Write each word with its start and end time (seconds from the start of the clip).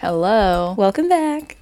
Hello. 0.00 0.74
Welcome 0.78 1.08
back. 1.08 1.56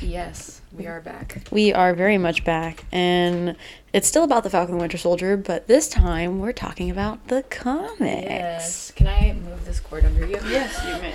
Yes, 0.00 0.60
we 0.72 0.86
are 0.86 1.00
back. 1.00 1.42
We 1.50 1.72
are 1.72 1.94
very 1.94 2.18
much 2.18 2.44
back, 2.44 2.84
and 2.92 3.56
it's 3.92 4.08
still 4.08 4.24
about 4.24 4.42
the 4.42 4.50
Falcon 4.50 4.74
and 4.74 4.80
Winter 4.80 4.98
Soldier, 4.98 5.36
but 5.36 5.66
this 5.68 5.88
time 5.88 6.40
we're 6.40 6.52
talking 6.52 6.90
about 6.90 7.28
the 7.28 7.42
comics. 7.44 8.00
Yes. 8.28 8.90
Can 8.92 9.06
I 9.06 9.32
move 9.34 9.64
this 9.64 9.80
cord 9.80 10.04
under 10.04 10.26
you? 10.26 10.38
Yes, 10.48 10.84
you 10.86 11.00
may. 11.00 11.14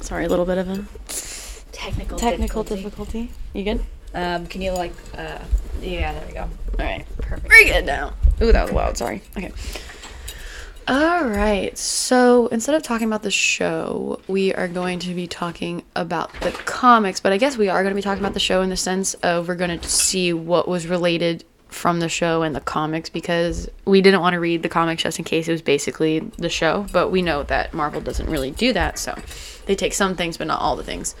Sorry, 0.00 0.24
a 0.24 0.28
little 0.28 0.46
bit 0.46 0.58
of 0.58 0.68
a 0.68 0.84
Technical 1.72 2.18
technical 2.18 2.62
difficulty. 2.62 3.22
difficulty. 3.24 3.30
You 3.54 3.64
good? 3.64 3.80
Um, 4.14 4.46
can 4.46 4.60
you 4.60 4.72
like, 4.72 4.92
uh, 5.16 5.38
yeah, 5.80 6.12
there 6.12 6.26
we 6.26 6.32
go. 6.34 6.42
All 6.42 6.50
right. 6.78 7.04
Perfect. 7.18 7.48
Very 7.48 7.64
good 7.64 7.86
now. 7.86 8.12
Ooh, 8.42 8.52
that 8.52 8.64
was 8.64 8.72
loud. 8.72 8.96
Sorry. 8.96 9.22
Okay. 9.36 9.50
All 10.90 11.22
right. 11.22 11.78
So 11.78 12.48
instead 12.48 12.74
of 12.74 12.82
talking 12.82 13.06
about 13.06 13.22
the 13.22 13.30
show, 13.30 14.20
we 14.26 14.52
are 14.52 14.66
going 14.66 14.98
to 14.98 15.14
be 15.14 15.28
talking 15.28 15.84
about 15.94 16.32
the 16.40 16.50
comics. 16.50 17.20
But 17.20 17.32
I 17.32 17.36
guess 17.36 17.56
we 17.56 17.68
are 17.68 17.84
going 17.84 17.92
to 17.92 17.94
be 17.94 18.02
talking 18.02 18.20
about 18.20 18.34
the 18.34 18.40
show 18.40 18.60
in 18.62 18.70
the 18.70 18.76
sense 18.76 19.14
of 19.14 19.46
we're 19.46 19.54
going 19.54 19.78
to 19.78 19.88
see 19.88 20.32
what 20.32 20.66
was 20.66 20.88
related 20.88 21.44
from 21.68 22.00
the 22.00 22.08
show 22.08 22.42
and 22.42 22.56
the 22.56 22.60
comics 22.60 23.08
because 23.08 23.70
we 23.84 24.00
didn't 24.00 24.20
want 24.20 24.34
to 24.34 24.40
read 24.40 24.64
the 24.64 24.68
comics 24.68 25.04
just 25.04 25.20
in 25.20 25.24
case 25.24 25.46
it 25.46 25.52
was 25.52 25.62
basically 25.62 26.18
the 26.38 26.48
show. 26.48 26.84
But 26.90 27.10
we 27.10 27.22
know 27.22 27.44
that 27.44 27.72
Marvel 27.72 28.00
doesn't 28.00 28.28
really 28.28 28.50
do 28.50 28.72
that. 28.72 28.98
So 28.98 29.16
they 29.66 29.76
take 29.76 29.92
some 29.92 30.16
things, 30.16 30.38
but 30.38 30.48
not 30.48 30.60
all 30.60 30.74
the 30.74 30.82
things. 30.82 31.14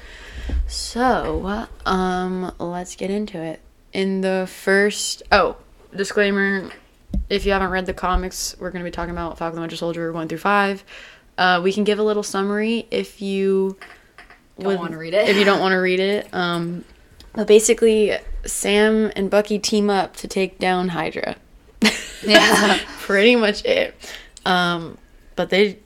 So, 0.66 1.68
um, 1.86 2.52
let's 2.58 2.96
get 2.96 3.08
into 3.08 3.40
it. 3.40 3.60
In 3.92 4.20
the 4.22 4.48
first, 4.50 5.22
oh, 5.30 5.58
disclaimer: 5.94 6.72
if 7.28 7.46
you 7.46 7.52
haven't 7.52 7.70
read 7.70 7.86
the 7.86 7.94
comics, 7.94 8.56
we're 8.58 8.70
going 8.70 8.84
to 8.84 8.90
be 8.90 8.92
talking 8.92 9.12
about 9.12 9.38
Falcon 9.38 9.58
and 9.58 9.62
Winter 9.62 9.76
Soldier 9.76 10.12
one 10.12 10.28
through 10.28 10.38
five. 10.38 10.84
Uh, 11.38 11.60
we 11.62 11.72
can 11.72 11.84
give 11.84 11.98
a 11.98 12.02
little 12.02 12.22
summary 12.22 12.86
if 12.90 13.22
you 13.22 13.78
Don't 14.58 14.76
wanna 14.78 14.98
read 14.98 15.14
it. 15.14 15.28
If 15.28 15.36
you 15.36 15.44
don't 15.44 15.60
want 15.60 15.72
to 15.72 15.78
read 15.78 16.00
it, 16.00 16.32
um, 16.34 16.84
but 17.32 17.46
basically, 17.46 18.18
Sam 18.44 19.10
and 19.16 19.30
Bucky 19.30 19.58
team 19.58 19.88
up 19.88 20.16
to 20.16 20.28
take 20.28 20.58
down 20.58 20.88
Hydra. 20.88 21.36
Yeah. 22.22 22.78
Pretty 22.98 23.34
much 23.34 23.64
it. 23.64 23.94
Um, 24.44 24.98
but 25.36 25.48
they, 25.48 25.78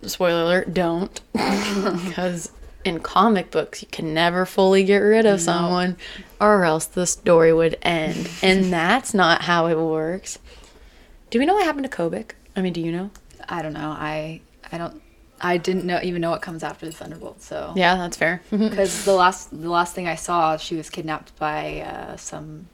spoiler 0.00 0.44
alert, 0.44 0.72
don't. 0.72 1.20
Because 1.34 2.50
in 2.84 3.00
comic 3.00 3.50
books, 3.50 3.82
you 3.82 3.88
can 3.90 4.14
never 4.14 4.46
fully 4.46 4.84
get 4.84 4.98
rid 4.98 5.26
of 5.26 5.40
someone, 5.40 5.96
or 6.40 6.64
else 6.64 6.86
the 6.86 7.06
story 7.06 7.52
would 7.52 7.76
end. 7.82 8.30
and 8.42 8.72
that's 8.72 9.12
not 9.14 9.42
how 9.42 9.66
it 9.66 9.76
works. 9.78 10.38
Do 11.30 11.38
we 11.38 11.46
know 11.46 11.54
what 11.54 11.64
happened 11.64 11.84
to 11.84 11.90
Kobik? 11.90 12.32
I 12.56 12.62
mean, 12.62 12.72
do 12.72 12.80
you 12.80 12.90
know? 12.90 13.10
I 13.48 13.62
don't 13.62 13.72
know. 13.72 13.90
I 13.90 14.40
I 14.72 14.78
don't. 14.78 15.00
I 15.40 15.56
didn't 15.56 15.84
know 15.84 16.00
even 16.02 16.20
know 16.20 16.30
what 16.30 16.42
comes 16.42 16.62
after 16.62 16.86
the 16.86 16.92
Thunderbolt. 16.92 17.42
So 17.42 17.72
Yeah, 17.76 17.96
that's 17.96 18.16
fair. 18.16 18.42
because 18.50 19.04
the 19.04 19.14
last 19.14 19.50
the 19.50 19.70
last 19.70 19.94
thing 19.94 20.08
I 20.08 20.16
saw, 20.16 20.56
she 20.56 20.76
was 20.76 20.90
kidnapped 20.90 21.36
by 21.38 21.80
uh, 21.80 22.16
some. 22.16 22.68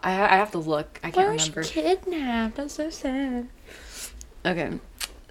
I 0.00 0.12
I 0.12 0.36
have 0.36 0.50
to 0.52 0.58
look. 0.58 1.00
I 1.02 1.10
can't 1.10 1.28
remember. 1.28 1.62
kidnapped. 1.62 2.56
That's 2.56 2.74
so 2.74 2.90
sad. 2.90 3.48
Okay. 4.46 4.78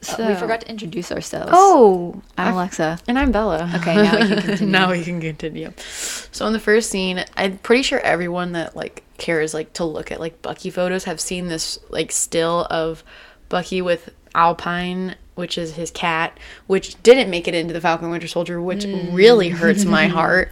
Uh, 0.09 0.25
we 0.29 0.35
forgot 0.35 0.61
to 0.61 0.69
introduce 0.69 1.11
ourselves. 1.11 1.51
Oh, 1.53 2.21
I'm 2.37 2.53
Alexa. 2.53 2.99
And 3.07 3.17
I'm 3.19 3.31
Bella. 3.31 3.71
Okay, 3.75 3.95
now 3.95 4.11
we 4.19 4.27
can 4.27 4.41
continue. 4.41 4.71
now 4.71 4.91
we 4.91 5.03
can 5.03 5.21
continue. 5.21 5.73
So 5.77 6.45
in 6.47 6.53
the 6.53 6.59
first 6.59 6.89
scene, 6.89 7.23
I'm 7.37 7.57
pretty 7.59 7.83
sure 7.83 7.99
everyone 7.99 8.51
that 8.53 8.75
like 8.75 9.03
cares 9.17 9.53
like 9.53 9.73
to 9.73 9.85
look 9.85 10.11
at 10.11 10.19
like 10.19 10.41
Bucky 10.41 10.69
photos 10.69 11.03
have 11.05 11.21
seen 11.21 11.47
this 11.47 11.79
like 11.89 12.11
still 12.11 12.67
of 12.69 13.03
Bucky 13.49 13.81
with 13.81 14.09
Alpine, 14.35 15.15
which 15.35 15.57
is 15.57 15.75
his 15.75 15.91
cat, 15.91 16.37
which 16.67 17.01
didn't 17.03 17.29
make 17.29 17.47
it 17.47 17.53
into 17.55 17.73
the 17.73 17.81
Falcon 17.81 18.09
Winter 18.09 18.27
Soldier, 18.27 18.61
which 18.61 18.85
really 19.11 19.49
hurts 19.49 19.85
my 19.85 20.07
heart. 20.07 20.51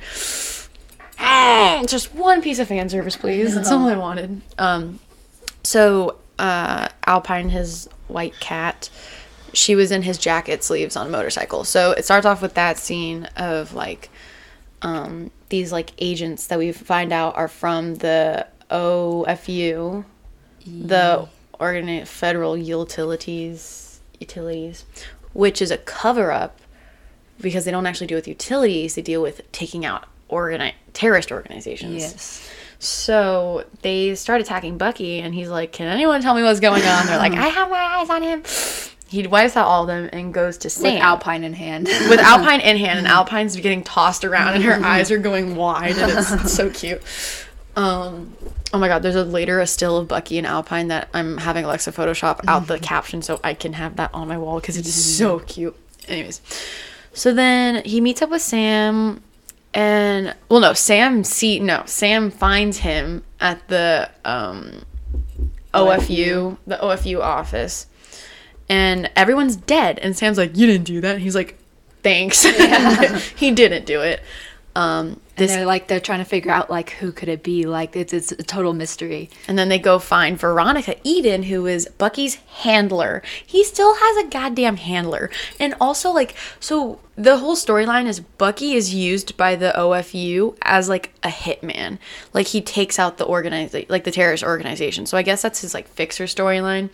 Ah, 1.19 1.83
Just 1.87 2.13
one 2.15 2.41
piece 2.41 2.59
of 2.59 2.67
fan 2.67 2.89
service, 2.89 3.15
please. 3.15 3.53
That's 3.55 3.71
all 3.71 3.87
I 3.87 3.95
wanted. 3.95 4.41
Um, 4.57 4.99
so 5.63 6.17
uh, 6.39 6.87
Alpine, 7.05 7.49
his 7.49 7.87
white 8.07 8.39
cat, 8.39 8.89
she 9.53 9.75
was 9.75 9.91
in 9.91 10.01
his 10.03 10.17
jacket 10.17 10.63
sleeves 10.63 10.95
on 10.95 11.07
a 11.07 11.09
motorcycle. 11.09 11.63
So 11.63 11.91
it 11.91 12.05
starts 12.05 12.25
off 12.25 12.41
with 12.41 12.53
that 12.55 12.77
scene 12.77 13.25
of 13.35 13.73
like 13.73 14.09
um, 14.81 15.31
these 15.49 15.71
like 15.71 15.91
agents 15.97 16.47
that 16.47 16.57
we 16.57 16.71
find 16.71 17.11
out 17.11 17.35
are 17.35 17.47
from 17.47 17.95
the 17.95 18.47
OFU, 18.69 20.05
the 20.65 21.27
Organi- 21.59 22.07
Federal 22.07 22.57
Utilities 22.57 24.01
Utilities, 24.19 24.85
which 25.33 25.61
is 25.61 25.71
a 25.71 25.77
cover 25.77 26.31
up 26.31 26.59
because 27.39 27.65
they 27.65 27.71
don't 27.71 27.85
actually 27.85 28.07
deal 28.07 28.17
with 28.17 28.27
utilities; 28.27 28.95
they 28.95 29.01
deal 29.01 29.21
with 29.21 29.41
taking 29.51 29.85
out 29.85 30.07
organi- 30.29 30.73
terrorist 30.93 31.31
organizations. 31.31 32.01
Yes. 32.01 32.49
So 32.79 33.65
they 33.81 34.15
start 34.15 34.41
attacking 34.41 34.77
Bucky, 34.77 35.19
and 35.19 35.35
he's 35.35 35.49
like, 35.49 35.71
"Can 35.71 35.87
anyone 35.87 36.21
tell 36.21 36.33
me 36.33 36.43
what's 36.43 36.59
going 36.59 36.83
on?" 36.83 37.05
They're 37.07 37.17
like, 37.17 37.33
"I 37.47 37.47
have 37.47 37.69
my 37.69 37.77
eyes 37.77 38.09
on 38.09 38.23
him." 38.23 38.43
He 39.11 39.27
wipes 39.27 39.57
out 39.57 39.67
all 39.67 39.81
of 39.81 39.87
them 39.87 40.09
and 40.13 40.33
goes 40.33 40.57
to 40.59 40.69
Sam 40.69 40.93
With 40.93 41.03
Alpine 41.03 41.43
in 41.43 41.51
hand. 41.51 41.85
with 42.09 42.21
Alpine 42.21 42.61
in 42.61 42.77
hand, 42.77 42.97
and 42.97 43.07
Alpine's 43.07 43.57
getting 43.57 43.83
tossed 43.83 44.23
around, 44.23 44.53
and 44.53 44.63
her 44.63 44.73
eyes 44.85 45.11
are 45.11 45.17
going 45.17 45.57
wide, 45.57 45.97
and 45.97 46.17
it's, 46.17 46.31
it's 46.31 46.53
so 46.55 46.69
cute. 46.69 47.01
Um, 47.75 48.37
oh 48.73 48.79
my 48.79 48.87
god, 48.87 49.03
there's 49.03 49.17
a 49.17 49.25
later 49.25 49.59
a 49.59 49.67
still 49.67 49.97
of 49.97 50.07
Bucky 50.07 50.37
and 50.37 50.47
Alpine 50.47 50.87
that 50.87 51.09
I'm 51.13 51.37
having 51.39 51.65
Alexa 51.65 51.91
Photoshop 51.91 52.39
out 52.47 52.67
the 52.67 52.79
caption 52.79 53.21
so 53.21 53.41
I 53.43 53.53
can 53.53 53.73
have 53.73 53.97
that 53.97 54.13
on 54.13 54.29
my 54.29 54.37
wall 54.37 54.61
because 54.61 54.77
it's 54.77 54.93
so 54.93 55.39
cute. 55.39 55.75
Anyways, 56.07 56.39
so 57.11 57.33
then 57.33 57.83
he 57.83 57.99
meets 57.99 58.21
up 58.21 58.29
with 58.29 58.41
Sam, 58.41 59.21
and 59.73 60.33
well, 60.47 60.61
no, 60.61 60.71
Sam 60.71 61.25
see 61.25 61.59
no 61.59 61.83
Sam 61.85 62.31
finds 62.31 62.77
him 62.77 63.25
at 63.41 63.67
the 63.67 64.09
um 64.23 64.85
OFU, 65.73 66.57
the 66.65 66.77
OFU 66.77 67.19
office, 67.19 67.87
and 68.71 69.11
everyone's 69.15 69.57
dead. 69.57 69.99
And 69.99 70.15
Sam's 70.17 70.37
like, 70.37 70.55
"You 70.57 70.65
didn't 70.65 70.85
do 70.85 71.01
that." 71.01 71.15
And 71.15 71.21
he's 71.21 71.35
like, 71.35 71.57
"Thanks." 72.03 72.43
he 73.35 73.51
didn't 73.51 73.85
do 73.85 74.01
it. 74.01 74.21
Um, 74.73 75.19
And 75.35 75.49
they're 75.49 75.65
like 75.65 75.87
they're 75.89 75.99
trying 75.99 76.19
to 76.19 76.25
figure 76.25 76.51
out 76.51 76.69
like 76.69 76.91
who 76.91 77.11
could 77.11 77.27
it 77.27 77.43
be? 77.43 77.65
Like 77.65 77.95
it's 77.97 78.13
it's 78.13 78.31
a 78.31 78.37
total 78.43 78.71
mystery. 78.73 79.29
and 79.49 79.57
then 79.59 79.67
they 79.67 79.77
go 79.79 79.99
find 79.99 80.39
Veronica 80.39 80.95
Eden, 81.03 81.43
who 81.43 81.65
is 81.67 81.89
Bucky's 81.97 82.35
handler. 82.63 83.21
He 83.45 83.65
still 83.65 83.93
has 83.95 84.25
a 84.25 84.29
goddamn 84.29 84.77
handler, 84.77 85.29
and 85.59 85.75
also 85.81 86.11
like 86.11 86.35
so. 86.59 86.99
The 87.17 87.37
whole 87.37 87.57
storyline 87.57 88.07
is 88.07 88.21
Bucky 88.21 88.71
is 88.73 88.93
used 88.95 89.35
by 89.35 89.55
the 89.57 89.73
OFU 89.75 90.55
as 90.61 90.87
like 90.87 91.13
a 91.21 91.27
hitman. 91.27 91.97
Like 92.33 92.47
he 92.47 92.61
takes 92.61 92.97
out 92.97 93.17
the 93.17 93.25
organize 93.25 93.75
like 93.89 94.05
the 94.05 94.11
terrorist 94.11 94.43
organization. 94.43 95.05
So 95.05 95.17
I 95.17 95.21
guess 95.21 95.41
that's 95.41 95.59
his 95.61 95.73
like 95.73 95.87
fixer 95.89 96.23
storyline. 96.23 96.89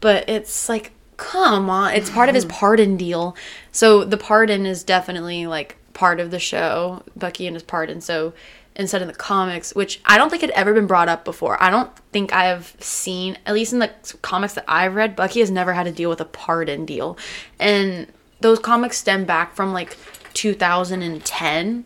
But 0.00 0.28
it's 0.28 0.68
like 0.68 0.90
come 1.16 1.70
on, 1.70 1.94
it's 1.94 2.10
part 2.10 2.28
of 2.28 2.34
his 2.34 2.44
mm-hmm. 2.44 2.58
pardon 2.58 2.96
deal. 2.96 3.36
So 3.70 4.04
the 4.04 4.16
pardon 4.16 4.66
is 4.66 4.82
definitely 4.84 5.46
like 5.46 5.76
part 5.92 6.20
of 6.20 6.30
the 6.30 6.38
show, 6.38 7.02
Bucky 7.16 7.46
and 7.46 7.54
his 7.56 7.62
pardon. 7.62 8.00
So 8.00 8.32
instead 8.74 9.02
of 9.02 9.08
the 9.08 9.14
comics, 9.14 9.74
which 9.74 10.00
I 10.04 10.16
don't 10.16 10.30
think 10.30 10.42
had 10.42 10.50
ever 10.50 10.72
been 10.72 10.86
brought 10.86 11.08
up 11.08 11.24
before. 11.24 11.62
I 11.62 11.70
don't 11.70 11.94
think 12.12 12.32
I 12.32 12.44
have 12.44 12.74
seen, 12.80 13.38
at 13.44 13.54
least 13.54 13.72
in 13.72 13.80
the 13.80 13.90
comics 14.22 14.54
that 14.54 14.64
I've 14.66 14.94
read, 14.94 15.16
Bucky 15.16 15.40
has 15.40 15.50
never 15.50 15.74
had 15.74 15.84
to 15.84 15.92
deal 15.92 16.08
with 16.08 16.20
a 16.20 16.26
pardon 16.26 16.86
deal. 16.86 17.18
And 17.58 18.06
those 18.40 18.58
comics 18.58 18.98
stem 18.98 19.24
back 19.24 19.54
from 19.54 19.72
like 19.72 19.96
2010 20.34 21.84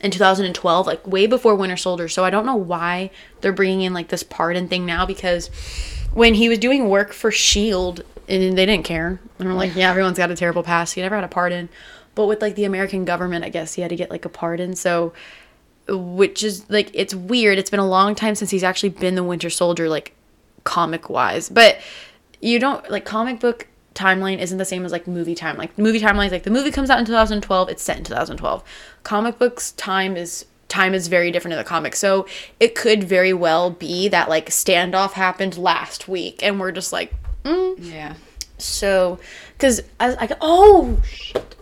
and 0.00 0.12
2012, 0.12 0.86
like 0.86 1.06
way 1.06 1.26
before 1.26 1.54
Winter 1.54 1.76
Soldier. 1.76 2.08
So 2.08 2.24
I 2.24 2.30
don't 2.30 2.46
know 2.46 2.56
why 2.56 3.10
they're 3.40 3.52
bringing 3.52 3.82
in 3.82 3.94
like 3.94 4.08
this 4.08 4.22
pardon 4.22 4.68
thing 4.68 4.84
now 4.84 5.06
because 5.06 5.48
when 6.12 6.34
he 6.34 6.48
was 6.48 6.58
doing 6.58 6.88
work 6.88 7.12
for 7.12 7.30
Shield, 7.30 8.02
and 8.28 8.56
they 8.56 8.66
didn't 8.66 8.84
care. 8.84 9.20
And 9.38 9.48
we're 9.48 9.54
like, 9.54 9.74
yeah, 9.76 9.90
everyone's 9.90 10.18
got 10.18 10.30
a 10.30 10.36
terrible 10.36 10.62
past. 10.62 10.94
He 10.94 11.00
never 11.00 11.14
had 11.14 11.24
a 11.24 11.28
pardon. 11.28 11.68
But 12.14 12.26
with 12.26 12.40
like 12.40 12.54
the 12.54 12.64
American 12.64 13.04
government, 13.04 13.44
I 13.44 13.50
guess 13.50 13.74
he 13.74 13.82
had 13.82 13.90
to 13.90 13.96
get 13.96 14.10
like 14.10 14.24
a 14.24 14.28
pardon. 14.28 14.74
So, 14.74 15.12
which 15.88 16.42
is 16.42 16.68
like, 16.70 16.90
it's 16.92 17.14
weird. 17.14 17.58
It's 17.58 17.70
been 17.70 17.80
a 17.80 17.86
long 17.86 18.14
time 18.14 18.34
since 18.34 18.50
he's 18.50 18.64
actually 18.64 18.88
been 18.88 19.14
the 19.14 19.22
Winter 19.22 19.50
Soldier, 19.50 19.88
like 19.88 20.14
comic 20.64 21.08
wise. 21.08 21.48
But 21.48 21.78
you 22.40 22.58
don't 22.58 22.88
like 22.90 23.04
comic 23.04 23.40
book 23.40 23.68
timeline 23.94 24.38
isn't 24.38 24.58
the 24.58 24.64
same 24.64 24.84
as 24.84 24.92
like 24.92 25.06
movie 25.06 25.34
time. 25.34 25.56
Like 25.56 25.76
movie 25.78 26.00
timeline 26.00 26.26
is 26.26 26.32
like 26.32 26.44
the 26.44 26.50
movie 26.50 26.70
comes 26.70 26.90
out 26.90 26.98
in 26.98 27.06
2012, 27.06 27.68
it's 27.68 27.82
set 27.82 27.98
in 27.98 28.04
2012. 28.04 28.62
Comic 29.02 29.38
books 29.38 29.72
time 29.72 30.16
is 30.16 30.46
time 30.68 30.94
is 30.94 31.08
very 31.08 31.30
different 31.30 31.52
in 31.52 31.58
the 31.58 31.64
comics. 31.64 31.98
So 31.98 32.26
it 32.60 32.74
could 32.74 33.04
very 33.04 33.32
well 33.32 33.70
be 33.70 34.08
that 34.08 34.28
like 34.28 34.50
standoff 34.50 35.12
happened 35.12 35.56
last 35.56 36.08
week 36.08 36.42
and 36.42 36.60
we're 36.60 36.72
just 36.72 36.92
like 36.92 37.14
mm. 37.46 37.74
Yeah. 37.78 38.14
so 38.58 39.18
as 39.60 39.82
I 40.00 40.36
oh 40.40 41.00
shit. 41.04 41.56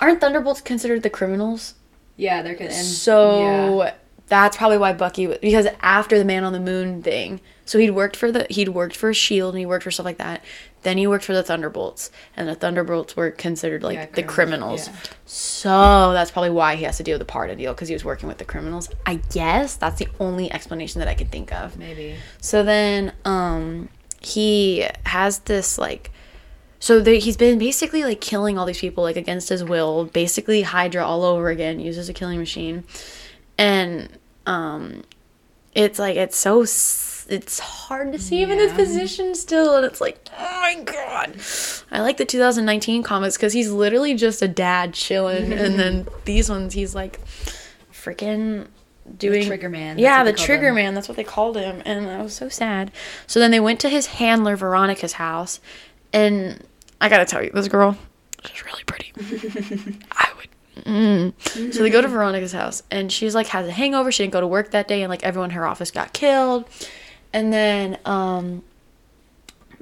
Aren't 0.00 0.20
Thunderbolts 0.20 0.60
considered 0.60 1.02
the 1.02 1.10
criminals? 1.10 1.74
Yeah, 2.16 2.42
they're 2.42 2.54
good. 2.54 2.72
So 2.72 3.82
yeah. 3.82 3.94
that's 4.26 4.56
probably 4.56 4.78
why 4.78 4.92
Bucky 4.92 5.26
because 5.26 5.66
after 5.80 6.18
the 6.18 6.24
Man 6.24 6.44
on 6.44 6.52
the 6.52 6.60
Moon 6.60 7.02
thing, 7.02 7.40
so 7.64 7.78
he'd 7.78 7.90
worked 7.90 8.16
for 8.16 8.32
the 8.32 8.46
he'd 8.50 8.70
worked 8.70 8.96
for 8.96 9.12
Shield 9.14 9.54
and 9.54 9.60
he 9.60 9.66
worked 9.66 9.84
for 9.84 9.90
stuff 9.90 10.04
like 10.04 10.18
that. 10.18 10.44
Then 10.82 10.96
he 10.96 11.06
worked 11.06 11.24
for 11.24 11.34
the 11.34 11.42
Thunderbolts, 11.42 12.10
and 12.36 12.48
the 12.48 12.54
Thunderbolts 12.54 13.14
were 13.14 13.30
considered 13.30 13.82
like 13.82 13.96
Yeah, 13.96 14.06
the 14.06 14.22
criminals, 14.22 14.84
criminals. 14.84 14.88
yeah. 14.88 15.16
So 15.26 16.12
that's 16.14 16.30
probably 16.30 16.50
why 16.50 16.76
he 16.76 16.84
has 16.84 16.96
to 16.96 17.02
deal 17.02 17.18
with 17.18 17.26
the 17.26 17.32
Parda 17.32 17.56
deal 17.56 17.74
because 17.74 17.88
he 17.88 17.94
was 17.94 18.04
working 18.04 18.28
with 18.28 18.38
the 18.38 18.46
criminals. 18.46 18.88
I 19.04 19.16
guess 19.30 19.76
that's 19.76 19.98
the 19.98 20.08
only 20.18 20.50
explanation 20.50 20.98
that 21.00 21.08
I 21.08 21.14
can 21.14 21.28
think 21.28 21.52
of. 21.52 21.76
Maybe. 21.76 22.16
So 22.40 22.62
then, 22.62 23.12
um, 23.26 23.90
he 24.20 24.86
has 25.06 25.40
this 25.40 25.78
like, 25.78 26.10
so 26.78 27.00
there, 27.00 27.14
he's 27.14 27.36
been 27.36 27.58
basically 27.58 28.04
like 28.04 28.20
killing 28.20 28.58
all 28.58 28.66
these 28.66 28.80
people 28.80 29.02
like 29.02 29.16
against 29.16 29.48
his 29.48 29.64
will. 29.64 30.04
Basically, 30.06 30.62
Hydra 30.62 31.04
all 31.04 31.24
over 31.24 31.48
again, 31.48 31.80
uses 31.80 32.08
a 32.08 32.12
killing 32.12 32.38
machine, 32.38 32.84
and 33.58 34.08
um, 34.46 35.02
it's 35.74 35.98
like 35.98 36.16
it's 36.16 36.36
so 36.36 36.62
it's 36.62 37.58
hard 37.60 38.12
to 38.12 38.18
see 38.18 38.42
him 38.42 38.50
in 38.50 38.58
this 38.58 38.72
position 38.72 39.34
still, 39.34 39.76
and 39.76 39.86
it's 39.86 40.00
like, 40.00 40.28
oh 40.38 40.60
my 40.60 40.82
god. 40.82 41.36
I 41.90 42.00
like 42.00 42.16
the 42.16 42.24
2019 42.24 43.02
comics 43.02 43.36
because 43.36 43.52
he's 43.52 43.70
literally 43.70 44.14
just 44.14 44.42
a 44.42 44.48
dad 44.48 44.94
chilling, 44.94 45.52
and 45.52 45.74
then 45.78 46.08
these 46.24 46.50
ones 46.50 46.74
he's 46.74 46.94
like, 46.94 47.20
freaking 47.92 48.68
doing 49.18 49.46
Trigger 49.46 49.68
Man, 49.68 49.98
Yeah, 49.98 50.24
the 50.24 50.32
Trigger 50.32 50.68
him. 50.68 50.76
Man. 50.76 50.94
That's 50.94 51.08
what 51.08 51.16
they 51.16 51.24
called 51.24 51.56
him, 51.56 51.82
and 51.84 52.08
I 52.08 52.22
was 52.22 52.34
so 52.34 52.48
sad. 52.48 52.90
So 53.26 53.40
then 53.40 53.50
they 53.50 53.60
went 53.60 53.80
to 53.80 53.88
his 53.88 54.06
handler 54.06 54.56
Veronica's 54.56 55.14
house, 55.14 55.60
and 56.12 56.64
I 57.00 57.08
gotta 57.08 57.24
tell 57.24 57.42
you, 57.42 57.50
this 57.52 57.68
girl, 57.68 57.96
she's 58.44 58.64
really 58.64 58.84
pretty. 58.84 59.12
I 60.12 60.28
would. 60.36 60.84
Mm. 60.84 61.72
So 61.74 61.82
they 61.82 61.90
go 61.90 62.00
to 62.00 62.08
Veronica's 62.08 62.52
house, 62.52 62.82
and 62.90 63.12
she's 63.12 63.34
like 63.34 63.48
has 63.48 63.66
a 63.66 63.72
hangover. 63.72 64.10
She 64.10 64.22
didn't 64.22 64.32
go 64.32 64.40
to 64.40 64.46
work 64.46 64.70
that 64.70 64.88
day, 64.88 65.02
and 65.02 65.10
like 65.10 65.22
everyone 65.24 65.50
in 65.50 65.56
her 65.56 65.66
office 65.66 65.90
got 65.90 66.12
killed. 66.12 66.68
And 67.32 67.52
then 67.52 67.98
um, 68.04 68.62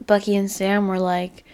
Bucky 0.07 0.35
and 0.37 0.51
Sam 0.51 0.89
were 0.89 0.99
like, 0.99 1.45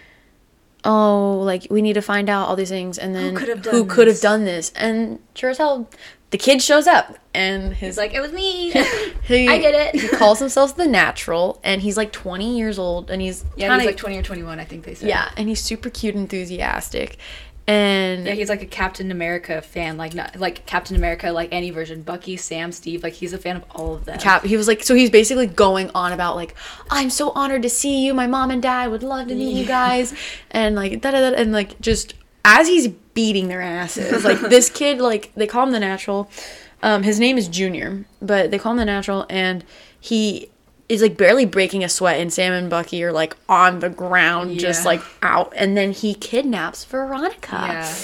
"Oh, 0.85 1.41
like 1.45 1.67
we 1.71 1.83
need 1.83 1.93
to 1.95 2.03
find 2.03 2.29
out 2.31 2.49
all 2.49 2.57
these 2.57 2.71
things." 2.71 2.99
And 2.99 3.15
then 3.15 3.35
could 3.35 3.49
have 3.49 3.65
who 3.65 3.81
done 3.85 3.89
could 3.89 4.07
have 4.07 4.15
this? 4.17 4.21
done 4.23 4.45
this? 4.45 4.73
And 4.77 5.19
sure 5.35 5.51
as 5.51 5.59
hell, 5.59 5.89
the 6.35 6.39
kid 6.39 6.61
shows 6.61 6.89
up, 6.89 7.17
and 7.33 7.73
his 7.73 7.91
It's 7.91 7.97
like 7.97 8.13
it 8.13 8.21
was 8.21 8.33
me. 8.33 8.71
he, 9.23 9.49
I 9.49 9.59
did 9.59 9.73
it. 9.73 10.01
he 10.01 10.09
calls 10.09 10.41
himself 10.41 10.75
the 10.77 10.85
natural, 10.85 11.61
and 11.63 11.81
he's 11.81 11.97
like 11.97 12.11
20 12.11 12.59
years 12.59 12.77
old, 12.77 13.09
and 13.09 13.23
he's 13.23 13.45
yeah, 13.55 13.69
kinda, 13.69 13.85
he's 13.85 13.87
like 13.87 13.97
twenty 13.97 14.19
or 14.19 14.23
twenty-one, 14.23 14.59
I 14.59 14.65
think 14.65 14.85
they 14.85 14.97
said. 14.97 15.09
yeah, 15.09 15.31
and 15.37 15.49
he's 15.49 15.61
super 15.61 15.91
cute, 15.91 16.17
and 16.17 16.23
enthusiastic, 16.23 17.19
and 17.69 18.27
Yeah, 18.27 18.33
he's 18.33 18.49
like 18.49 18.63
a 18.63 18.67
Captain 18.67 19.13
America 19.13 19.63
fan, 19.63 19.97
like 19.97 20.13
not 20.13 20.35
like 20.41 20.67
Captain 20.67 20.97
America, 20.97 21.31
like 21.31 21.51
any 21.53 21.71
version. 21.71 22.03
Bucky, 22.03 22.37
Sam, 22.37 22.73
Steve, 22.73 23.05
like 23.05 23.13
he's 23.13 23.33
a 23.33 23.39
fan 23.39 23.55
of 23.55 23.65
all 23.71 23.95
of 23.95 24.05
them. 24.05 24.19
Cap, 24.19 24.45
he 24.45 24.57
was 24.57 24.67
like, 24.67 24.83
so 24.83 24.97
he's 24.97 25.11
basically 25.11 25.47
going 25.47 25.89
on 25.95 26.13
about 26.13 26.35
like, 26.35 26.57
I'm 26.91 27.11
so 27.11 27.31
honored 27.37 27.63
to 27.63 27.71
see 27.71 28.05
you. 28.05 28.13
My 28.13 28.27
mom 28.27 28.51
and 28.51 28.61
dad 28.61 28.91
would 28.91 29.05
love 29.05 29.29
to 29.29 29.37
meet 29.37 29.55
you 29.57 29.67
guys, 29.67 30.13
and 30.51 30.75
like 30.75 31.01
da 31.01 31.13
da 31.13 31.31
da, 31.31 31.37
and 31.37 31.53
like 31.53 31.81
just 31.81 32.15
as 32.45 32.69
he's 32.69 32.89
beating 32.89 33.49
their 33.49 33.63
asses, 33.63 34.25
like 34.25 34.41
this 34.49 34.69
kid, 34.69 34.99
like 34.99 35.33
they 35.35 35.47
call 35.47 35.65
him 35.65 35.73
the 35.73 35.81
natural. 35.81 36.31
Um, 36.83 37.03
his 37.03 37.19
name 37.19 37.39
is 37.39 37.49
Junior, 37.49 38.05
but 38.21 38.51
they 38.51 38.59
call 38.59 38.73
him 38.73 38.79
the 38.79 38.85
natural, 38.85 39.25
and 39.31 39.65
he 39.99 40.51
is 40.89 41.01
like 41.01 41.17
barely 41.17 41.47
breaking 41.47 41.83
a 41.83 41.89
sweat, 41.89 42.21
and 42.21 42.33
Sam 42.33 42.53
and 42.53 42.69
Bucky 42.69 43.03
are 43.05 43.13
like 43.13 43.37
on 43.49 43.81
the 43.81 43.89
ground, 43.89 44.59
just 44.59 44.85
like 44.85 45.01
out, 45.23 45.53
and 45.57 45.77
then 45.77 45.93
he 45.93 46.15
kidnaps 46.15 46.85
Veronica. 46.85 47.53
yeah, 47.53 47.97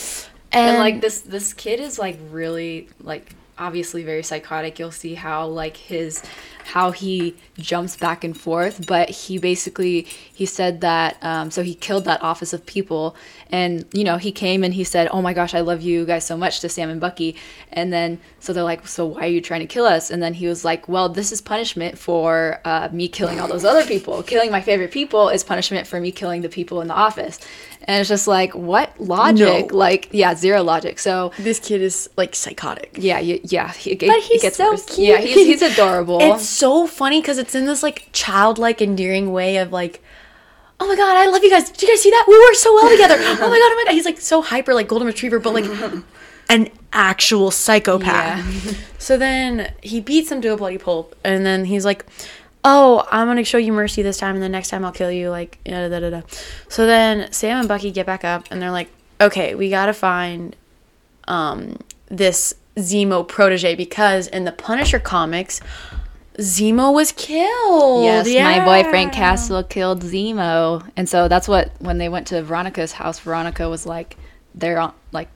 and, 0.53 0.71
and 0.71 0.79
like 0.79 1.01
this 1.01 1.21
this 1.21 1.53
kid 1.53 1.79
is 1.81 1.99
like 1.99 2.19
really 2.31 2.89
like 3.01 3.35
obviously 3.59 4.03
very 4.03 4.23
psychotic. 4.23 4.79
You'll 4.79 4.91
see 4.91 5.15
how 5.15 5.47
like 5.47 5.77
his 5.77 6.23
how 6.65 6.91
he 6.91 7.37
jumps 7.59 7.97
back 7.97 8.25
and 8.25 8.39
forth, 8.39 8.87
but 8.87 9.11
he 9.11 9.39
basically 9.39 10.03
he 10.33 10.47
said 10.47 10.81
that 10.81 11.23
um, 11.23 11.51
so 11.51 11.63
he 11.63 11.75
killed 11.75 12.07
that 12.07 12.23
office 12.23 12.53
of 12.53 12.65
people, 12.65 13.15
and 13.51 13.85
you 13.93 14.05
know 14.05 14.17
he 14.17 14.33
came 14.33 14.65
and 14.65 14.73
he 14.75 14.85
said, 14.85 15.09
"Oh 15.13 15.21
my 15.21 15.33
gosh, 15.35 15.55
I 15.55 15.61
love 15.61 15.83
you 15.83 16.05
guys 16.07 16.25
so 16.25 16.37
much" 16.37 16.61
to 16.61 16.69
Sam 16.69 16.89
and 16.91 17.01
Bucky, 17.01 17.37
and 17.73 17.93
then 17.93 18.19
so 18.39 18.53
they're 18.53 18.65
like, 18.65 18.87
"So 18.89 19.07
why 19.07 19.23
are 19.23 19.27
you 19.27 19.41
trying 19.41 19.61
to 19.61 19.67
kill 19.67 19.85
us?" 19.85 20.11
And 20.11 20.23
then 20.23 20.35
he 20.35 20.47
was 20.47 20.65
like, 20.65 20.89
"Well, 20.89 21.09
this 21.09 21.33
is 21.33 21.41
punishment 21.41 21.99
for 21.99 22.61
uh, 22.65 22.89
me 22.93 23.09
killing 23.09 23.41
all 23.41 23.49
those 23.49 23.65
other 23.65 23.85
people. 23.85 24.23
Killing 24.23 24.51
my 24.51 24.61
favorite 24.61 24.91
people 24.91 25.29
is 25.29 25.45
punishment 25.45 25.87
for 25.87 26.01
me 26.01 26.11
killing 26.13 26.43
the 26.43 26.49
people 26.49 26.81
in 26.81 26.89
the 26.89 26.95
office." 26.95 27.39
And 27.85 27.99
it's 27.99 28.11
just 28.11 28.29
like, 28.29 28.55
what 28.55 28.93
logic? 29.01 29.71
No. 29.73 29.77
Like, 29.77 30.11
yeah, 30.13 30.35
zero 30.35 30.63
logic. 30.63 30.99
So 30.99 31.33
this 31.39 31.59
kid 31.59 31.81
is 31.81 32.11
like 32.15 32.35
psychotic. 32.35 32.91
yeah, 33.01 33.19
yeah, 33.21 33.73
he, 33.73 33.95
But 33.95 34.11
it 34.11 34.25
he's 34.25 34.43
gets 34.43 34.59
so 34.59 34.73
worse. 34.73 34.85
cute. 34.85 35.09
Yeah, 35.09 35.17
he's, 35.17 35.35
he's 35.35 35.63
adorable. 35.63 36.19
It's 36.21 36.47
so 36.47 36.87
funny 36.87 37.23
because 37.23 37.39
it's 37.39 37.55
in 37.55 37.65
this 37.65 37.83
like 37.83 38.09
childlike, 38.13 38.83
endearing 38.83 39.33
way 39.33 39.57
of 39.57 39.73
like, 39.73 40.03
oh 40.81 40.87
my 40.89 40.97
god, 40.97 41.17
I 41.17 41.27
love 41.27 41.45
you 41.45 41.51
guys. 41.51 41.71
Did 41.71 41.83
you 41.83 41.89
guys 41.89 42.03
see 42.03 42.11
that? 42.11 42.25
We 42.27 42.39
work 42.39 42.55
so 42.55 42.75
well 42.75 42.91
together. 42.91 43.17
Oh 43.21 43.49
my 43.49 43.59
god, 43.59 43.73
oh 43.73 43.77
my 43.77 43.85
god. 43.87 43.95
He's 43.95 44.05
like 44.05 44.21
so 44.21 44.43
hyper, 44.43 44.75
like 44.75 44.89
golden 44.89 45.07
retriever, 45.07 45.39
but 45.39 45.55
like 45.55 45.65
an 46.49 46.71
actual 46.93 47.51
psychopath. 47.51 48.65
Yeah. 48.67 48.73
So 48.99 49.17
then 49.17 49.73
he 49.83 50.01
beats 50.01 50.31
him 50.33 50.41
to 50.43 50.49
a 50.49 50.57
bloody 50.57 50.79
pulp, 50.79 51.15
and 51.25 51.45
then 51.47 51.65
he's 51.65 51.85
like, 51.85 52.05
"Oh, 52.65 53.07
I'm 53.11 53.27
gonna 53.27 53.45
show 53.45 53.59
you 53.59 53.73
mercy 53.73 54.03
this 54.03 54.19
time, 54.19 54.35
and 54.35 54.43
the 54.43 54.49
next 54.49 54.69
time 54.69 54.85
I'll 54.85 54.93
kill 54.93 55.13
you." 55.13 55.31
Like, 55.31 55.59
da 55.65 55.89
da 55.89 56.01
da 56.01 56.11
da. 56.11 56.23
So 56.69 56.87
then 56.87 57.33
Sam 57.33 57.59
and 57.59 57.69
Bucky 57.69 57.91
get 57.91 58.07
back 58.07 58.25
up, 58.25 58.47
and 58.51 58.61
they're 58.61 58.71
like, 58.71 58.89
"Okay, 59.21 59.55
we 59.55 59.71
gotta 59.71 59.93
find 59.95 60.57
um, 61.29 61.77
this 62.09 62.55
Zemo 62.77 63.27
protege 63.27 63.75
because 63.75 64.27
in 64.27 64.45
the 64.45 64.53
Punisher 64.53 64.99
comics, 64.99 65.61
Zemo 66.39 66.93
was 66.95 67.13
killed. 67.13 68.05
yes, 68.05 68.27
my 68.29 68.65
boy 68.65 68.89
Frank 68.89 69.13
Castle 69.13 69.63
killed 69.63 70.03
Zemo, 70.03 70.89
and 70.97 71.09
so 71.09 71.29
that's 71.29 71.49
what 71.49 71.73
when 71.81 71.99
they 71.99 72.09
went 72.09 72.29
to 72.29 72.43
Veronica's 72.43 72.93
house, 72.93 73.19
Veronica 73.19 73.69
was 73.69 73.85
like, 73.85 74.17
they're 74.55 74.79
on 74.79 74.95
like 75.13 75.29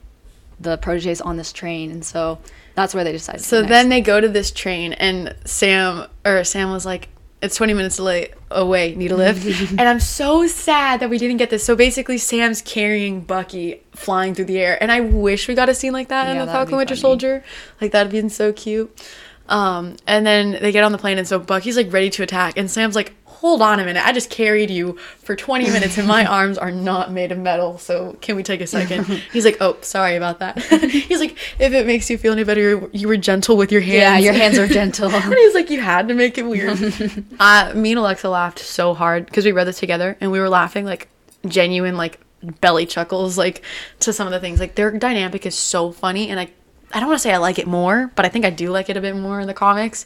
the 0.59 0.77
proteges 0.77 1.21
on 1.21 1.37
this 1.37 1.51
train, 1.51 1.91
and 1.91 2.05
so 2.05 2.39
that's 2.75 2.93
where 2.95 3.03
they 3.03 3.11
decided. 3.11 3.39
to 3.39 3.45
So 3.45 3.61
then 3.61 3.89
they 3.89 4.01
go 4.01 4.19
to 4.21 4.27
this 4.29 4.51
train, 4.51 4.93
and 4.93 5.35
Sam 5.45 6.07
or 6.25 6.43
Sam 6.43 6.71
was 6.71 6.85
like, 6.85 7.09
"It's 7.41 7.55
20 7.55 7.73
minutes 7.73 7.99
late 7.99 8.33
away. 8.49 8.95
Need 8.95 9.11
a 9.11 9.17
lift." 9.17 9.45
and 9.71 9.81
I'm 9.81 9.99
so 9.99 10.47
sad 10.47 11.01
that 11.01 11.09
we 11.09 11.17
didn't 11.17 11.37
get 11.37 11.49
this. 11.49 11.63
So 11.63 11.75
basically, 11.75 12.17
Sam's 12.17 12.61
carrying 12.61 13.21
Bucky 13.21 13.81
flying 13.93 14.33
through 14.33 14.45
the 14.45 14.59
air, 14.59 14.81
and 14.81 14.91
I 14.91 15.01
wish 15.01 15.47
we 15.47 15.55
got 15.55 15.67
a 15.69 15.73
scene 15.75 15.93
like 15.93 16.07
that 16.07 16.29
in 16.29 16.37
the 16.37 16.45
Falcon 16.51 16.77
Winter. 16.77 16.95
Soldier. 16.95 17.43
Like 17.81 17.91
that'd 17.91 18.11
been 18.11 18.29
so 18.29 18.53
cute. 18.53 18.97
Um, 19.47 19.97
and 20.07 20.25
then 20.25 20.57
they 20.61 20.71
get 20.71 20.83
on 20.83 20.91
the 20.91 20.97
plane, 20.97 21.17
and 21.17 21.27
so 21.27 21.37
Bucky's 21.39 21.77
like 21.77 21.91
ready 21.93 22.09
to 22.11 22.23
attack, 22.23 22.57
and 22.57 22.69
Sam's 22.69 22.95
like, 22.95 23.13
"Hold 23.25 23.61
on 23.61 23.79
a 23.79 23.85
minute, 23.85 24.03
I 24.03 24.11
just 24.11 24.29
carried 24.31 24.71
you 24.71 24.97
for 25.19 25.35
20 25.35 25.65
minutes, 25.69 25.97
and 25.99 26.07
my 26.07 26.25
arms 26.39 26.57
are 26.57 26.71
not 26.71 27.11
made 27.11 27.31
of 27.31 27.37
metal. 27.37 27.77
So 27.77 28.17
can 28.21 28.35
we 28.35 28.41
take 28.43 28.61
a 28.61 28.67
second? 28.67 29.05
He's 29.33 29.45
like, 29.45 29.57
"Oh, 29.61 29.77
sorry 29.81 30.15
about 30.15 30.39
that." 30.39 30.57
He's 30.63 31.19
like, 31.19 31.37
"If 31.59 31.73
it 31.73 31.85
makes 31.85 32.09
you 32.09 32.17
feel 32.17 32.33
any 32.33 32.43
better, 32.43 32.89
you 32.91 33.07
were 33.07 33.17
gentle 33.17 33.55
with 33.55 33.71
your 33.71 33.81
hands." 33.81 33.95
yeah, 33.95 34.17
your 34.17 34.33
hands 34.33 34.57
are 34.57 34.67
gentle. 34.67 35.11
and 35.11 35.33
he's 35.33 35.53
like, 35.53 35.69
"You 35.69 35.79
had 35.81 36.07
to 36.07 36.15
make 36.15 36.37
it 36.39 36.43
weird." 36.47 36.79
uh, 37.39 37.71
me 37.75 37.91
and 37.91 37.99
Alexa 37.99 38.27
laughed 38.27 38.59
so 38.59 38.95
hard 38.95 39.27
because 39.27 39.45
we 39.45 39.51
read 39.51 39.67
this 39.67 39.79
together, 39.79 40.17
and 40.19 40.31
we 40.31 40.39
were 40.39 40.49
laughing 40.49 40.85
like 40.85 41.07
genuine 41.45 41.95
like 41.97 42.19
belly 42.61 42.85
chuckles 42.85 43.37
like 43.37 43.61
to 43.99 44.11
some 44.11 44.25
of 44.25 44.33
the 44.33 44.39
things. 44.39 44.59
Like 44.59 44.73
their 44.73 44.89
dynamic 44.89 45.45
is 45.45 45.53
so 45.55 45.91
funny, 45.91 46.29
and 46.29 46.39
I 46.39 46.49
I 46.93 46.99
don't 46.99 47.09
want 47.09 47.19
to 47.19 47.23
say 47.23 47.33
I 47.33 47.37
like 47.37 47.59
it 47.59 47.67
more, 47.67 48.11
but 48.15 48.25
I 48.25 48.29
think 48.29 48.45
I 48.45 48.49
do 48.49 48.69
like 48.69 48.89
it 48.89 48.97
a 48.97 49.01
bit 49.01 49.15
more 49.15 49.39
in 49.39 49.47
the 49.47 49.53
comics 49.53 50.05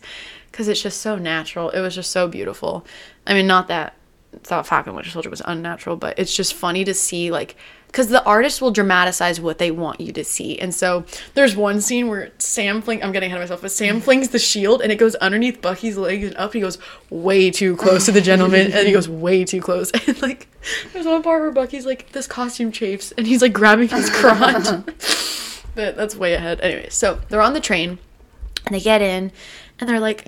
because 0.52 0.68
it's 0.68 0.82
just 0.82 1.02
so 1.02 1.18
natural. 1.18 1.70
It 1.70 1.82
was 1.82 1.96
just 1.96 2.12
so 2.12 2.28
beautiful. 2.28 2.86
I 3.28 3.34
mean, 3.34 3.48
not 3.48 3.68
that 3.68 3.96
thought 4.44 4.68
Falcon 4.68 4.96
Winter 4.96 5.10
Soldier 5.10 5.30
was 5.30 5.42
unnatural, 5.46 5.96
but 5.96 6.18
it's 6.18 6.36
just 6.36 6.54
funny 6.54 6.84
to 6.86 6.94
see 6.94 7.32
like 7.32 7.56
because 7.88 8.10
the 8.10 8.24
artist 8.24 8.62
will 8.62 8.70
dramatize 8.70 9.42
what 9.42 9.58
they 9.58 9.72
want 9.72 10.00
you 10.00 10.12
to 10.14 10.24
see. 10.24 10.60
And 10.60 10.76
so 10.76 11.06
there's 11.34 11.56
one 11.56 11.82
scene 11.82 12.08
where 12.08 12.32
Sam 12.38 12.84
flings, 12.84 13.04
I'm 13.04 13.12
getting 13.12 13.28
ahead 13.28 13.42
of 13.42 13.46
myself, 13.46 13.62
but 13.64 13.72
Sam 13.72 13.96
mm-hmm. 13.96 14.04
flings 14.04 14.30
the 14.30 14.38
shield 14.38 14.84
and 14.84 14.92
it 14.92 14.98
goes 14.98 15.16
underneath 15.16 15.60
Bucky's 15.60 15.98
legs 15.98 16.28
and 16.28 16.38
up. 16.38 16.54
He 16.54 16.60
goes 16.60 16.78
way 17.10 17.50
too 17.50 17.76
close 17.78 18.06
to 18.06 18.12
the 18.12 18.22
gentleman, 18.22 18.72
and 18.72 18.86
he 18.86 18.94
goes 18.94 19.10
way 19.10 19.44
too 19.44 19.62
close. 19.62 19.92
And 20.08 20.22
like 20.22 20.48
there's 20.94 21.06
one 21.06 21.24
part 21.24 21.42
where 21.42 21.52
Bucky's 21.52 21.86
like 21.86 22.12
this 22.12 22.28
costume 22.28 22.72
chafes, 22.72 23.12
and 23.14 23.26
he's 23.26 23.42
like 23.42 23.54
grabbing 23.54 23.90
his 23.90 24.10
crotch. 24.14 25.49
But 25.76 25.96
that's 25.96 26.16
way 26.16 26.34
ahead. 26.34 26.60
Anyway, 26.62 26.88
so 26.90 27.20
they're 27.30 27.42
on 27.42 27.54
the 27.54 27.60
train 27.62 28.00
and 28.66 28.76
they 28.76 28.80
get 28.80 29.02
in 29.02 29.32
and 29.80 29.90
they're 29.90 30.00
like 30.00 30.26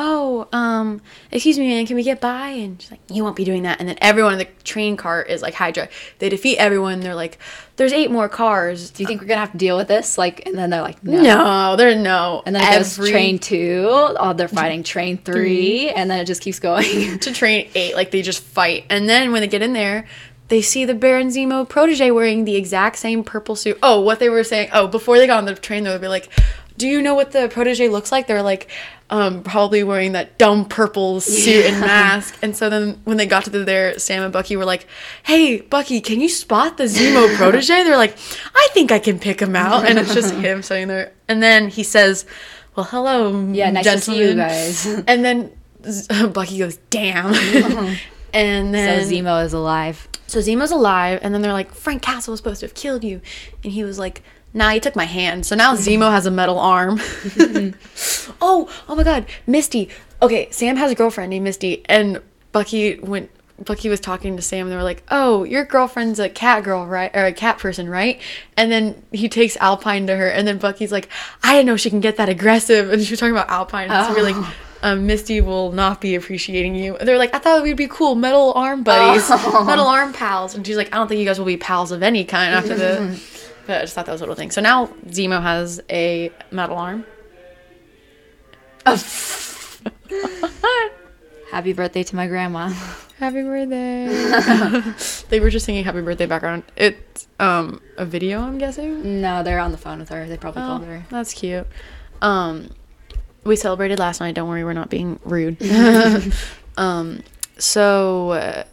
oh 0.00 0.46
um 0.52 1.00
excuse 1.32 1.58
me 1.58 1.66
man 1.68 1.84
can 1.84 1.96
we 1.96 2.04
get 2.04 2.20
by 2.20 2.50
and 2.50 2.80
she's 2.80 2.90
like 2.90 3.00
you 3.10 3.24
won't 3.24 3.34
be 3.34 3.44
doing 3.44 3.64
that 3.64 3.80
and 3.80 3.88
then 3.88 3.98
everyone 4.00 4.32
in 4.32 4.38
the 4.38 4.46
train 4.62 4.96
car 4.96 5.20
is 5.20 5.42
like 5.42 5.54
hydra 5.54 5.88
they 6.20 6.28
defeat 6.28 6.56
everyone 6.56 7.00
they're 7.00 7.16
like 7.16 7.36
there's 7.74 7.92
eight 7.92 8.10
more 8.10 8.28
cars 8.28 8.90
Do 8.90 9.02
you 9.02 9.06
think 9.06 9.20
we're 9.20 9.26
gonna 9.28 9.40
have 9.40 9.52
to 9.52 9.56
deal 9.58 9.76
with 9.76 9.86
this? 9.86 10.18
Like, 10.18 10.44
and 10.46 10.58
then 10.58 10.68
they're 10.70 10.82
like, 10.82 11.02
no. 11.04 11.22
no 11.22 11.76
they're 11.76 11.94
no 11.94 12.42
And 12.44 12.54
then 12.54 12.62
it 12.62 12.76
goes 12.76 12.98
Every- 12.98 13.10
train 13.12 13.38
two. 13.38 13.86
Oh, 13.88 14.32
they're 14.32 14.48
fighting 14.48 14.82
train 14.82 15.16
three, 15.16 15.88
and 15.88 16.10
then 16.10 16.18
it 16.18 16.24
just 16.24 16.42
keeps 16.42 16.58
going. 16.58 17.18
to 17.20 17.32
train 17.32 17.70
eight 17.76 17.94
like 17.94 18.10
they 18.10 18.20
just 18.22 18.42
fight 18.42 18.84
and 18.90 19.08
then 19.08 19.30
when 19.30 19.42
they 19.42 19.46
get 19.46 19.62
in 19.62 19.74
there 19.74 20.06
they 20.48 20.62
see 20.62 20.84
the 20.84 20.94
Baron 20.94 21.28
Zemo 21.28 21.68
protege 21.68 22.10
wearing 22.10 22.44
the 22.44 22.56
exact 22.56 22.96
same 22.96 23.22
purple 23.24 23.56
suit. 23.56 23.78
Oh, 23.82 24.00
what 24.00 24.18
they 24.18 24.28
were 24.28 24.44
saying. 24.44 24.70
Oh, 24.72 24.86
before 24.86 25.18
they 25.18 25.26
got 25.26 25.38
on 25.38 25.44
the 25.44 25.54
train, 25.54 25.84
they 25.84 25.90
would 25.90 26.00
be 26.00 26.08
like, 26.08 26.28
"Do 26.76 26.88
you 26.88 27.02
know 27.02 27.14
what 27.14 27.32
the 27.32 27.48
protege 27.48 27.88
looks 27.88 28.10
like?" 28.10 28.26
They're 28.26 28.42
like, 28.42 28.68
um, 29.10 29.42
probably 29.42 29.82
wearing 29.82 30.12
that 30.12 30.36
dumb 30.38 30.66
purple 30.66 31.20
suit 31.20 31.64
and 31.66 31.80
mask. 31.94 32.36
And 32.42 32.54
so 32.56 32.68
then 32.68 33.00
when 33.04 33.16
they 33.16 33.26
got 33.26 33.44
to 33.44 33.50
the, 33.50 33.60
there, 33.64 33.98
Sam 33.98 34.22
and 34.22 34.32
Bucky 34.32 34.56
were 34.56 34.64
like, 34.64 34.86
"Hey, 35.22 35.60
Bucky, 35.60 36.00
can 36.00 36.20
you 36.20 36.28
spot 36.28 36.76
the 36.76 36.84
Zemo 36.84 37.34
protege?" 37.36 37.84
They're 37.84 37.96
like, 37.96 38.16
"I 38.54 38.68
think 38.72 38.92
I 38.92 38.98
can 38.98 39.18
pick 39.18 39.40
him 39.40 39.56
out." 39.56 39.84
And 39.86 39.98
it's 39.98 40.14
just 40.14 40.34
him 40.34 40.62
sitting 40.62 40.88
there. 40.88 41.12
And 41.28 41.42
then 41.42 41.68
he 41.68 41.82
says, 41.82 42.26
"Well, 42.76 42.86
hello, 42.86 43.50
Yeah, 43.52 43.70
nice 43.70 43.84
to 43.84 43.98
see 44.00 44.18
you 44.18 44.34
guys. 44.34 44.86
And 45.06 45.24
then 45.24 45.52
Bucky 46.32 46.58
goes, 46.58 46.78
"Damn." 46.90 47.96
And 48.32 48.74
So 48.74 49.14
Zemo 49.14 49.44
is 49.44 49.52
alive. 49.52 50.08
so 50.26 50.40
Zemo's 50.40 50.70
alive, 50.70 51.20
and 51.22 51.34
then 51.34 51.42
they're 51.42 51.52
like, 51.52 51.72
Frank 51.72 52.02
Castle 52.02 52.32
was 52.32 52.40
supposed 52.40 52.60
to 52.60 52.66
have 52.66 52.74
killed 52.74 53.04
you. 53.04 53.20
And 53.64 53.72
he 53.72 53.84
was 53.84 53.98
like, 53.98 54.22
Nah, 54.54 54.70
he 54.70 54.80
took 54.80 54.96
my 54.96 55.04
hand. 55.04 55.44
So 55.46 55.54
now 55.54 55.74
Zemo 55.76 56.10
has 56.10 56.26
a 56.26 56.30
metal 56.30 56.58
arm. 56.58 56.98
oh, 58.40 58.70
oh 58.88 58.94
my 58.94 59.02
god, 59.02 59.26
Misty. 59.46 59.88
Okay, 60.20 60.48
Sam 60.50 60.76
has 60.76 60.90
a 60.90 60.94
girlfriend 60.94 61.30
named 61.30 61.44
Misty, 61.44 61.84
and 61.86 62.20
Bucky 62.52 62.98
went 62.98 63.30
Bucky 63.64 63.88
was 63.88 63.98
talking 63.98 64.36
to 64.36 64.42
Sam 64.42 64.66
and 64.66 64.72
they 64.72 64.76
were 64.76 64.82
like, 64.84 65.02
"Oh, 65.10 65.44
your 65.44 65.64
girlfriend's 65.64 66.20
a 66.20 66.28
cat 66.28 66.62
girl, 66.62 66.86
right? 66.86 67.10
Or 67.14 67.26
a 67.26 67.32
cat 67.32 67.58
person, 67.58 67.88
right?" 67.88 68.20
And 68.56 68.70
then 68.70 69.02
he 69.10 69.28
takes 69.28 69.56
Alpine 69.56 70.06
to 70.06 70.16
her, 70.16 70.28
and 70.28 70.46
then 70.46 70.58
Bucky's 70.58 70.92
like, 70.92 71.08
"I 71.42 71.54
didn't 71.54 71.66
know 71.66 71.76
she 71.76 71.90
can 71.90 72.00
get 72.00 72.16
that 72.18 72.28
aggressive." 72.28 72.92
And 72.92 73.02
she 73.02 73.12
was 73.12 73.20
talking 73.20 73.34
about 73.34 73.48
Alpine, 73.48 73.90
and 73.90 74.06
so 74.06 74.14
we're 74.14 74.30
like, 74.30 74.54
um, 74.82 75.06
"Misty 75.06 75.40
will 75.40 75.72
not 75.72 76.00
be 76.00 76.14
appreciating 76.14 76.74
you." 76.74 76.96
They're 77.00 77.18
like, 77.18 77.34
"I 77.34 77.38
thought 77.38 77.62
we'd 77.62 77.76
be 77.76 77.88
cool, 77.88 78.14
metal 78.14 78.52
arm 78.54 78.82
buddies, 78.82 79.28
metal 79.30 79.86
arm 79.86 80.12
pals." 80.12 80.54
And 80.54 80.66
she's 80.66 80.76
like, 80.76 80.92
"I 80.94 80.98
don't 80.98 81.08
think 81.08 81.18
you 81.20 81.24
guys 81.26 81.38
will 81.38 81.46
be 81.46 81.56
pals 81.56 81.90
of 81.92 82.02
any 82.02 82.24
kind 82.24 82.54
after 82.54 82.74
this. 82.74 83.34
But 83.68 83.76
I 83.76 83.80
just 83.82 83.94
thought 83.94 84.06
that 84.06 84.12
was 84.12 84.22
a 84.22 84.24
little 84.24 84.34
thing. 84.34 84.50
So 84.50 84.62
now 84.62 84.86
Zemo 85.08 85.42
has 85.42 85.78
a 85.90 86.32
metal 86.50 86.78
arm. 86.78 87.04
Happy 91.50 91.72
birthday 91.72 92.02
to 92.02 92.16
my 92.16 92.26
grandma. 92.26 92.68
Happy 93.18 93.42
birthday. 93.42 94.06
they 95.28 95.40
were 95.40 95.50
just 95.50 95.66
singing 95.66 95.84
happy 95.84 96.00
birthday 96.02 96.26
background. 96.26 96.62
It's 96.76 97.26
um 97.40 97.80
a 97.96 98.04
video, 98.04 98.40
I'm 98.40 98.58
guessing. 98.58 99.20
No, 99.20 99.42
they're 99.42 99.58
on 99.58 99.72
the 99.72 99.78
phone 99.78 99.98
with 99.98 100.08
her. 100.10 100.26
They 100.26 100.36
probably 100.36 100.62
Oh, 100.62 100.66
called 100.66 100.84
her. 100.84 101.04
that's 101.10 101.34
cute. 101.34 101.66
Um 102.22 102.70
we 103.44 103.56
celebrated 103.56 103.98
last 103.98 104.20
night. 104.20 104.34
Don't 104.34 104.48
worry, 104.48 104.64
we're 104.64 104.72
not 104.72 104.90
being 104.90 105.18
rude. 105.24 105.56
um 106.76 107.22
so 107.58 108.30
uh, 108.30 108.64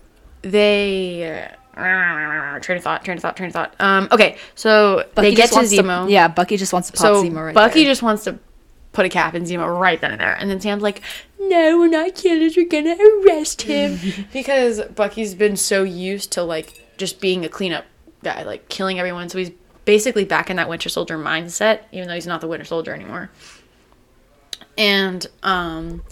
they 0.41 1.49
uh, 1.75 2.59
train 2.59 2.77
of 2.77 2.83
thought, 2.83 3.03
train 3.03 3.17
of 3.17 3.21
thought, 3.21 3.35
train 3.35 3.47
of 3.47 3.53
thought. 3.53 3.75
Um 3.79 4.07
okay, 4.11 4.37
so 4.55 5.05
Bucky 5.15 5.29
they 5.29 5.35
get 5.35 5.49
to 5.51 5.59
Zemo. 5.59 6.09
Yeah, 6.09 6.27
Bucky 6.27 6.57
just 6.57 6.73
wants 6.73 6.89
to 6.89 6.97
pop 6.97 7.01
so 7.01 7.23
Zemo 7.23 7.45
right 7.45 7.55
Bucky 7.55 7.83
there. 7.83 7.91
just 7.91 8.01
wants 8.01 8.23
to 8.25 8.39
put 8.95 9.05
a 9.05 9.09
cap 9.09 9.35
in 9.35 9.43
Zemo 9.43 9.79
right 9.79 10.01
then 10.01 10.11
and 10.11 10.19
there. 10.19 10.33
And 10.33 10.49
then 10.49 10.59
Sam's 10.59 10.81
like, 10.81 11.01
no, 11.39 11.77
we're 11.77 11.87
not 11.87 12.15
killers. 12.15 12.57
We're 12.57 12.67
going 12.67 12.85
to 12.85 13.21
arrest 13.27 13.63
him. 13.63 13.99
because 14.33 14.81
Bucky's 14.95 15.35
been 15.35 15.57
so 15.57 15.83
used 15.83 16.31
to, 16.31 16.43
like, 16.43 16.73
just 16.97 17.21
being 17.21 17.45
a 17.45 17.49
cleanup 17.49 17.85
guy, 18.23 18.43
like, 18.43 18.67
killing 18.69 18.97
everyone. 18.97 19.29
So 19.29 19.37
he's 19.37 19.51
basically 19.83 20.25
back 20.25 20.49
in 20.49 20.55
that 20.55 20.67
Winter 20.67 20.89
Soldier 20.89 21.17
mindset, 21.19 21.81
even 21.91 22.07
though 22.07 22.15
he's 22.15 22.25
not 22.25 22.41
the 22.41 22.47
Winter 22.47 22.65
Soldier 22.65 22.93
anymore. 22.93 23.29
And, 24.77 25.25
um,. 25.43 26.03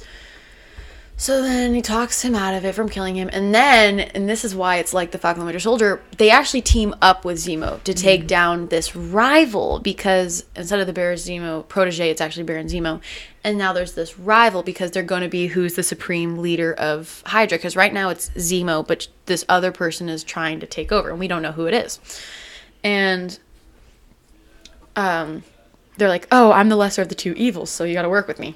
So 1.15 1.41
then 1.41 1.73
he 1.73 1.81
talks 1.81 2.21
him 2.21 2.35
out 2.35 2.53
of 2.53 2.65
it 2.65 2.75
from 2.75 2.89
killing 2.89 3.15
him. 3.15 3.29
And 3.31 3.55
then, 3.55 3.99
and 3.99 4.27
this 4.27 4.43
is 4.43 4.53
why 4.53 4.77
it's 4.77 4.93
like 4.93 5.11
the 5.11 5.17
Falcon 5.17 5.39
and 5.41 5.45
Winter 5.45 5.59
Soldier, 5.59 6.01
they 6.17 6.29
actually 6.29 6.61
team 6.61 6.93
up 7.01 7.23
with 7.23 7.37
Zemo 7.37 7.81
to 7.83 7.93
take 7.93 8.27
down 8.27 8.67
this 8.67 8.93
rival 8.93 9.79
because 9.79 10.43
instead 10.55 10.81
of 10.81 10.87
the 10.87 10.91
Baron 10.91 11.17
Zemo 11.17 11.65
protege, 11.69 12.09
it's 12.09 12.19
actually 12.19 12.43
Baron 12.43 12.67
Zemo. 12.67 12.99
And 13.41 13.57
now 13.57 13.71
there's 13.71 13.93
this 13.93 14.19
rival 14.19 14.63
because 14.63 14.91
they're 14.91 15.03
going 15.03 15.21
to 15.21 15.29
be 15.29 15.47
who's 15.47 15.75
the 15.75 15.83
supreme 15.83 16.39
leader 16.39 16.73
of 16.73 17.23
Hydra. 17.25 17.57
Because 17.57 17.77
right 17.77 17.93
now 17.93 18.09
it's 18.09 18.29
Zemo, 18.31 18.85
but 18.85 19.07
this 19.25 19.45
other 19.47 19.71
person 19.71 20.09
is 20.09 20.25
trying 20.25 20.59
to 20.59 20.65
take 20.65 20.91
over, 20.91 21.09
and 21.09 21.19
we 21.19 21.29
don't 21.29 21.41
know 21.41 21.53
who 21.53 21.67
it 21.67 21.73
is. 21.73 22.01
And 22.83 23.39
um, 24.97 25.43
they're 25.97 26.09
like, 26.09 26.27
oh, 26.31 26.51
I'm 26.51 26.69
the 26.69 26.75
lesser 26.75 27.01
of 27.01 27.09
the 27.09 27.15
two 27.15 27.33
evils, 27.33 27.69
so 27.69 27.83
you 27.83 27.93
got 27.93 28.01
to 28.03 28.09
work 28.09 28.27
with 28.27 28.39
me. 28.39 28.55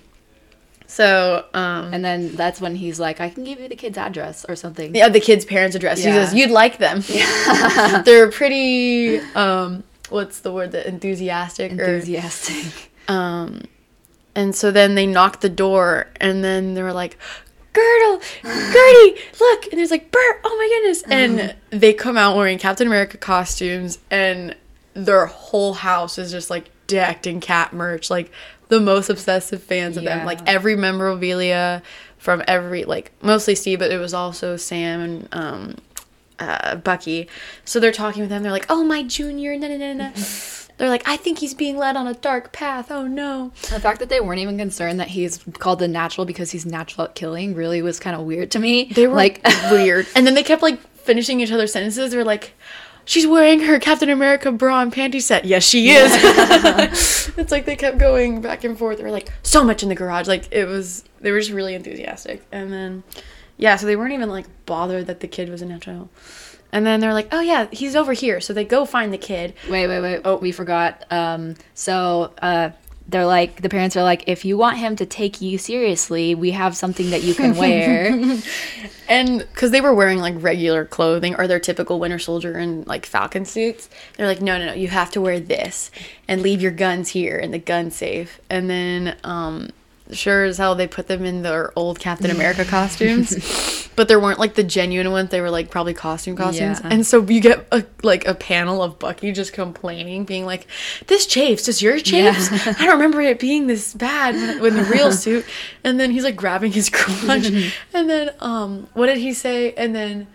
So, 0.89 1.45
um, 1.53 1.93
and 1.93 2.03
then 2.03 2.33
that's 2.35 2.61
when 2.61 2.75
he's 2.75 2.97
like, 2.99 3.19
I 3.19 3.29
can 3.29 3.43
give 3.43 3.59
you 3.59 3.67
the 3.67 3.75
kid's 3.75 3.97
address 3.97 4.45
or 4.47 4.55
something. 4.55 4.95
yeah, 4.95 5.09
the 5.09 5.19
kid's 5.19 5.43
parents' 5.43 5.75
address. 5.75 5.99
Yeah. 6.03 6.13
He 6.13 6.25
says, 6.25 6.33
"You'd 6.33 6.49
like 6.49 6.77
them. 6.77 7.03
Yeah. 7.09 8.01
They're 8.05 8.31
pretty. 8.31 9.19
Um, 9.35 9.83
what's 10.09 10.39
the 10.39 10.51
word? 10.53 10.71
That 10.71 10.85
enthusiastic. 10.85 11.73
or- 11.73 11.83
Enthusiastic. 11.83 12.91
um, 13.09 13.63
and 14.33 14.55
so 14.55 14.71
then 14.71 14.95
they 14.95 15.05
knock 15.05 15.41
the 15.41 15.49
door, 15.49 16.07
and 16.21 16.41
then 16.41 16.73
they 16.73 16.81
were 16.83 16.93
like, 16.93 17.17
"Girdle, 17.73 18.21
Gertie, 18.43 19.19
look!" 19.41 19.65
And 19.67 19.77
there's 19.79 19.91
like, 19.91 20.09
"Bert, 20.09 20.39
oh 20.45 20.55
my 20.57 20.69
goodness!" 20.69 21.03
And 21.11 21.53
they 21.77 21.91
come 21.93 22.15
out 22.17 22.37
wearing 22.37 22.57
Captain 22.59 22.87
America 22.87 23.17
costumes, 23.17 23.99
and 24.09 24.55
their 24.93 25.25
whole 25.25 25.73
house 25.73 26.17
is 26.17 26.31
just 26.31 26.49
like 26.49 26.71
decked 26.87 27.27
in 27.27 27.39
cat 27.39 27.73
merch, 27.73 28.09
like 28.09 28.31
the 28.69 28.79
most 28.79 29.09
obsessive 29.09 29.61
fans 29.61 29.97
of 29.97 30.03
them. 30.03 30.25
Like 30.25 30.39
every 30.47 30.75
memorabilia 30.75 31.83
from 32.17 32.43
every 32.47 32.83
like 32.83 33.11
mostly 33.21 33.55
Steve, 33.55 33.79
but 33.79 33.91
it 33.91 33.97
was 33.97 34.13
also 34.13 34.57
Sam 34.57 35.01
and 35.01 35.29
um 35.31 35.75
uh, 36.39 36.75
Bucky. 36.75 37.27
So 37.65 37.79
they're 37.79 37.91
talking 37.91 38.21
with 38.21 38.29
them. 38.29 38.43
They're 38.43 38.51
like, 38.51 38.67
"Oh, 38.69 38.83
my 38.83 39.03
junior." 39.03 39.57
Na, 39.57 39.67
na, 39.67 39.77
na, 39.77 39.93
na. 39.93 40.11
They're 40.77 40.89
like, 40.89 41.07
"I 41.07 41.17
think 41.17 41.39
he's 41.39 41.55
being 41.55 41.77
led 41.77 41.95
on 41.95 42.05
a 42.05 42.13
dark 42.13 42.51
path. 42.51 42.91
Oh 42.91 43.07
no." 43.07 43.51
The 43.71 43.79
fact 43.79 43.99
that 43.99 44.09
they 44.09 44.21
weren't 44.21 44.39
even 44.39 44.57
concerned 44.59 44.99
that 44.99 45.07
he's 45.07 45.43
called 45.57 45.79
the 45.79 45.87
natural 45.87 46.25
because 46.25 46.51
he's 46.51 46.65
natural 46.65 47.07
at 47.07 47.15
killing 47.15 47.55
really 47.55 47.81
was 47.81 47.99
kind 47.99 48.15
of 48.15 48.21
weird 48.21 48.51
to 48.51 48.59
me. 48.59 48.85
They 48.93 49.07
were 49.07 49.15
like, 49.15 49.43
like 49.43 49.71
weird. 49.71 50.05
And 50.15 50.27
then 50.27 50.35
they 50.35 50.43
kept 50.43 50.61
like 50.61 50.79
finishing 50.97 51.39
each 51.39 51.51
other's 51.51 51.73
sentences. 51.73 52.11
They 52.11 52.17
were 52.17 52.23
like, 52.23 52.53
"She's 53.07 53.25
wearing 53.25 53.61
her 53.61 53.79
Captain 53.79 54.09
America 54.09 54.51
bra 54.51 54.81
and 54.81 54.93
panty 54.93 55.21
set." 55.21 55.45
Yes, 55.45 55.63
she 55.63 55.89
is. 55.89 56.11
it's 57.37 57.51
like 57.51 57.65
they 57.65 57.75
kept 57.75 57.97
going 57.97 58.41
back 58.41 58.63
and 58.63 58.77
forth. 58.77 58.97
They 58.97 59.03
were 59.03 59.09
like, 59.11 59.31
"So 59.41 59.63
much 59.63 59.81
in 59.81 59.89
the 59.89 59.95
garage." 59.95 60.27
Like 60.27 60.51
it 60.51 60.65
was. 60.65 61.03
They 61.21 61.31
were 61.31 61.39
just 61.39 61.51
really 61.51 61.73
enthusiastic. 61.73 62.45
And 62.51 62.71
then, 62.71 63.03
yeah. 63.57 63.77
So 63.77 63.87
they 63.87 63.95
weren't 63.95 64.13
even 64.13 64.29
like 64.29 64.45
bothered 64.67 65.07
that 65.07 65.21
the 65.21 65.27
kid 65.27 65.49
was 65.49 65.63
a 65.63 65.65
natural. 65.65 66.09
And 66.71 66.85
then 66.85 66.99
they're 66.99 67.13
like, 67.13 67.29
"Oh 67.31 67.39
yeah, 67.41 67.67
he's 67.71 67.95
over 67.95 68.13
here." 68.13 68.39
So 68.41 68.53
they 68.53 68.65
go 68.65 68.85
find 68.85 69.11
the 69.11 69.17
kid. 69.17 69.55
wait, 69.69 69.87
wait, 69.87 70.01
wait. 70.01 70.21
Oh, 70.25 70.35
we 70.35 70.51
forgot. 70.51 71.05
Um, 71.09 71.55
so 71.73 72.33
uh, 72.41 72.69
they're 73.07 73.25
like, 73.25 73.61
the 73.61 73.69
parents 73.69 73.95
are 73.95 74.03
like, 74.03 74.23
if 74.27 74.43
you 74.43 74.57
want 74.57 74.77
him 74.77 74.95
to 74.97 75.05
take 75.05 75.39
you 75.41 75.57
seriously, 75.57 76.35
we 76.35 76.51
have 76.51 76.75
something 76.75 77.09
that 77.11 77.23
you 77.23 77.33
can 77.33 77.55
wear. 77.55 78.37
And 79.09 79.39
because 79.39 79.71
they 79.71 79.79
were 79.79 79.93
wearing 79.93 80.19
like 80.19 80.35
regular 80.37 80.83
clothing 80.83 81.35
or 81.35 81.47
their 81.47 81.59
typical 81.59 81.99
Winter 81.99 82.19
Soldier 82.19 82.57
and 82.57 82.85
like 82.87 83.05
Falcon 83.05 83.45
suits, 83.45 83.89
they're 84.17 84.27
like, 84.27 84.41
no, 84.41 84.57
no, 84.57 84.65
no, 84.65 84.73
you 84.73 84.89
have 84.89 85.11
to 85.11 85.21
wear 85.21 85.39
this 85.39 85.91
and 86.27 86.41
leave 86.41 86.61
your 86.61 86.71
guns 86.71 87.07
here 87.09 87.37
in 87.37 87.51
the 87.51 87.57
gun 87.57 87.89
safe. 87.89 88.41
And 88.49 88.69
then, 88.69 89.15
um, 89.23 89.69
sure 90.11 90.45
as 90.45 90.57
hell, 90.57 90.75
they 90.75 90.87
put 90.87 91.07
them 91.07 91.25
in 91.25 91.41
their 91.41 91.71
old 91.77 91.99
Captain 91.99 92.31
America 92.31 92.65
costumes, 92.65 93.89
but 93.95 94.07
there 94.07 94.19
weren't 94.19 94.39
like 94.39 94.55
the 94.55 94.63
genuine 94.63 95.11
ones. 95.11 95.29
They 95.29 95.41
were 95.41 95.49
like 95.49 95.69
probably 95.69 95.93
costume 95.93 96.35
costumes. 96.35 96.79
Yeah. 96.81 96.89
And 96.91 97.05
so 97.05 97.21
you 97.23 97.41
get 97.41 97.67
a, 97.71 97.85
like 98.03 98.27
a 98.27 98.33
panel 98.33 98.81
of 98.81 98.99
Bucky 98.99 99.31
just 99.31 99.53
complaining, 99.53 100.25
being 100.25 100.45
like, 100.45 100.67
this 101.07 101.25
chafes. 101.25 101.63
Does 101.65 101.81
yours 101.81 102.03
chafes? 102.03 102.51
I 102.67 102.85
don't 102.85 102.95
remember 102.95 103.21
it 103.21 103.39
being 103.39 103.67
this 103.67 103.93
bad 103.93 104.35
when, 104.35 104.61
when 104.61 104.75
the 104.75 104.83
real 104.83 105.11
suit. 105.13 105.45
And 105.83 105.99
then 105.99 106.11
he's 106.11 106.23
like 106.23 106.35
grabbing 106.35 106.71
his 106.71 106.89
crotch. 106.89 107.47
and 107.93 108.09
then, 108.09 108.33
um, 108.39 108.87
what 108.93 109.07
did 109.07 109.17
he 109.17 109.33
say? 109.33 109.73
And 109.73 109.95
then 109.95 110.27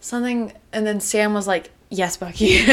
something, 0.00 0.52
and 0.72 0.86
then 0.86 1.00
Sam 1.00 1.34
was 1.34 1.46
like, 1.46 1.70
yes, 1.90 2.16
Bucky. 2.16 2.64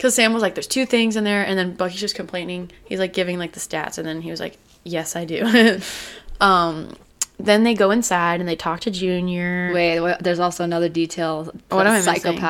Because 0.00 0.14
Sam 0.14 0.32
was 0.32 0.42
like, 0.42 0.54
there's 0.54 0.66
two 0.66 0.86
things 0.86 1.16
in 1.16 1.24
there. 1.24 1.44
And 1.44 1.58
then 1.58 1.74
Bucky's 1.74 2.00
just 2.00 2.14
complaining. 2.14 2.70
He's 2.84 2.98
like 2.98 3.12
giving 3.12 3.38
like 3.38 3.52
the 3.52 3.60
stats. 3.60 3.98
And 3.98 4.06
then 4.06 4.22
he 4.22 4.30
was 4.30 4.40
like, 4.40 4.56
yes, 4.84 5.16
I 5.16 5.24
do. 5.24 5.80
um, 6.40 6.94
then 7.38 7.64
they 7.64 7.74
go 7.74 7.90
inside 7.90 8.40
and 8.40 8.48
they 8.48 8.56
talk 8.56 8.80
to 8.80 8.90
Junior. 8.90 9.72
Wait, 9.72 10.16
there's 10.20 10.40
also 10.40 10.64
another 10.64 10.88
detail. 10.88 11.50
What 11.68 11.86
am 11.86 11.92
I 11.92 12.12
missing? 12.12 12.40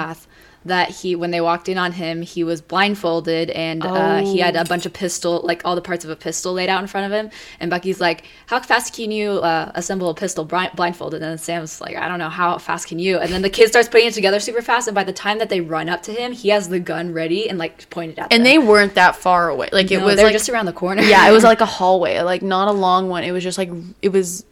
That 0.65 0.91
he 0.91 1.17
when 1.17 1.31
they 1.31 1.41
walked 1.41 1.69
in 1.71 1.79
on 1.79 1.93
him, 1.93 2.21
he 2.21 2.45
was 2.45 2.61
blindfolded 2.61 3.49
and 3.51 3.83
uh, 3.83 4.19
he 4.19 4.39
had 4.41 4.57
Oh. 4.57 4.61
a 4.61 4.65
bunch 4.65 4.85
of 4.85 4.93
pistol, 4.93 5.41
like 5.43 5.63
all 5.65 5.75
the 5.75 5.81
parts 5.81 6.05
of 6.05 6.11
a 6.11 6.17
pistol 6.17 6.53
laid 6.53 6.69
out 6.69 6.83
in 6.83 6.87
front 6.87 7.07
of 7.07 7.13
him. 7.13 7.31
And 7.61 7.71
Bucky's 7.71 7.99
like, 7.99 8.25
"How 8.47 8.61
fast 8.61 8.95
can 8.95 9.11
you 9.11 9.31
uh, 9.41 9.73
assemble 9.75 10.11
a 10.11 10.15
pistol 10.15 10.45
blindfolded?" 10.45 11.23
And 11.23 11.31
then 11.31 11.39
Sam's 11.39 11.81
like, 11.81 11.97
"I 11.97 12.09
don't 12.09 12.19
know 12.19 12.29
how 12.29 12.59
fast 12.59 12.89
can 12.89 12.99
you." 12.99 13.19
And 13.19 13.33
then 13.33 13.41
the 13.41 13.49
kid 13.49 13.69
starts 13.69 13.89
putting 13.89 14.09
it 14.09 14.13
together 14.15 14.39
super 14.39 14.61
fast. 14.61 14.87
And 14.87 14.95
by 14.95 15.05
the 15.05 15.15
time 15.15 15.39
that 15.39 15.49
they 15.49 15.63
run 15.63 15.89
up 15.89 16.03
to 16.05 16.13
him, 16.13 16.33
he 16.33 16.51
has 16.51 16.69
the 16.69 16.79
gun 16.79 17.15
ready 17.15 17.49
and 17.49 17.59
like 17.59 17.89
pointed 17.89 18.19
at 18.19 18.31
And 18.31 18.45
them. 18.45 18.53
they 18.53 18.59
weren't 18.59 18.95
that 18.97 19.17
far 19.17 19.49
away. 19.49 19.71
Like, 19.73 19.91
it 19.91 19.99
No, 20.01 20.05
was 20.05 20.17
they 20.17 20.23
were 20.25 20.29
like, 20.29 20.35
just 20.35 20.51
around 20.51 20.67
the 20.67 20.73
corner. 20.75 21.03
yeah, 21.03 21.27
it 21.27 21.33
was 21.33 21.43
like 21.45 21.61
a 21.63 21.67
hallway, 21.67 22.21
like 22.21 22.43
not 22.43 22.69
a 22.69 22.73
long 22.73 23.09
one. 23.09 23.25
It 23.25 23.33
was 23.33 23.43
just 23.43 23.57
like 23.57 23.71
it 24.03 24.11
was 24.11 24.45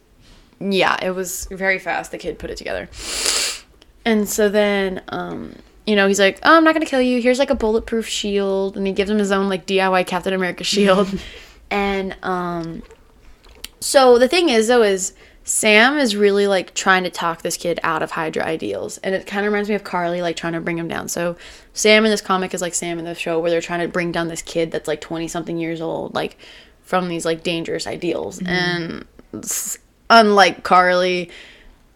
yeah, 0.59 0.97
it 1.03 1.11
was 1.11 1.47
very 1.51 1.77
fast. 1.77 2.09
The 2.11 2.17
kid 2.17 2.39
put 2.39 2.49
it 2.49 2.57
together. 2.57 2.89
And 4.05 4.27
so 4.27 4.49
then 4.49 5.03
um 5.09 5.55
you 5.89 5.95
know, 5.95 6.07
he's 6.07 6.19
like, 6.19 6.39
"Oh, 6.43 6.55
I'm 6.55 6.63
not 6.63 6.73
going 6.73 6.85
to 6.85 6.89
kill 6.89 7.01
you. 7.01 7.21
Here's 7.21 7.39
like 7.39 7.49
a 7.49 7.55
bulletproof 7.55 8.07
shield." 8.07 8.77
And 8.77 8.85
he 8.85 8.93
gives 8.93 9.09
him 9.09 9.17
his 9.17 9.31
own 9.31 9.49
like 9.49 9.65
DIY 9.65 10.05
Captain 10.05 10.33
America 10.33 10.63
shield. 10.63 11.19
And 11.71 12.17
um 12.23 12.81
so 13.79 14.17
the 14.17 14.27
thing 14.27 14.49
is 14.49 14.67
though 14.67 14.81
is 14.81 15.13
Sam 15.43 15.97
is 15.97 16.15
really 16.15 16.47
like 16.47 16.73
trying 16.73 17.03
to 17.03 17.09
talk 17.09 17.41
this 17.41 17.57
kid 17.57 17.79
out 17.81 18.03
of 18.03 18.11
Hydra 18.11 18.43
ideals. 18.43 18.97
And 18.99 19.15
it 19.15 19.25
kind 19.25 19.45
of 19.45 19.51
reminds 19.51 19.69
me 19.69 19.75
of 19.75 19.83
Carly 19.83 20.21
like 20.21 20.35
trying 20.35 20.53
to 20.53 20.61
bring 20.61 20.77
him 20.77 20.87
down. 20.87 21.07
So 21.07 21.37
Sam 21.73 22.05
in 22.05 22.11
this 22.11 22.21
comic 22.21 22.53
is 22.53 22.61
like 22.61 22.73
Sam 22.73 22.99
in 22.99 23.05
the 23.05 23.15
show 23.15 23.39
where 23.39 23.49
they're 23.49 23.61
trying 23.61 23.79
to 23.81 23.87
bring 23.87 24.11
down 24.11 24.27
this 24.27 24.41
kid 24.41 24.71
that's 24.71 24.87
like 24.87 25.01
20 25.01 25.27
something 25.27 25.57
years 25.57 25.81
old 25.81 26.13
like 26.13 26.37
from 26.83 27.07
these 27.07 27.25
like 27.25 27.41
dangerous 27.43 27.87
ideals. 27.87 28.41
And 28.45 29.05
unlike 30.09 30.63
Carly 30.63 31.31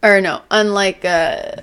or 0.02 0.20
no, 0.20 0.42
unlike 0.50 1.04
uh 1.04 1.56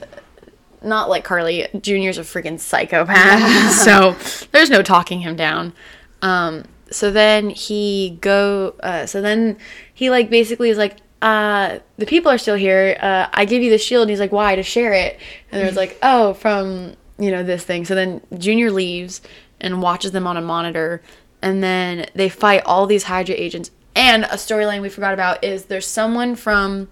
not 0.83 1.09
like 1.09 1.23
Carly, 1.23 1.67
Junior's 1.79 2.17
a 2.17 2.21
freaking 2.21 2.59
psychopath. 2.59 3.71
so 3.85 4.15
there's 4.51 4.69
no 4.69 4.81
talking 4.81 5.21
him 5.21 5.35
down. 5.35 5.73
Um, 6.21 6.65
so 6.91 7.11
then 7.11 7.49
he 7.49 8.17
go. 8.21 8.75
Uh, 8.81 9.05
so 9.05 9.21
then 9.21 9.57
he 9.93 10.09
like 10.09 10.29
basically 10.29 10.69
is 10.69 10.77
like, 10.77 10.97
uh, 11.21 11.79
the 11.97 12.05
people 12.05 12.31
are 12.31 12.37
still 12.37 12.55
here. 12.55 12.97
Uh, 12.99 13.27
I 13.31 13.45
give 13.45 13.61
you 13.61 13.69
the 13.69 13.77
shield. 13.77 14.03
And 14.03 14.09
he's 14.09 14.19
like, 14.19 14.31
why? 14.31 14.55
To 14.55 14.63
share 14.63 14.93
it. 14.93 15.19
And 15.51 15.61
there's 15.61 15.75
like, 15.75 15.97
oh, 16.01 16.33
from 16.33 16.95
you 17.19 17.31
know 17.31 17.43
this 17.43 17.63
thing. 17.63 17.85
So 17.85 17.95
then 17.95 18.21
Junior 18.37 18.71
leaves 18.71 19.21
and 19.59 19.81
watches 19.81 20.11
them 20.11 20.25
on 20.25 20.37
a 20.37 20.41
monitor, 20.41 21.01
and 21.41 21.63
then 21.63 22.07
they 22.15 22.29
fight 22.29 22.63
all 22.65 22.87
these 22.87 23.03
Hydra 23.03 23.35
agents. 23.37 23.71
And 23.95 24.23
a 24.23 24.35
storyline 24.35 24.81
we 24.81 24.89
forgot 24.89 25.13
about 25.13 25.43
is 25.43 25.65
there's 25.65 25.85
someone 25.85 26.35
from 26.35 26.89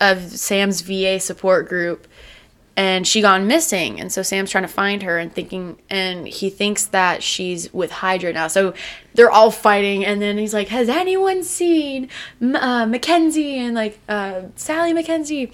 of 0.00 0.30
Sam's 0.30 0.80
VA 0.80 1.20
support 1.20 1.68
group 1.68 2.06
and 2.76 3.06
she 3.06 3.22
gone 3.22 3.46
missing. 3.46 3.98
And 4.00 4.12
so 4.12 4.22
Sam's 4.22 4.50
trying 4.50 4.64
to 4.64 4.68
find 4.68 5.02
her 5.02 5.18
and 5.18 5.32
thinking 5.32 5.78
and 5.88 6.28
he 6.28 6.50
thinks 6.50 6.86
that 6.86 7.22
she's 7.22 7.72
with 7.72 7.90
Hydra 7.90 8.32
now. 8.32 8.48
So 8.48 8.74
they're 9.14 9.30
all 9.30 9.50
fighting 9.50 10.04
and 10.04 10.20
then 10.20 10.36
he's 10.36 10.52
like 10.52 10.68
has 10.68 10.88
anyone 10.88 11.42
seen 11.42 12.10
uh, 12.42 12.86
Mackenzie 12.86 13.58
and 13.58 13.74
like 13.74 13.98
uh, 14.08 14.42
Sally 14.56 14.92
Mackenzie? 14.92 15.52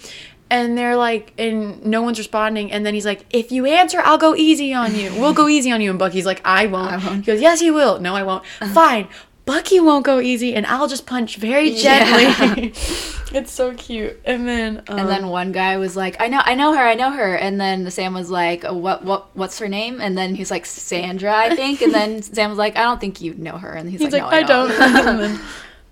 And 0.51 0.77
they're 0.77 0.97
like 0.97 1.33
and 1.39 1.85
no 1.87 2.03
one's 2.03 2.19
responding. 2.19 2.73
And 2.73 2.85
then 2.85 2.93
he's 2.93 3.07
like 3.07 3.25
if 3.31 3.53
you 3.53 3.67
answer 3.67 4.01
I'll 4.01 4.19
go 4.19 4.35
easy 4.35 4.75
on 4.75 4.95
you. 4.95 5.13
We'll 5.15 5.33
go 5.33 5.49
easy 5.49 5.71
on 5.71 5.81
you. 5.81 5.91
And 5.91 5.99
Bucky's 5.99 6.27
like 6.27 6.43
I 6.45 6.67
won't, 6.67 6.93
I 6.93 6.97
won't. 6.97 7.17
he 7.17 7.23
goes 7.23 7.41
yes 7.41 7.63
you 7.63 7.73
will. 7.73 8.01
No 8.01 8.15
I 8.17 8.23
won't. 8.25 8.45
Fine 8.75 9.09
Bucky 9.45 9.81
won't 9.81 10.05
go 10.05 10.21
easy 10.21 10.55
and 10.55 10.67
I'll 10.67 10.89
just 10.89 11.07
punch 11.07 11.37
very 11.37 11.75
gently 11.75 12.73
it's 13.35 13.51
so 13.51 13.75
cute 13.75 14.21
and 14.25 14.47
then 14.47 14.83
um, 14.89 14.99
And 14.99 15.09
then 15.09 15.29
one 15.29 15.53
guy 15.53 15.77
was 15.79 15.97
like, 15.97 16.21
"I 16.21 16.29
know, 16.29 16.41
I 16.45 16.55
know 16.55 16.75
her, 16.75 16.83
I 16.83 16.95
know 16.95 17.11
her." 17.11 17.35
And 17.35 17.61
then 17.61 17.91
Sam 17.91 18.15
was 18.15 18.31
like, 18.31 18.65
oh, 18.65 18.75
"What, 18.75 19.05
what, 19.05 19.35
what's 19.35 19.59
her 19.59 19.69
name?" 19.69 20.01
And 20.01 20.17
then 20.17 20.35
he's 20.35 20.51
like, 20.51 20.67
"Sandra, 20.67 21.35
I 21.35 21.55
think." 21.55 21.81
And 21.83 21.95
then 21.95 22.23
Sam 22.37 22.51
was 22.51 22.59
like, 22.59 22.77
"I 22.77 22.83
don't 22.83 23.01
think 23.01 23.21
you 23.21 23.35
know 23.35 23.57
her." 23.59 23.73
And 23.73 23.91
he's, 23.91 24.01
He's 24.01 24.13
like, 24.13 24.23
like, 24.23 24.31
"No, 24.33 24.37
I, 24.37 24.41
I, 24.41 24.43
don't. 24.43 24.69
don't." 24.79 25.07
And 25.07 25.19
then, 25.21 25.41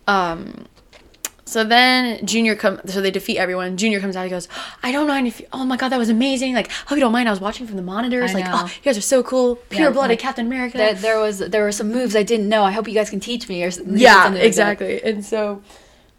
um, 0.06 0.66
so 1.50 1.64
then 1.64 2.24
Junior 2.24 2.54
come. 2.54 2.80
So 2.86 3.00
they 3.00 3.10
defeat 3.10 3.38
everyone. 3.38 3.76
Junior 3.76 3.98
comes 4.00 4.14
out. 4.16 4.24
He 4.24 4.30
goes, 4.30 4.48
"I 4.82 4.92
don't 4.92 5.08
mind 5.08 5.26
if. 5.26 5.40
You, 5.40 5.46
oh 5.52 5.64
my 5.64 5.76
god, 5.76 5.88
that 5.88 5.98
was 5.98 6.08
amazing. 6.08 6.54
Like, 6.54 6.70
oh 6.90 6.94
you 6.94 7.00
don't 7.00 7.12
mind. 7.12 7.28
I 7.28 7.32
was 7.32 7.40
watching 7.40 7.66
from 7.66 7.76
the 7.76 7.82
monitors. 7.82 8.32
Like, 8.32 8.44
oh, 8.48 8.66
you 8.66 8.82
guys 8.82 8.96
are 8.96 9.00
so 9.00 9.22
cool. 9.22 9.56
Pure 9.68 9.90
blooded 9.90 10.10
like, 10.10 10.18
Captain 10.20 10.46
America. 10.46 10.78
there, 10.78 10.94
there 10.94 11.18
was 11.18 11.38
there 11.40 11.62
were 11.64 11.72
some 11.72 11.90
moves 11.90 12.14
I 12.14 12.22
didn't 12.22 12.48
know. 12.48 12.62
I 12.62 12.70
hope 12.70 12.86
you 12.88 12.94
guys 12.94 13.10
can 13.10 13.20
teach 13.20 13.48
me 13.48 13.64
or 13.64 13.66
s- 13.68 13.80
yeah, 13.84 14.24
something 14.24 14.32
like 14.34 14.40
that. 14.42 14.46
exactly. 14.46 15.02
And 15.02 15.24
so, 15.24 15.62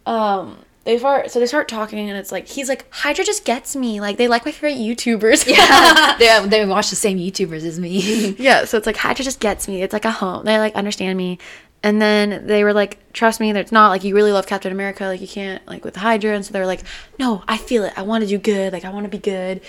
um." 0.06 0.58
They 0.84 0.98
start, 0.98 1.30
so 1.30 1.40
they 1.40 1.46
start 1.46 1.68
talking, 1.68 2.10
and 2.10 2.18
it's 2.18 2.32
like 2.32 2.48
he's 2.48 2.68
like 2.68 2.92
Hydra 2.92 3.24
just 3.24 3.46
gets 3.46 3.76
me. 3.76 4.02
Like 4.02 4.18
they 4.18 4.28
like 4.28 4.46
my 4.46 4.52
favorite 4.52 4.80
YouTubers. 4.80 5.46
Yeah, 5.46 6.16
they 6.20 6.48
they 6.48 6.66
watch 6.66 6.90
the 6.90 6.96
same 6.96 7.20
YouTubers 7.20 7.64
as 7.64 7.80
me. 7.80 8.36
Yeah, 8.40 8.66
so 8.66 8.80
it's 8.80 8.88
like 8.88 8.98
Hydra 8.98 9.24
just 9.24 9.40
gets 9.40 9.68
me. 9.68 9.84
It's 9.84 9.94
like 9.94 10.06
a 10.06 10.12
home. 10.12 10.44
They 10.44 10.58
like 10.58 10.74
understand 10.74 11.20
me. 11.20 11.38
And 11.84 12.00
then 12.00 12.46
they 12.46 12.64
were 12.64 12.74
like, 12.74 13.00
trust 13.12 13.40
me, 13.40 13.50
it's 13.52 13.72
not 13.72 13.90
like 13.90 14.04
you 14.04 14.14
really 14.14 14.32
love 14.32 14.46
Captain 14.46 14.72
America, 14.72 15.06
like 15.06 15.20
you 15.20 15.28
can't 15.28 15.66
like 15.68 15.84
with 15.84 15.96
Hydra. 15.96 16.36
And 16.36 16.46
so 16.46 16.54
they 16.54 16.60
were 16.60 16.68
like, 16.68 16.84
no, 17.18 17.44
I 17.48 17.58
feel 17.58 17.84
it. 17.84 17.94
I 17.98 18.04
want 18.04 18.24
to 18.24 18.28
do 18.28 18.38
good. 18.38 18.72
Like 18.72 18.86
I 18.86 18.90
want 18.92 19.06
to 19.06 19.10
be 19.10 19.18
good. 19.18 19.62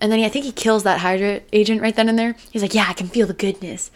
And 0.00 0.10
then 0.10 0.18
he, 0.18 0.24
I 0.24 0.28
think 0.28 0.44
he 0.44 0.52
kills 0.52 0.82
that 0.82 0.98
Hydra 0.98 1.42
agent 1.52 1.80
right 1.80 1.94
then 1.94 2.08
and 2.08 2.18
there. 2.18 2.34
He's 2.50 2.62
like, 2.62 2.74
yeah, 2.74 2.86
I 2.88 2.92
can 2.92 3.06
feel 3.06 3.28
the 3.28 3.34
goodness. 3.34 3.92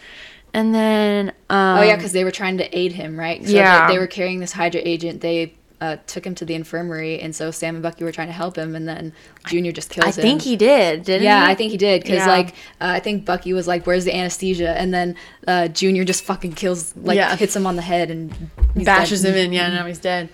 And 0.53 0.73
then, 0.73 1.29
um, 1.49 1.79
oh 1.79 1.81
yeah, 1.81 1.97
because 1.97 2.13
they 2.13 2.23
were 2.23 2.31
trying 2.31 2.57
to 2.59 2.77
aid 2.77 2.93
him, 2.93 3.19
right? 3.19 3.43
So 3.45 3.51
Yeah. 3.51 3.87
they, 3.87 3.93
they 3.95 3.99
were 3.99 4.07
carrying 4.07 4.39
this 4.39 4.53
Hydra 4.53 4.81
agent. 4.85 5.19
They 5.19 5.53
uh, 5.81 5.97
took 6.07 6.25
him 6.25 6.35
to 6.35 6.45
the 6.45 6.55
infirmary, 6.55 7.19
and 7.19 7.35
so 7.35 7.51
Sam 7.51 7.75
and 7.75 7.83
Bucky 7.83 8.03
were 8.03 8.11
trying 8.11 8.27
to 8.27 8.33
help 8.33 8.57
him, 8.57 8.75
and 8.75 8.87
then 8.87 9.13
Junior 9.47 9.71
just 9.71 9.89
kills 9.89 10.05
I 10.05 10.09
him. 10.09 10.25
I 10.25 10.29
think 10.29 10.41
he 10.41 10.55
did, 10.55 11.03
didn't 11.03 11.21
he? 11.21 11.25
Yeah, 11.25 11.45
I 11.45 11.55
think 11.55 11.71
he 11.71 11.77
did 11.77 12.01
because 12.03 12.17
Yeah. 12.17 12.27
like 12.27 12.49
uh, 12.81 12.95
I 12.95 12.99
think 12.99 13.25
Bucky 13.25 13.53
was 13.53 13.67
like, 13.67 13.85
"Where's 13.85 14.05
the 14.05 14.15
anesthesia?" 14.15 14.69
And 14.77 14.93
then 14.93 15.15
uh, 15.47 15.67
Junior 15.67 16.03
just 16.05 16.23
fucking 16.23 16.53
kills, 16.53 16.95
like 16.95 17.17
Yeah. 17.17 17.35
hits 17.35 17.55
him 17.55 17.67
on 17.67 17.75
the 17.75 17.81
head 17.81 18.09
and 18.11 18.33
bashes 18.75 19.21
dead. 19.23 19.31
him 19.35 19.45
in. 19.47 19.53
Yeah, 19.53 19.69
now 19.69 19.85
he's 19.85 19.99
dead. 19.99 20.29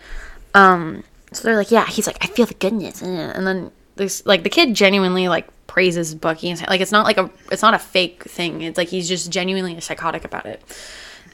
Um, 0.53 1.03
so 1.31 1.43
they're 1.43 1.55
like, 1.57 1.71
yeah, 1.71 1.85
he's 1.87 2.07
like, 2.07 2.17
I 2.21 2.27
feel 2.27 2.45
the 2.45 2.53
goodness, 2.55 3.01
and 3.01 3.47
then 3.47 3.71
this 3.95 4.25
like 4.25 4.43
the 4.43 4.49
kid 4.49 4.73
genuinely 4.73 5.27
like 5.27 5.47
praises 5.67 6.13
Bucky 6.13 6.49
and 6.49 6.59
like 6.67 6.81
it's 6.81 6.91
not 6.91 7.05
like 7.05 7.17
a 7.17 7.29
it's 7.51 7.61
not 7.61 7.73
a 7.73 7.79
fake 7.79 8.23
thing. 8.23 8.61
It's 8.61 8.77
like 8.77 8.89
he's 8.89 9.07
just 9.07 9.31
genuinely 9.31 9.79
psychotic 9.79 10.25
about 10.25 10.45
it. 10.45 10.61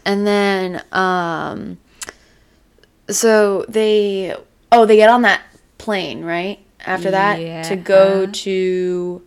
And 0.05 0.25
then 0.25 0.83
um, 0.91 1.77
so 3.09 3.65
they 3.67 4.35
oh 4.71 4.85
they 4.85 4.95
get 4.95 5.09
on 5.09 5.21
that 5.23 5.41
plane 5.77 6.23
right? 6.23 6.59
After 6.85 7.11
that 7.11 7.65
to 7.65 7.75
go 7.75 8.27
to 8.27 9.21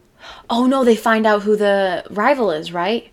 oh 0.49 0.67
no 0.67 0.85
they 0.85 0.97
find 0.97 1.27
out 1.27 1.43
who 1.43 1.57
the 1.57 2.05
rival 2.11 2.51
is 2.51 2.73
right? 2.73 3.11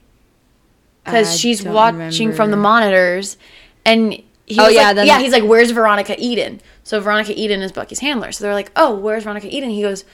Because 1.03 1.37
she's 1.39 1.63
watching 1.63 2.33
from 2.33 2.51
the 2.51 2.57
monitors 2.57 3.37
and 3.85 4.13
he 4.13 4.23
Oh, 4.59 4.69
yeah, 4.69 4.87
like, 4.87 4.95
then 4.95 5.07
yeah 5.07 5.19
he's 5.19 5.31
like 5.33 5.43
where's 5.43 5.71
veronica 5.71 6.15
eden? 6.17 6.61
So 6.83 6.99
veronica 7.01 7.33
eden 7.39 7.61
is 7.61 7.71
bucky's 7.71 7.99
handler. 7.99 8.31
So 8.31 8.43
they're 8.43 8.53
like 8.53 8.71
oh 8.75 8.95
where's 8.95 9.23
veronica 9.23 9.53
eden? 9.53 9.69
He 9.69 9.81
goes 9.81 10.05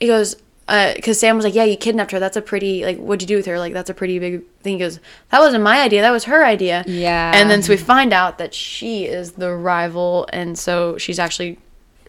he 0.00 0.06
goes 0.06 0.36
Uh, 0.66 0.94
because 0.94 1.20
sam 1.20 1.36
was 1.36 1.44
like 1.44 1.54
yeah 1.54 1.64
you 1.64 1.76
kidnapped 1.76 2.10
her 2.10 2.18
that's 2.18 2.38
a 2.38 2.40
pretty 2.42 2.84
like 2.86 2.96
what'd 2.96 3.20
you 3.20 3.28
do 3.28 3.36
with 3.36 3.44
her 3.44 3.58
like 3.58 3.74
that's 3.74 3.90
a 3.90 3.94
pretty 3.94 4.18
big 4.18 4.42
thing 4.62 4.74
he 4.74 4.78
goes 4.78 4.98
that 5.30 5.38
wasn't 5.40 5.62
my 5.62 5.82
idea 5.82 6.00
that 6.00 6.10
was 6.10 6.24
her 6.24 6.42
idea 6.42 6.82
Yeah. 6.86 7.32
and 7.34 7.50
then 7.50 7.62
so 7.62 7.70
we 7.70 7.76
find 7.76 8.14
out 8.14 8.38
that 8.38 8.54
she 8.54 9.04
is 9.04 9.32
the 9.32 9.52
rival 9.54 10.26
and 10.32 10.58
so 10.58 10.96
she's 10.96 11.18
actually 11.18 11.58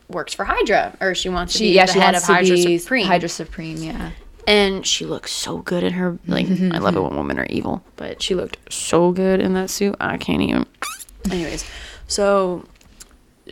works 0.08 0.34
for 0.34 0.46
hydra 0.46 0.96
or 1.02 1.13
she 1.15 1.28
wants 1.28 1.52
to 1.54 1.60
She, 1.60 1.65
be 1.65 1.76
yeah, 1.76 1.86
the 1.86 2.00
head 2.00 2.15
of 2.15 2.24
hydra 2.24 2.58
supreme 2.80 3.08
Hydra 3.08 3.28
Supreme. 3.28 3.78
Yeah. 3.78 4.12
and 4.48 4.86
she 4.88 5.04
looks 5.06 5.34
so 5.34 5.58
good 5.58 5.84
in 5.84 5.91
her 5.94 6.18
like 6.26 6.46
mm-hmm, 6.46 6.72
I 6.72 6.78
love 6.78 6.96
it 6.96 7.00
mm-hmm. 7.00 7.10
when 7.10 7.18
women 7.18 7.39
are 7.39 7.48
evil, 7.50 7.84
but 7.98 8.22
she 8.22 8.36
looked 8.36 8.58
so 8.72 9.12
good 9.12 9.41
in 9.41 9.54
that 9.56 9.70
suit. 9.70 9.96
I 10.00 10.15
can't 10.18 10.41
even. 10.41 10.65
Anyways, 11.30 11.65
so 12.08 12.63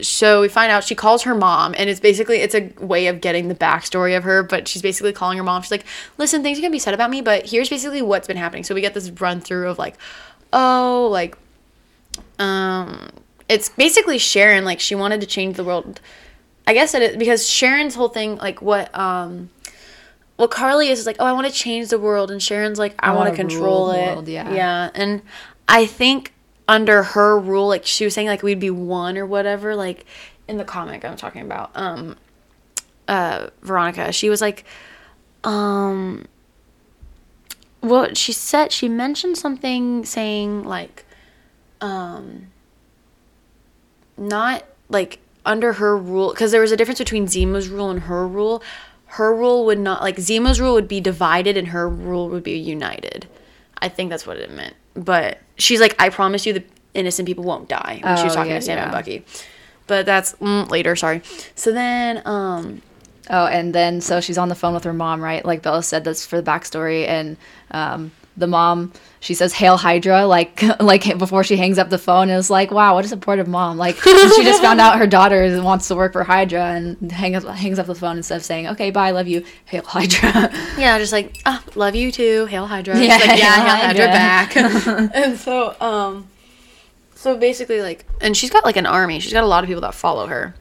so 0.02 0.42
we 0.42 0.48
find 0.48 0.72
out 0.72 0.84
she 0.84 0.96
calls 0.96 1.24
her 1.24 1.36
mom, 1.36 1.76
and 1.78 1.90
it's 1.90 2.00
basically 2.00 2.38
it's 2.38 2.56
a 2.56 2.72
way 2.80 3.08
of 3.08 3.22
getting 3.22 3.48
the 3.48 3.56
backstory 3.56 4.18
of 4.18 4.24
her. 4.24 4.42
But 4.42 4.68
she's 4.68 4.82
basically 4.82 5.14
calling 5.14 5.38
her 5.38 5.44
mom. 5.44 5.62
She's 5.62 5.72
like, 5.72 5.86
"Listen, 6.18 6.42
things 6.42 6.58
are 6.58 6.62
gonna 6.62 6.72
be 6.72 6.80
said 6.80 6.94
about 6.94 7.12
me, 7.12 7.22
but 7.22 7.48
here's 7.50 7.70
basically 7.70 8.02
what's 8.02 8.28
been 8.28 8.38
happening." 8.38 8.64
So 8.64 8.74
we 8.74 8.82
get 8.82 8.94
this 8.94 9.12
run 9.12 9.40
through 9.40 9.70
of 9.70 9.78
like, 9.78 9.96
oh, 10.52 11.10
like, 11.12 11.38
um, 12.40 13.10
it's 13.48 13.70
basically 13.70 14.18
Sharon. 14.18 14.66
Like 14.66 14.80
she 14.80 14.96
wanted 14.96 15.22
to 15.22 15.28
change 15.28 15.58
the 15.58 15.64
world. 15.64 16.00
I 16.66 16.74
guess 16.74 16.94
it 16.96 17.20
because 17.20 17.48
Sharon's 17.48 17.94
whole 17.94 18.10
thing, 18.10 18.38
like 18.38 18.62
what 18.62 18.94
um 18.98 19.50
what 20.38 20.50
Carly 20.50 20.90
is 20.90 21.00
is 21.00 21.06
like, 21.06 21.18
oh, 21.20 21.26
I 21.26 21.34
want 21.34 21.48
to 21.48 21.54
change 21.54 21.90
the 21.90 22.00
world, 22.00 22.32
and 22.32 22.42
Sharon's 22.42 22.80
like, 22.80 22.96
I, 23.00 23.12
I 23.12 23.16
want 23.16 23.30
to 23.30 23.36
control 23.36 23.92
it. 23.92 23.98
world, 23.98 24.28
yeah. 24.28 24.52
yeah, 24.52 24.90
and 24.96 25.22
I 25.68 25.86
think 25.86 26.34
under 26.68 27.04
her 27.04 27.38
rule, 27.38 27.68
like 27.68 27.86
she 27.86 28.06
was 28.06 28.14
saying, 28.14 28.28
like 28.28 28.44
we'd 28.44 28.60
be 28.60 28.70
one 28.70 29.18
or 29.18 29.26
whatever. 29.26 29.76
Like 29.76 30.06
in 30.48 30.58
the 30.58 30.64
comic 30.64 31.04
I'm 31.06 31.18
talking 31.18 31.42
about, 31.42 31.72
um, 31.76 32.18
uh, 33.08 33.48
Veronica, 33.62 34.12
she 34.12 34.30
was 34.30 34.42
like, 34.42 34.66
um, 35.44 36.26
what 37.82 38.18
she 38.18 38.32
said, 38.32 38.72
she 38.72 38.88
mentioned 38.88 39.38
something 39.38 40.06
saying 40.06 40.64
like, 40.64 41.06
um, 41.82 42.48
not 44.18 44.64
like 44.90 45.20
under 45.46 45.74
her 45.74 45.98
rule 45.98 46.32
because 46.32 46.52
there 46.52 46.62
was 46.62 46.72
a 46.72 46.78
difference 46.78 47.00
between 47.00 47.28
Zemo's 47.28 47.68
rule 47.68 47.90
and 47.90 48.02
her 48.02 48.28
rule. 48.28 48.64
Her 49.08 49.36
rule 49.36 49.66
would 49.66 49.80
not 49.80 50.02
like 50.02 50.16
Zemo's 50.18 50.62
rule 50.62 50.74
would 50.74 50.88
be 50.88 51.02
divided 51.02 51.58
and 51.58 51.68
her 51.70 51.90
rule 51.90 52.30
would 52.30 52.44
be 52.44 52.58
united. 52.58 53.28
I 53.80 53.90
think 53.90 54.10
that's 54.10 54.26
what 54.26 54.38
it 54.38 54.50
meant. 54.50 54.76
But 54.94 55.40
she's 55.58 55.80
like, 55.82 55.96
I 56.00 56.10
promise 56.10 56.46
you, 56.46 56.54
the 56.54 56.64
innocent 56.94 57.28
people 57.28 57.44
won't 57.44 57.68
die. 57.70 58.00
When 58.04 58.18
she 58.18 58.24
was 58.24 58.34
Oh, 58.34 58.36
talking 58.36 58.52
yeah, 58.52 58.60
to 58.60 58.66
Sam 58.66 58.78
and. 58.80 58.92
Bucky. 58.92 59.26
But 59.88 60.06
that's 60.06 60.34
mm, 60.36 60.70
later. 60.70 60.96
Sorry. 60.96 61.22
So 61.56 61.72
then, 61.72 62.22
um, 62.26 62.82
Oh, 63.30 63.46
and 63.46 63.74
then 63.74 64.02
so 64.02 64.20
she's 64.20 64.38
on 64.38 64.50
the 64.50 64.56
phone 64.56 64.74
with 64.74 64.84
her 64.84 64.92
mom, 64.94 65.22
right? 65.24 65.46
Like 65.46 65.62
Bella 65.62 65.82
said, 65.82 66.04
that's 66.04 66.26
for 66.26 66.36
the 66.42 66.44
backstory, 66.52 67.08
and 67.08 67.38
um, 67.72 68.12
the 68.36 68.48
mom 68.48 68.92
she 69.24 69.34
says 69.34 69.54
"Hail 69.54 69.78
Hydra" 69.78 70.28
like 70.28 70.62
like 70.82 71.18
before 71.18 71.46
she 71.46 71.56
hangs 71.56 71.78
up 71.78 71.90
the 71.90 71.98
phone. 71.98 72.30
And 72.30 72.38
it's 72.38 72.50
like, 72.50 72.72
wow, 72.72 72.96
what 72.96 73.06
a 73.06 73.08
supportive 73.08 73.48
mom! 73.48 73.78
Like 73.78 73.96
she 73.96 74.44
just 74.44 74.62
found 74.62 74.82
out 74.82 75.00
her 75.00 75.08
daughter 75.08 75.62
wants 75.64 75.88
to 75.88 75.96
work 75.96 76.12
for 76.12 76.26
Hydra, 76.26 76.62
and 76.62 77.12
hang 77.12 77.36
up, 77.36 77.44
hangs 77.46 77.80
up 77.80 77.88
the 77.88 77.96
phone 77.96 78.18
instead 78.18 78.36
of 78.36 78.44
saying, 78.44 78.68
"Okay, 78.68 78.92
bye, 78.92 79.12
love 79.12 79.28
you, 79.28 79.46
Hail 79.66 79.84
Hydra." 79.84 80.52
yeah, 80.78 80.98
just 81.00 81.14
like, 81.14 81.38
ah, 81.46 81.64
love 81.76 81.96
you 81.96 82.12
too. 82.12 82.46
Hail 82.48 82.68
Hydra. 82.68 83.00
Yeah, 83.00 83.16
like, 83.16 83.40
yeah, 83.40 83.56
Hail 83.56 83.76
Hail 83.76 83.88
Hydra, 83.88 84.08
Hydra. 84.08 85.08
back. 85.08 85.16
and 85.16 85.40
so, 85.40 85.76
um, 85.80 86.28
So 87.16 87.38
basically, 87.38 87.82
like, 87.82 88.06
and 88.20 88.36
she's 88.36 88.50
got 88.50 88.66
like 88.66 88.76
an 88.76 88.86
army. 88.86 89.22
She's 89.22 89.34
got 89.34 89.46
a 89.46 89.48
lot 89.48 89.64
of 89.64 89.70
people 89.70 89.82
that 89.82 89.94
follow 89.94 90.28
her, 90.28 90.54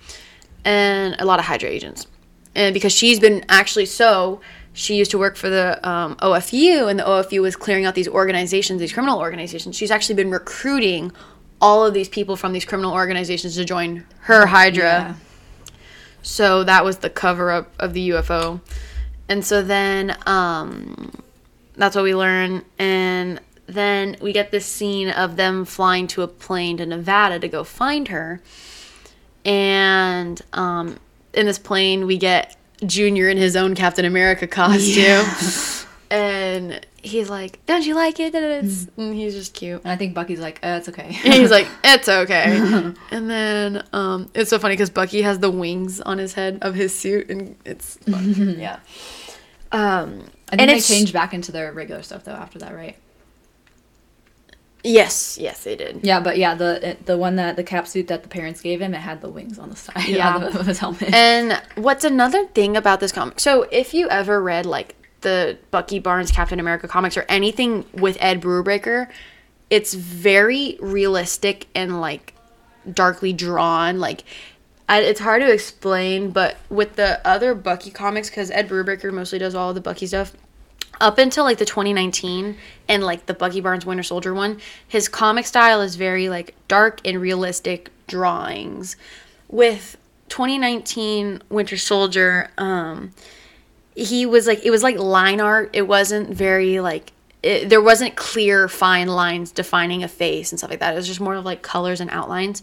and 0.64 1.16
a 1.18 1.24
lot 1.24 1.40
of 1.40 1.46
Hydra 1.46 1.68
agents. 1.68 2.06
And 2.54 2.74
because 2.74 2.92
she's 2.92 3.18
been 3.18 3.44
actually 3.48 3.86
so, 3.86 4.40
she 4.72 4.96
used 4.96 5.10
to 5.10 5.18
work 5.18 5.36
for 5.36 5.50
the 5.50 5.86
um, 5.88 6.16
OFU, 6.16 6.88
and 6.90 6.98
the 6.98 7.04
OFU 7.04 7.42
was 7.42 7.56
clearing 7.56 7.84
out 7.84 7.94
these 7.94 8.08
organizations, 8.08 8.80
these 8.80 8.92
criminal 8.92 9.18
organizations. 9.18 9.76
She's 9.76 9.90
actually 9.90 10.14
been 10.14 10.30
recruiting 10.30 11.12
all 11.60 11.86
of 11.86 11.94
these 11.94 12.08
people 12.08 12.36
from 12.36 12.52
these 12.52 12.64
criminal 12.64 12.92
organizations 12.92 13.54
to 13.56 13.64
join 13.64 14.04
her 14.20 14.46
Hydra. 14.46 14.82
Yeah. 14.82 15.14
So 16.22 16.64
that 16.64 16.84
was 16.84 16.98
the 16.98 17.10
cover 17.10 17.50
up 17.50 17.72
of 17.78 17.92
the 17.92 18.10
UFO. 18.10 18.60
And 19.28 19.44
so 19.44 19.62
then 19.62 20.16
um, 20.26 21.12
that's 21.76 21.94
what 21.94 22.02
we 22.04 22.14
learn. 22.14 22.64
And 22.78 23.40
then 23.66 24.16
we 24.20 24.32
get 24.32 24.50
this 24.50 24.66
scene 24.66 25.10
of 25.10 25.36
them 25.36 25.64
flying 25.64 26.06
to 26.08 26.22
a 26.22 26.28
plane 26.28 26.78
to 26.78 26.86
Nevada 26.86 27.38
to 27.38 27.48
go 27.48 27.64
find 27.64 28.08
her. 28.08 28.42
And 29.44 30.40
um, 30.52 30.98
in 31.34 31.46
this 31.46 31.58
plane, 31.58 32.06
we 32.06 32.16
get 32.16 32.56
Junior 32.86 33.28
in 33.28 33.36
his 33.36 33.56
own 33.56 33.74
Captain 33.74 34.04
America 34.04 34.46
costume. 34.46 35.26
And 36.12 36.86
he's 37.02 37.30
like, 37.30 37.64
Don't 37.64 37.86
you 37.86 37.94
like 37.94 38.20
it? 38.20 38.34
And, 38.34 38.66
it's, 38.66 38.86
and 38.98 39.14
he's 39.14 39.32
just 39.32 39.54
cute. 39.54 39.80
And 39.82 39.90
I 39.90 39.96
think 39.96 40.12
Bucky's 40.12 40.40
like, 40.40 40.60
uh, 40.62 40.76
it's 40.78 40.90
okay. 40.90 41.18
And 41.24 41.32
he's 41.32 41.50
like, 41.50 41.66
it's 41.82 42.06
okay. 42.06 42.44
and 43.10 43.30
then 43.30 43.82
um, 43.94 44.30
it's 44.34 44.50
so 44.50 44.58
funny 44.58 44.74
because 44.74 44.90
Bucky 44.90 45.22
has 45.22 45.38
the 45.38 45.50
wings 45.50 46.02
on 46.02 46.18
his 46.18 46.34
head 46.34 46.58
of 46.60 46.74
his 46.74 46.94
suit, 46.94 47.30
and 47.30 47.56
it's 47.64 47.98
yeah. 48.06 48.80
Um, 49.72 50.24
I 50.48 50.56
think 50.56 50.60
and 50.60 50.70
they 50.70 50.76
it's 50.76 50.88
changed 50.88 51.14
back 51.14 51.32
into 51.32 51.50
their 51.50 51.72
regular 51.72 52.02
stuff 52.02 52.24
though 52.24 52.32
after 52.32 52.58
that, 52.58 52.74
right? 52.74 52.96
Yes, 54.84 55.38
yes, 55.38 55.64
they 55.64 55.76
did. 55.76 56.00
Yeah, 56.02 56.20
but 56.20 56.38
yeah, 56.38 56.54
the 56.54 56.96
the 57.04 57.16
one 57.16 57.36
that 57.36 57.56
the 57.56 57.62
cap 57.64 57.86
suit 57.86 58.08
that 58.08 58.22
the 58.22 58.28
parents 58.28 58.60
gave 58.60 58.80
him, 58.80 58.94
it 58.94 58.98
had 58.98 59.20
the 59.20 59.28
wings 59.28 59.58
on 59.58 59.70
the 59.70 59.76
side 59.76 60.04
Yeah. 60.08 60.38
yeah. 60.38 60.46
of 60.58 60.66
his 60.66 60.78
helmet. 60.78 61.12
And 61.14 61.60
what's 61.76 62.04
another 62.04 62.46
thing 62.46 62.76
about 62.76 63.00
this 63.00 63.12
comic? 63.12 63.40
So 63.40 63.62
if 63.70 63.94
you 63.94 64.08
ever 64.08 64.42
read 64.42 64.66
like 64.66 64.96
the 65.22 65.58
Bucky 65.70 65.98
Barnes 65.98 66.30
Captain 66.30 66.58
America 66.58 66.88
comics 66.88 67.16
or 67.16 67.24
anything 67.28 67.84
with 67.92 68.16
Ed 68.20 68.40
Brubaker, 68.40 69.08
it's 69.70 69.94
very 69.94 70.76
realistic 70.80 71.66
and 71.74 72.00
like 72.00 72.34
darkly 72.92 73.32
drawn. 73.32 74.00
Like 74.00 74.24
I, 74.88 75.00
it's 75.00 75.20
hard 75.20 75.40
to 75.42 75.50
explain, 75.52 76.30
but 76.32 76.56
with 76.68 76.96
the 76.96 77.26
other 77.26 77.54
Bucky 77.54 77.90
comics, 77.90 78.28
because 78.28 78.50
Ed 78.50 78.68
Brubaker 78.68 79.12
mostly 79.12 79.38
does 79.38 79.54
all 79.54 79.72
the 79.72 79.80
Bucky 79.80 80.06
stuff. 80.06 80.32
Up 81.00 81.18
until 81.18 81.44
like 81.44 81.58
the 81.58 81.64
2019 81.64 82.56
and 82.88 83.02
like 83.02 83.26
the 83.26 83.34
Bucky 83.34 83.60
Barnes 83.60 83.84
Winter 83.84 84.02
Soldier 84.02 84.34
one, 84.34 84.60
his 84.86 85.08
comic 85.08 85.46
style 85.46 85.80
is 85.80 85.96
very 85.96 86.28
like 86.28 86.54
dark 86.68 87.00
and 87.04 87.20
realistic 87.20 87.90
drawings. 88.06 88.96
With 89.48 89.96
2019 90.28 91.42
Winter 91.48 91.76
Soldier, 91.76 92.50
um, 92.56 93.12
he 93.94 94.26
was 94.26 94.46
like 94.46 94.64
it 94.64 94.70
was 94.70 94.82
like 94.82 94.98
line 94.98 95.40
art. 95.40 95.70
It 95.72 95.88
wasn't 95.88 96.30
very 96.30 96.80
like 96.80 97.12
it, 97.42 97.68
there 97.68 97.82
wasn't 97.82 98.16
clear 98.16 98.68
fine 98.68 99.08
lines 99.08 99.50
defining 99.50 100.02
a 100.02 100.08
face 100.08 100.52
and 100.52 100.58
stuff 100.58 100.70
like 100.70 100.80
that. 100.80 100.94
It 100.94 100.96
was 100.96 101.06
just 101.06 101.20
more 101.20 101.34
of 101.34 101.44
like 101.44 101.62
colors 101.62 102.00
and 102.00 102.10
outlines. 102.10 102.62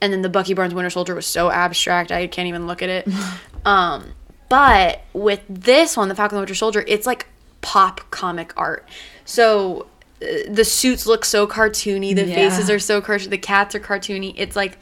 And 0.00 0.12
then 0.12 0.22
the 0.22 0.28
Bucky 0.28 0.54
Barnes 0.54 0.74
Winter 0.74 0.90
Soldier 0.90 1.14
was 1.14 1.26
so 1.26 1.50
abstract 1.50 2.10
I 2.10 2.26
can't 2.26 2.48
even 2.48 2.66
look 2.66 2.82
at 2.82 2.88
it. 2.88 3.08
um, 3.64 4.12
but 4.48 5.02
with 5.12 5.40
this 5.48 5.96
one, 5.96 6.08
the 6.08 6.14
Falcon 6.14 6.36
the 6.36 6.40
Winter 6.40 6.54
Soldier, 6.54 6.84
it's 6.88 7.06
like 7.06 7.26
pop 7.60 8.10
comic 8.10 8.52
art. 8.56 8.86
So 9.24 9.86
uh, 10.22 10.26
the 10.48 10.64
suits 10.64 11.06
look 11.06 11.24
so 11.24 11.46
cartoony. 11.46 12.14
The 12.14 12.24
Yeah. 12.26 12.34
faces 12.34 12.70
are 12.70 12.78
so 12.78 13.00
cartoony. 13.00 13.30
The 13.30 13.38
cats 13.38 13.74
are 13.74 13.80
cartoony. 13.80 14.34
It's 14.36 14.56
like 14.56 14.78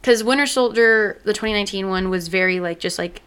because 0.00 0.22
Winter 0.22 0.46
Soldier, 0.46 1.20
the 1.24 1.32
2019 1.32 1.88
one, 1.88 2.10
was 2.10 2.28
very 2.28 2.60
like 2.60 2.78
just 2.78 2.98
like 2.98 3.22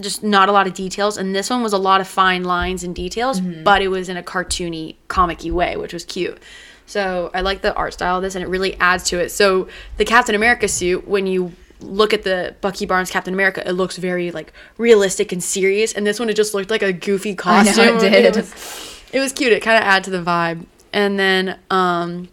just 0.00 0.22
not 0.22 0.48
a 0.48 0.52
lot 0.52 0.66
of 0.66 0.72
details, 0.74 1.16
and 1.18 1.34
this 1.34 1.50
one 1.50 1.62
was 1.62 1.72
a 1.74 1.78
lot 1.78 2.00
of 2.00 2.08
fine 2.08 2.42
lines 2.44 2.82
and 2.84 2.94
details, 2.94 3.38
but 3.40 3.82
it 3.82 3.88
was 3.88 4.08
in 4.08 4.16
a 4.16 4.22
cartoony, 4.22 4.94
comic-y 5.08 5.50
way, 5.50 5.76
which 5.76 5.92
was 5.92 6.04
cute. 6.06 6.38
So 6.86 7.30
I 7.34 7.42
like 7.42 7.60
the 7.60 7.74
art 7.74 7.92
style 7.92 8.16
of 8.16 8.22
this, 8.22 8.34
and 8.34 8.42
it 8.42 8.48
really 8.48 8.74
adds 8.80 9.04
to 9.10 9.18
it. 9.20 9.30
So 9.30 9.68
the 9.98 10.04
Captain 10.06 10.34
America 10.34 10.68
suit, 10.68 11.06
when 11.06 11.26
you 11.26 11.52
look 11.80 12.12
at 12.12 12.22
the 12.22 12.54
Bucky 12.60 12.86
Barnes 12.86 13.10
Captain 13.10 13.34
America, 13.34 13.66
it 13.68 13.72
looks 13.72 13.96
very 13.96 14.30
like 14.30 14.52
realistic 14.78 15.32
and 15.32 15.42
serious, 15.42 15.92
and 15.92 16.06
this 16.06 16.18
one 16.18 16.28
it 16.28 16.36
just 16.36 16.54
looked 16.54 16.70
like 16.70 16.82
a 16.82 16.92
goofy 16.92 17.30
I 17.30 17.32
know, 17.32 17.36
costume. 17.36 17.96
it 18.04 18.10
did. 18.10 18.36
was, 18.36 19.02
it 19.12 19.20
was 19.20 19.32
cute. 19.32 19.52
It 19.52 19.60
kind 19.60 19.76
of 19.76 19.84
added 19.84 20.04
to 20.04 20.10
the 20.10 20.22
vibe, 20.22 20.66
and 20.92 21.18
then 21.18 21.58
um, 21.70 22.28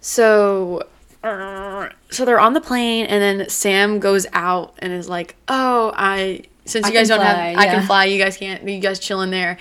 so 0.00 0.86
uh, 1.22 1.88
so 2.10 2.24
they're 2.24 2.40
on 2.40 2.52
the 2.52 2.60
plane 2.60 3.06
and 3.06 3.20
then 3.20 3.48
Sam 3.48 3.98
goes 3.98 4.26
out 4.32 4.74
and 4.78 4.92
is 4.92 5.08
like, 5.08 5.36
"Oh, 5.48 5.92
I 5.94 6.42
since 6.64 6.86
I 6.86 6.88
you 6.88 6.94
guys 6.94 7.08
don't 7.08 7.18
fly, 7.18 7.26
have 7.26 7.58
I 7.58 7.66
can 7.66 7.86
fly, 7.86 8.04
you 8.06 8.22
guys 8.22 8.36
can't. 8.36 8.66
You 8.68 8.78
guys 8.80 8.98
chill 8.98 9.20
in 9.22 9.30
there." 9.30 9.58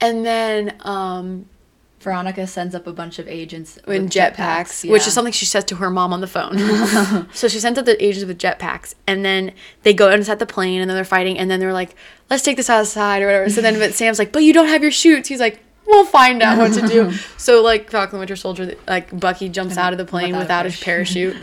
And 0.00 0.24
then 0.24 0.76
um 0.80 1.46
Veronica 2.00 2.46
sends 2.46 2.76
up 2.76 2.86
a 2.86 2.92
bunch 2.92 3.18
of 3.18 3.26
agents 3.26 3.76
in 3.88 4.08
jetpacks, 4.08 4.88
which 4.88 5.02
yeah. 5.02 5.08
is 5.08 5.12
something 5.12 5.32
she 5.32 5.44
says 5.44 5.64
to 5.64 5.76
her 5.76 5.90
mom 5.90 6.12
on 6.12 6.20
the 6.20 6.28
phone. 6.28 6.56
so 7.32 7.48
she 7.48 7.58
sends 7.58 7.76
up 7.78 7.86
the 7.86 8.02
agents 8.02 8.24
with 8.24 8.38
jetpacks, 8.38 8.94
and 9.06 9.24
then 9.24 9.52
they 9.82 9.92
go 9.92 10.08
inside 10.08 10.38
the 10.38 10.46
plane, 10.46 10.80
and 10.80 10.88
then 10.88 10.94
they're 10.96 11.04
fighting, 11.04 11.36
and 11.38 11.50
then 11.50 11.58
they're 11.58 11.72
like, 11.72 11.96
"Let's 12.30 12.44
take 12.44 12.56
this 12.56 12.70
outside" 12.70 13.22
or 13.22 13.26
whatever. 13.26 13.50
So 13.50 13.60
then, 13.60 13.78
but 13.80 13.94
Sam's 13.94 14.18
like, 14.20 14.30
"But 14.30 14.44
you 14.44 14.52
don't 14.52 14.68
have 14.68 14.82
your 14.82 14.92
shoots." 14.92 15.28
He's 15.28 15.40
like, 15.40 15.60
"We'll 15.86 16.04
find 16.04 16.40
out 16.40 16.58
what 16.58 16.72
to 16.74 16.86
do." 16.86 17.12
so 17.36 17.62
like 17.62 17.90
Falcon 17.90 18.20
Winter 18.20 18.36
Soldier, 18.36 18.76
like 18.86 19.18
Bucky 19.18 19.48
jumps 19.48 19.76
out 19.76 19.92
of 19.92 19.98
the 19.98 20.04
plane 20.04 20.36
Without 20.36 20.38
a 20.38 20.44
without, 20.44 20.64
his 20.66 20.80
parachute, 20.84 21.36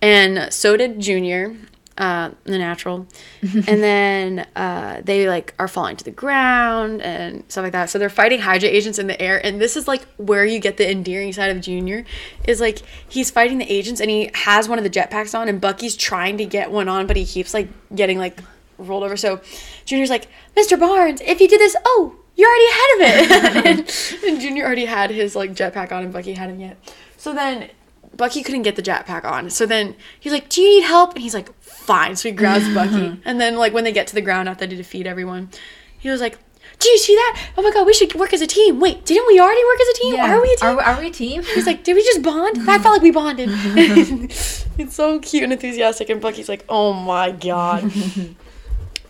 and 0.00 0.52
so 0.52 0.76
did 0.76 1.00
Junior. 1.00 1.56
Uh, 2.00 2.30
the 2.44 2.56
natural, 2.56 3.06
and 3.42 3.82
then 3.82 4.46
uh, 4.56 5.02
they 5.04 5.28
like 5.28 5.52
are 5.58 5.68
falling 5.68 5.98
to 5.98 6.02
the 6.02 6.10
ground 6.10 7.02
and 7.02 7.44
stuff 7.48 7.62
like 7.62 7.72
that. 7.72 7.90
So 7.90 7.98
they're 7.98 8.08
fighting 8.08 8.40
Hydra 8.40 8.70
agents 8.70 8.98
in 8.98 9.06
the 9.06 9.20
air, 9.20 9.44
and 9.44 9.60
this 9.60 9.76
is 9.76 9.86
like 9.86 10.06
where 10.16 10.46
you 10.46 10.60
get 10.60 10.78
the 10.78 10.90
endearing 10.90 11.34
side 11.34 11.54
of 11.54 11.60
Junior, 11.60 12.06
is 12.48 12.58
like 12.58 12.78
he's 13.06 13.30
fighting 13.30 13.58
the 13.58 13.70
agents 13.70 14.00
and 14.00 14.08
he 14.08 14.30
has 14.32 14.66
one 14.66 14.78
of 14.78 14.84
the 14.84 14.88
jetpacks 14.88 15.38
on, 15.38 15.46
and 15.46 15.60
Bucky's 15.60 15.94
trying 15.94 16.38
to 16.38 16.46
get 16.46 16.70
one 16.70 16.88
on, 16.88 17.06
but 17.06 17.18
he 17.18 17.26
keeps 17.26 17.52
like 17.52 17.68
getting 17.94 18.16
like 18.16 18.40
rolled 18.78 19.02
over. 19.02 19.18
So 19.18 19.42
Junior's 19.84 20.08
like, 20.08 20.26
Mr. 20.56 20.80
Barnes, 20.80 21.20
if 21.20 21.38
you 21.38 21.48
did 21.48 21.60
this, 21.60 21.76
oh, 21.84 22.16
you're 22.34 22.48
already 22.48 22.66
ahead 22.66 22.90
of 22.94 23.00
it, 23.02 23.66
and, 23.66 24.24
and 24.26 24.40
Junior 24.40 24.64
already 24.64 24.86
had 24.86 25.10
his 25.10 25.36
like 25.36 25.52
jetpack 25.52 25.92
on, 25.92 26.02
and 26.02 26.14
Bucky 26.14 26.32
hadn't 26.32 26.60
yet. 26.60 26.78
So 27.18 27.34
then 27.34 27.68
Bucky 28.20 28.42
couldn't 28.42 28.64
get 28.64 28.76
the 28.76 28.82
jetpack 28.82 29.24
on. 29.24 29.48
So 29.48 29.64
then 29.64 29.96
he's 30.20 30.30
like, 30.30 30.50
"Do 30.50 30.60
you 30.60 30.68
need 30.68 30.84
help?" 30.84 31.14
And 31.14 31.22
he's 31.22 31.32
like, 31.32 31.50
"Fine." 31.62 32.16
So 32.16 32.28
he 32.28 32.34
grabs 32.34 32.68
Bucky, 32.74 33.18
and 33.24 33.40
then 33.40 33.56
like 33.56 33.72
when 33.72 33.82
they 33.82 33.92
get 33.92 34.06
to 34.08 34.14
the 34.14 34.20
ground 34.20 34.46
after 34.46 34.66
they 34.66 34.76
defeat 34.76 35.06
everyone, 35.06 35.48
he 35.98 36.10
was 36.10 36.20
like, 36.20 36.36
"Do 36.78 36.90
you 36.90 36.98
see 36.98 37.14
that? 37.14 37.40
Oh 37.56 37.62
my 37.62 37.70
god, 37.70 37.86
we 37.86 37.94
should 37.94 38.14
work 38.14 38.34
as 38.34 38.42
a 38.42 38.46
team." 38.46 38.78
Wait, 38.78 39.06
didn't 39.06 39.26
we 39.26 39.40
already 39.40 39.64
work 39.64 39.80
as 39.80 39.88
a 39.88 39.94
team? 39.94 40.14
Yeah. 40.16 40.34
Are 40.34 40.42
we 40.42 40.52
a 40.52 40.56
team? 40.56 40.68
Are, 40.68 40.82
are 40.82 41.00
we 41.00 41.06
a 41.06 41.10
team? 41.10 41.42
He's 41.42 41.66
like, 41.66 41.82
"Did 41.82 41.94
we 41.96 42.02
just 42.04 42.20
bond?" 42.22 42.68
I 42.68 42.78
felt 42.78 42.92
like 42.96 43.02
we 43.02 43.10
bonded. 43.10 43.48
it's 43.52 44.94
so 44.94 45.18
cute 45.18 45.44
and 45.44 45.54
enthusiastic, 45.54 46.10
and 46.10 46.20
Bucky's 46.20 46.50
like, 46.50 46.66
"Oh 46.68 46.92
my 46.92 47.30
god." 47.30 47.90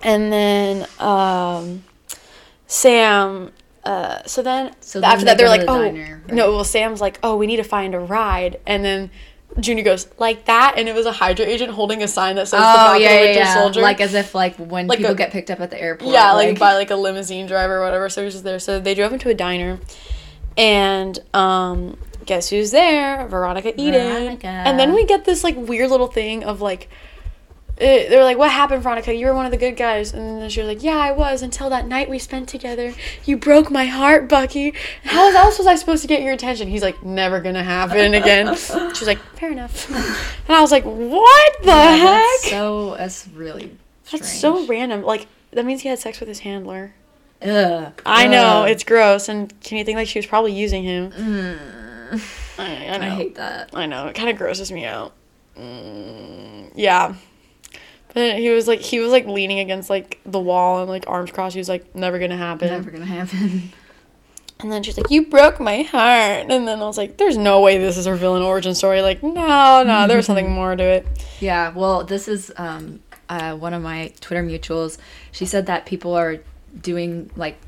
and 0.03 0.33
then 0.33 0.87
um, 1.01 1.83
Sam. 2.69 3.51
Uh, 3.85 4.23
so 4.27 4.43
then 4.43 4.73
So 4.81 5.01
after 5.03 5.25
that 5.25 5.39
they're 5.39 5.49
like, 5.49 5.63
the 5.63 5.71
oh 5.71 5.83
diner, 5.85 6.23
right? 6.27 6.35
no. 6.35 6.53
Well, 6.53 6.65
Sam's 6.65 7.01
like, 7.01 7.19
oh, 7.23 7.37
we 7.37 7.47
need 7.47 7.57
to 7.57 7.63
find 7.65 7.95
a 7.95 7.99
ride, 7.99 8.61
and 8.67 8.85
then 8.85 9.11
Junior 9.59 9.83
goes 9.83 10.07
like 10.19 10.45
that, 10.45 10.75
and 10.77 10.89
it 10.89 10.95
was 10.95 11.07
a 11.07 11.13
Hydra 11.13 11.47
agent 11.47 11.73
holding 11.73 12.03
a 12.03 12.09
sign 12.09 12.37
that 12.37 12.47
says 12.47 12.61
the 12.61 12.67
Oh 12.67 12.75
Falcon 12.77 13.03
yeah, 13.03 13.09
yeah, 13.15 13.21
Winter 13.23 13.39
yeah. 13.41 13.55
Soldier. 13.55 13.81
Like 13.81 14.01
as 14.01 14.15
if 14.15 14.35
like 14.35 14.57
when 14.57 14.87
Like 14.87 14.99
people 14.99 15.13
a- 15.13 15.17
get 15.17 15.33
picked 15.33 15.51
up 15.51 15.61
at 15.61 15.71
the 15.71 15.81
airport. 15.81 16.13
yeah, 16.13 16.33
like, 16.35 16.59
by 16.59 16.75
like 16.75 16.91
a 16.91 16.97
limousine 16.97 17.47
driver 17.47 17.79
or 17.79 17.85
whatever. 17.85 18.09
So 18.11 18.21
he 18.21 18.27
was 18.27 18.35
just 18.35 18.45
there. 18.45 18.59
So 18.59 18.79
they 18.81 18.95
drove 18.95 19.13
into 19.15 19.29
a 19.31 19.35
diner, 19.35 19.81
and 20.57 21.19
um, 21.35 21.97
guess 22.27 22.49
who's 22.51 22.71
there? 22.71 23.27
Veronica 23.29 23.79
Eden. 23.81 24.09
Veronica. 24.25 24.47
And 24.47 24.79
then 24.79 24.93
we 24.95 25.05
get 25.05 25.25
this 25.25 25.43
like 25.43 25.57
weird 25.57 25.91
little 25.91 26.07
thing 26.09 26.45
of 26.45 26.61
like. 26.61 26.89
Uh, 27.81 28.09
they 28.11 28.17
were 28.17 28.25
like, 28.25 28.37
what 28.37 28.51
happened, 28.51 28.83
Veronica? 28.83 29.15
You 29.15 29.27
were 29.27 29.35
one 29.35 29.47
of 29.47 29.51
the 29.53 29.57
good 29.57 29.77
guys. 29.77 30.13
And 30.13 30.43
then 30.43 30.51
she 30.51 30.61
was 30.61 30.69
like, 30.69 30.83
yeah, 30.83 30.97
I 30.99 31.13
was 31.13 31.41
until 31.43 31.71
that 31.71 31.87
night 31.87 32.11
we 32.11 32.19
spent 32.19 32.49
together. 32.49 32.93
You 33.25 33.37
broke 33.39 33.71
my 33.71 33.87
heart, 33.87 34.29
Bucky. 34.29 34.75
How 35.05 35.35
else 35.35 35.57
was 35.59 35.67
I 35.67 35.77
supposed 35.77 36.03
to 36.03 36.09
get 36.09 36.21
your 36.23 36.33
attention? 36.33 36.69
He's 36.69 36.83
like, 36.83 37.03
never 37.03 37.41
gonna 37.41 37.63
happen 37.65 38.15
again. 38.15 38.55
She 38.57 38.73
was 38.75 39.07
like, 39.07 39.19
fair 39.37 39.51
enough. 39.53 39.89
And 40.51 40.57
I 40.57 40.61
was 40.63 40.73
like, 40.73 40.85
what 40.85 41.63
the 41.63 41.69
Yeah, 41.69 41.97
heck? 41.97 42.21
that's 42.43 42.51
so 42.51 42.97
that's 42.97 43.29
really 43.29 43.77
strange. 44.05 44.23
That's 44.23 44.33
so 44.41 44.67
random. 44.67 45.03
Like, 45.03 45.29
that 45.53 45.65
means 45.65 45.83
he 45.83 45.89
had 45.89 45.99
sex 46.01 46.19
with 46.21 46.29
his 46.29 46.41
handler. 46.41 46.93
Ugh. 47.41 48.03
I 48.05 48.27
know 48.27 48.65
Ugh. 48.65 48.69
it's 48.71 48.83
gross, 48.85 49.29
and 49.29 49.59
can 49.63 49.79
you 49.79 49.85
think 49.85 49.97
like 49.97 50.09
she 50.09 50.19
was 50.19 50.27
probably 50.27 50.53
using 50.53 50.83
him? 50.83 51.13
I, 52.59 52.87
I 52.89 52.97
know. 52.99 53.07
I 53.07 53.11
hate 53.11 53.37
that. 53.37 53.71
I 53.73 53.87
know. 53.87 54.09
It 54.09 54.15
kind 54.17 54.29
of 54.29 54.37
grosses 54.37 54.71
me 54.73 54.85
out. 54.85 55.13
Mm, 55.57 56.73
yeah. 56.75 57.15
But 58.13 58.39
he 58.39 58.51
was 58.51 58.67
like, 58.67 58.81
he 58.81 58.99
was 58.99 59.13
like 59.13 59.27
leaning 59.27 59.61
against 59.61 59.89
like 59.89 60.21
the 60.25 60.41
wall 60.41 60.81
and 60.81 60.89
like 60.91 61.05
arms 61.07 61.31
crossed. 61.31 61.55
He 61.55 61.61
was 61.61 61.69
like, 61.69 61.95
never 61.95 62.19
gonna 62.19 62.37
happen. 62.37 62.69
Never 62.69 62.91
gonna 62.91 63.05
happen. 63.05 63.73
And 64.63 64.71
then 64.71 64.83
she's 64.83 64.97
like, 64.97 65.11
"You 65.11 65.27
broke 65.27 65.59
my 65.59 65.83
heart." 65.83 66.51
And 66.51 66.69
then 66.69 66.81
I 66.81 66.85
was 66.85 66.99
like, 66.99 67.17
"There's 67.17 67.37
no 67.37 67.61
way 67.61 67.79
this 67.79 67.97
is 67.97 68.07
her 68.07 68.17
villain 68.17 68.43
origin 68.43 68.75
story." 68.75 69.01
Like, 69.01 69.23
no, 69.23 69.83
no, 69.83 70.07
there's 70.07 70.27
something 70.27 70.51
more 70.55 70.77
to 70.77 70.83
it. 70.83 71.07
Yeah, 71.41 71.73
well, 71.73 72.05
this 72.05 72.29
is 72.29 72.53
um, 72.57 73.01
uh, 73.29 73.57
one 73.57 73.73
of 73.73 73.83
my 73.83 74.13
Twitter 74.21 74.43
mutuals. 74.43 74.99
She 75.33 75.47
said 75.47 75.67
that 75.67 75.87
people 75.87 76.15
are 76.15 76.39
doing 76.79 77.31
like, 77.37 77.59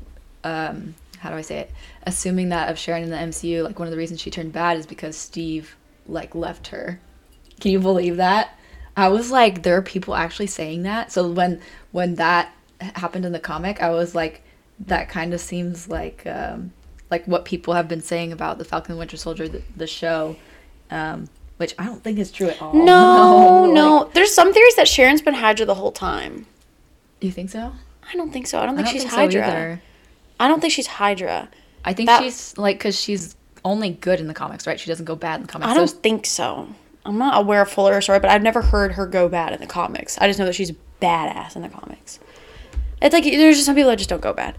um, 0.43 0.95
how 1.19 1.29
do 1.29 1.35
I 1.35 1.41
say 1.41 1.59
it? 1.59 1.71
Assuming 2.03 2.49
that 2.49 2.69
of 2.69 2.77
Sharon 2.77 3.03
in 3.03 3.09
the 3.09 3.17
MCU, 3.17 3.63
like 3.63 3.79
one 3.79 3.87
of 3.87 3.91
the 3.91 3.97
reasons 3.97 4.21
she 4.21 4.29
turned 4.29 4.53
bad 4.53 4.77
is 4.77 4.85
because 4.85 5.17
Steve 5.17 5.75
like 6.05 6.35
left 6.35 6.67
her. 6.67 6.99
Can 7.59 7.71
you 7.71 7.79
believe 7.79 8.17
that? 8.17 8.57
I 8.95 9.07
was 9.09 9.31
like, 9.31 9.63
there 9.63 9.75
are 9.77 9.81
people 9.81 10.15
actually 10.15 10.47
saying 10.47 10.83
that. 10.83 11.11
So 11.11 11.29
when 11.31 11.61
when 11.91 12.15
that 12.15 12.53
happened 12.79 13.25
in 13.25 13.31
the 13.31 13.39
comic, 13.39 13.81
I 13.81 13.89
was 13.89 14.13
like, 14.13 14.43
that 14.81 15.09
kind 15.09 15.33
of 15.33 15.39
seems 15.41 15.87
like 15.87 16.25
um, 16.27 16.71
like 17.09 17.25
what 17.25 17.45
people 17.45 17.73
have 17.73 17.87
been 17.87 18.01
saying 18.01 18.31
about 18.31 18.57
the 18.57 18.65
Falcon 18.65 18.91
and 18.93 18.99
Winter 18.99 19.17
Soldier, 19.17 19.47
the, 19.47 19.61
the 19.75 19.87
show. 19.87 20.35
Um, 20.91 21.27
which 21.57 21.75
I 21.79 21.85
don't 21.85 22.03
think 22.03 22.17
is 22.19 22.31
true 22.31 22.49
at 22.49 22.61
all. 22.61 22.73
No, 22.73 23.63
like- 23.65 23.73
no. 23.73 24.09
There's 24.13 24.33
some 24.33 24.51
theories 24.53 24.75
that 24.75 24.87
Sharon's 24.87 25.21
been 25.21 25.35
Hydra 25.35 25.65
the 25.65 25.75
whole 25.75 25.91
time. 25.91 26.45
You 27.21 27.31
think 27.31 27.51
so? 27.51 27.71
I 28.11 28.15
don't 28.17 28.31
think 28.33 28.47
so. 28.47 28.59
I 28.59 28.65
don't 28.65 28.73
I 28.73 28.83
think 28.83 28.87
don't 28.87 28.93
she's 28.93 29.01
think 29.03 29.11
so 29.11 29.17
Hydra. 29.17 29.47
either. 29.47 29.81
I 30.39 30.47
don't 30.47 30.59
think 30.59 30.73
she's 30.73 30.87
Hydra. 30.87 31.49
I 31.85 31.93
think 31.93 32.07
That- 32.09 32.21
she's 32.21 32.57
like 32.57 32.77
because 32.79 32.99
she's 32.99 33.35
only 33.63 33.91
good 33.91 34.19
in 34.19 34.27
the 34.27 34.33
comics, 34.33 34.67
right? 34.67 34.79
She 34.79 34.89
doesn't 34.89 35.05
go 35.05 35.15
bad 35.15 35.35
in 35.39 35.41
the 35.43 35.47
comics. 35.51 35.71
I 35.71 35.73
don't 35.73 35.87
So- 35.87 35.97
think 35.97 36.25
so. 36.25 36.67
I'm 37.05 37.17
not 37.17 37.39
aware 37.39 37.61
of 37.61 37.69
fuller 37.69 37.99
story, 38.01 38.19
but 38.19 38.29
I've 38.29 38.41
never 38.41 38.61
heard 38.61 38.93
her 38.93 39.05
go 39.05 39.27
bad 39.27 39.53
in 39.53 39.59
the 39.59 39.67
comics. 39.67 40.17
I 40.19 40.27
just 40.27 40.39
know 40.39 40.45
that 40.45 40.55
she's 40.55 40.71
badass 41.01 41.55
in 41.55 41.61
the 41.61 41.69
comics. 41.69 42.19
It's 43.01 43.13
like 43.13 43.25
there's 43.25 43.57
just 43.57 43.65
some 43.65 43.75
people 43.75 43.89
that 43.89 43.97
just 43.97 44.09
don't 44.09 44.21
go 44.21 44.33
bad. 44.33 44.55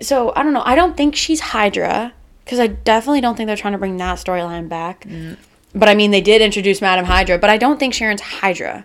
So 0.00 0.32
I 0.34 0.42
don't 0.42 0.52
know. 0.52 0.62
I 0.64 0.74
don't 0.74 0.96
think 0.96 1.14
she's 1.14 1.40
Hydra 1.40 2.12
because 2.44 2.58
I 2.58 2.66
definitely 2.66 3.20
don't 3.20 3.36
think 3.36 3.46
they're 3.46 3.56
trying 3.56 3.72
to 3.72 3.78
bring 3.78 3.96
that 3.98 4.18
storyline 4.18 4.68
back. 4.68 5.02
Mm. 5.04 5.36
But 5.74 5.88
I 5.88 5.94
mean, 5.94 6.10
they 6.10 6.20
did 6.20 6.42
introduce 6.42 6.80
Madam 6.80 7.04
Hydra, 7.04 7.38
but 7.38 7.50
I 7.50 7.58
don't 7.58 7.78
think 7.78 7.94
Sharon's 7.94 8.20
Hydra 8.20 8.84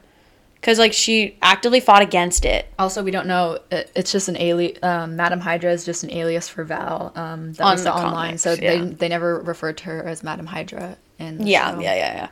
because 0.56 0.78
like 0.78 0.94
she 0.94 1.38
actively 1.42 1.80
fought 1.80 2.04
against 2.04 2.46
it. 2.46 2.72
also, 2.78 3.04
we 3.04 3.12
don't 3.12 3.28
know. 3.28 3.60
It's 3.72 4.12
just 4.12 4.30
an 4.30 4.38
alias. 4.38 4.78
Um, 4.84 5.16
Madam 5.16 5.40
Hydra 5.40 5.72
is 5.72 5.84
just 5.84 6.04
an 6.04 6.12
alias 6.12 6.48
for 6.48 6.64
Val. 6.64 7.12
Um, 7.16 7.54
that 7.54 7.64
On 7.64 7.78
saw 7.78 7.96
online, 7.96 8.14
comics, 8.14 8.42
so 8.44 8.56
they 8.56 8.78
yeah. 8.78 8.86
they 8.86 9.10
never 9.10 9.40
referred 9.40 9.78
to 9.80 9.86
her 9.86 10.04
as 10.04 10.22
Madam 10.22 10.46
Hydra. 10.46 10.98
Yeah, 11.22 11.80
yeah, 11.80 11.96
yeah, 11.96 12.16
yeah. 12.16 12.28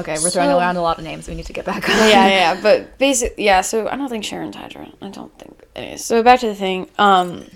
Okay, 0.00 0.16
we're 0.22 0.30
throwing 0.30 0.50
around 0.50 0.76
a 0.76 0.82
lot 0.82 0.98
of 0.98 1.04
names. 1.04 1.28
We 1.28 1.34
need 1.34 1.46
to 1.46 1.52
get 1.52 1.64
back 1.64 1.88
on. 1.88 1.96
yeah, 1.96 2.08
yeah, 2.08 2.28
yeah. 2.28 2.60
But 2.60 2.98
basically, 2.98 3.44
yeah. 3.44 3.62
So 3.62 3.88
I 3.88 3.96
don't 3.96 4.08
think 4.08 4.24
Sharon's 4.24 4.54
Hydra. 4.56 4.88
I 5.00 5.08
don't 5.08 5.36
think. 5.38 5.58
Anyways, 5.74 6.04
so 6.04 6.22
back 6.22 6.40
to 6.40 6.46
the 6.46 6.54
thing. 6.54 6.88
Um, 6.98 7.46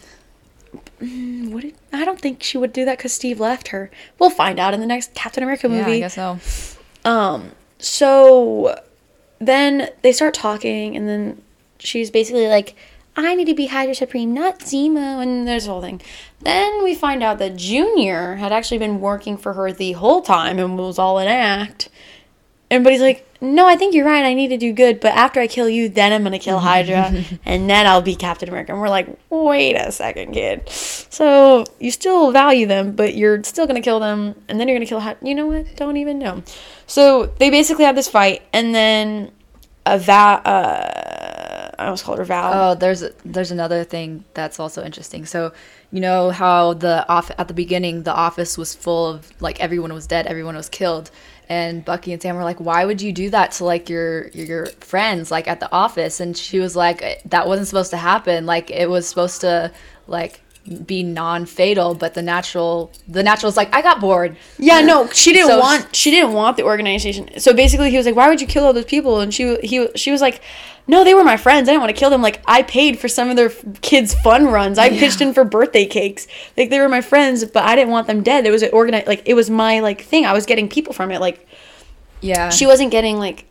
mm, 1.00 1.50
what 1.52 1.62
did, 1.62 1.74
I 1.92 2.04
don't 2.04 2.20
think 2.20 2.42
she 2.42 2.56
would 2.56 2.72
do 2.72 2.84
that 2.86 2.96
because 2.98 3.12
Steve 3.12 3.38
left 3.38 3.68
her. 3.68 3.90
We'll 4.18 4.30
find 4.30 4.58
out 4.58 4.72
in 4.74 4.80
the 4.80 4.86
next 4.86 5.14
Captain 5.14 5.42
America 5.42 5.68
Yeah, 5.68 5.78
movie. 5.78 5.96
I 5.96 5.98
guess 6.00 6.14
so. 6.14 6.38
Um, 7.04 7.52
so 7.78 8.80
then 9.38 9.90
they 10.02 10.12
start 10.12 10.34
talking, 10.34 10.96
and 10.96 11.06
then 11.08 11.42
she's 11.78 12.10
basically 12.10 12.46
like, 12.48 12.74
I 13.16 13.34
need 13.34 13.46
to 13.46 13.54
be 13.54 13.66
Hydra 13.66 13.94
Supreme, 13.94 14.32
not 14.32 14.60
Zemo, 14.60 15.22
and 15.22 15.46
there's 15.46 15.66
the 15.66 15.72
whole 15.72 15.82
thing. 15.82 16.00
Then 16.40 16.82
we 16.82 16.94
find 16.94 17.22
out 17.22 17.38
that 17.38 17.56
Junior 17.56 18.36
had 18.36 18.52
actually 18.52 18.78
been 18.78 19.00
working 19.00 19.36
for 19.36 19.52
her 19.52 19.70
the 19.70 19.92
whole 19.92 20.22
time 20.22 20.58
and 20.58 20.78
was 20.78 20.98
all 20.98 21.18
an 21.18 21.28
act. 21.28 21.90
And 22.70 22.82
but 22.82 22.92
he's 22.94 23.02
like, 23.02 23.26
No, 23.42 23.68
I 23.68 23.76
think 23.76 23.94
you're 23.94 24.06
right, 24.06 24.24
I 24.24 24.32
need 24.32 24.48
to 24.48 24.56
do 24.56 24.72
good, 24.72 24.98
but 24.98 25.12
after 25.12 25.40
I 25.40 25.46
kill 25.46 25.68
you, 25.68 25.90
then 25.90 26.10
I'm 26.10 26.22
gonna 26.22 26.38
kill 26.38 26.58
Hydra, 26.70 27.22
and 27.44 27.68
then 27.68 27.86
I'll 27.86 28.00
be 28.00 28.16
Captain 28.16 28.48
America. 28.48 28.72
And 28.72 28.80
we're 28.80 28.88
like, 28.88 29.08
Wait 29.28 29.74
a 29.74 29.92
second, 29.92 30.32
kid. 30.32 30.66
So 30.70 31.64
you 31.80 31.90
still 31.90 32.32
value 32.32 32.66
them, 32.66 32.92
but 32.92 33.14
you're 33.14 33.44
still 33.44 33.66
gonna 33.66 33.82
kill 33.82 34.00
them, 34.00 34.42
and 34.48 34.58
then 34.58 34.68
you're 34.68 34.76
gonna 34.78 34.86
kill 34.86 35.00
Hydra. 35.00 35.28
You 35.28 35.34
know 35.34 35.46
what? 35.48 35.76
Don't 35.76 35.98
even 35.98 36.18
know. 36.18 36.42
So 36.86 37.26
they 37.26 37.50
basically 37.50 37.84
have 37.84 37.94
this 37.94 38.08
fight, 38.08 38.40
and 38.54 38.74
then 38.74 39.32
a 39.84 39.98
Val, 39.98 40.40
uh, 40.46 41.21
I 41.78 41.84
almost 41.86 42.04
called 42.04 42.18
her 42.18 42.24
Val. 42.24 42.52
Oh, 42.54 42.74
there's 42.74 43.02
there's 43.24 43.50
another 43.50 43.84
thing 43.84 44.24
that's 44.34 44.60
also 44.60 44.84
interesting. 44.84 45.24
So, 45.26 45.52
you 45.90 46.00
know 46.00 46.30
how 46.30 46.74
the 46.74 47.08
off 47.08 47.30
at 47.38 47.48
the 47.48 47.54
beginning 47.54 48.02
the 48.02 48.14
office 48.14 48.58
was 48.58 48.74
full 48.74 49.08
of 49.08 49.32
like 49.40 49.60
everyone 49.60 49.92
was 49.92 50.06
dead, 50.06 50.26
everyone 50.26 50.54
was 50.56 50.68
killed, 50.68 51.10
and 51.48 51.84
Bucky 51.84 52.12
and 52.12 52.20
Sam 52.20 52.36
were 52.36 52.44
like, 52.44 52.60
"Why 52.60 52.84
would 52.84 53.00
you 53.00 53.12
do 53.12 53.30
that 53.30 53.52
to 53.52 53.64
like 53.64 53.88
your 53.88 54.28
your 54.28 54.66
friends 54.80 55.30
like 55.30 55.48
at 55.48 55.60
the 55.60 55.72
office?" 55.72 56.20
And 56.20 56.36
she 56.36 56.58
was 56.60 56.76
like, 56.76 57.02
uh, 57.02 57.14
"That 57.26 57.46
wasn't 57.48 57.68
supposed 57.68 57.90
to 57.90 57.96
happen. 57.96 58.44
Like 58.46 58.70
it 58.70 58.88
was 58.90 59.08
supposed 59.08 59.40
to 59.40 59.72
like 60.06 60.40
be 60.86 61.02
non-fatal, 61.02 61.94
but 61.96 62.14
the 62.14 62.22
natural 62.22 62.92
the 63.08 63.22
natural's 63.22 63.56
like, 63.56 63.74
I 63.74 63.82
got 63.82 64.00
bored. 64.00 64.36
Yeah, 64.58 64.80
no, 64.80 65.08
she 65.08 65.32
didn't 65.32 65.48
So- 65.48 65.58
want 65.58 65.94
she 65.96 66.10
didn't 66.12 66.34
want 66.34 66.56
the 66.56 66.62
organization. 66.62 67.40
So 67.40 67.52
basically, 67.52 67.90
he 67.90 67.96
was 67.96 68.06
like, 68.06 68.14
"Why 68.14 68.28
would 68.28 68.40
you 68.40 68.46
kill 68.46 68.64
all 68.66 68.72
those 68.72 68.84
people?" 68.84 69.20
And 69.20 69.32
she 69.34 69.56
he 69.62 69.88
she 69.96 70.12
was 70.12 70.20
like, 70.20 70.40
"No, 70.86 71.04
they 71.04 71.14
were 71.14 71.24
my 71.24 71.36
friends. 71.36 71.68
I 71.68 71.72
didn't 71.72 71.82
want 71.82 71.94
to 71.94 71.98
kill 72.00 72.10
them. 72.10 72.22
Like 72.22 72.42
I 72.46 72.62
paid 72.62 72.98
for 72.98 73.08
some 73.08 73.30
of 73.30 73.36
their 73.36 73.46
f- 73.50 73.64
kids' 73.82 74.14
fun 74.14 74.46
runs. 74.46 74.78
I 74.78 74.88
pitched 74.90 75.20
in 75.20 75.32
for 75.32 75.44
birthday 75.44 75.86
cakes. 75.86 76.26
Like 76.56 76.70
they 76.70 76.80
were 76.80 76.88
my 76.88 77.00
friends, 77.00 77.44
but 77.44 77.64
I 77.64 77.76
didn't 77.76 77.90
want 77.90 78.06
them 78.06 78.22
dead. 78.22 78.46
It 78.46 78.50
was 78.50 78.62
an 78.62 78.70
organized 78.72 79.06
like 79.06 79.22
it 79.26 79.34
was 79.34 79.48
my 79.50 79.80
like 79.80 80.02
thing. 80.02 80.26
I 80.26 80.32
was 80.32 80.44
getting 80.46 80.68
people 80.68 80.92
from 80.92 81.10
it. 81.12 81.20
Like 81.20 81.46
Yeah. 82.20 82.50
she 82.50 82.66
wasn't 82.66 82.90
getting 82.90 83.18
like." 83.18 83.46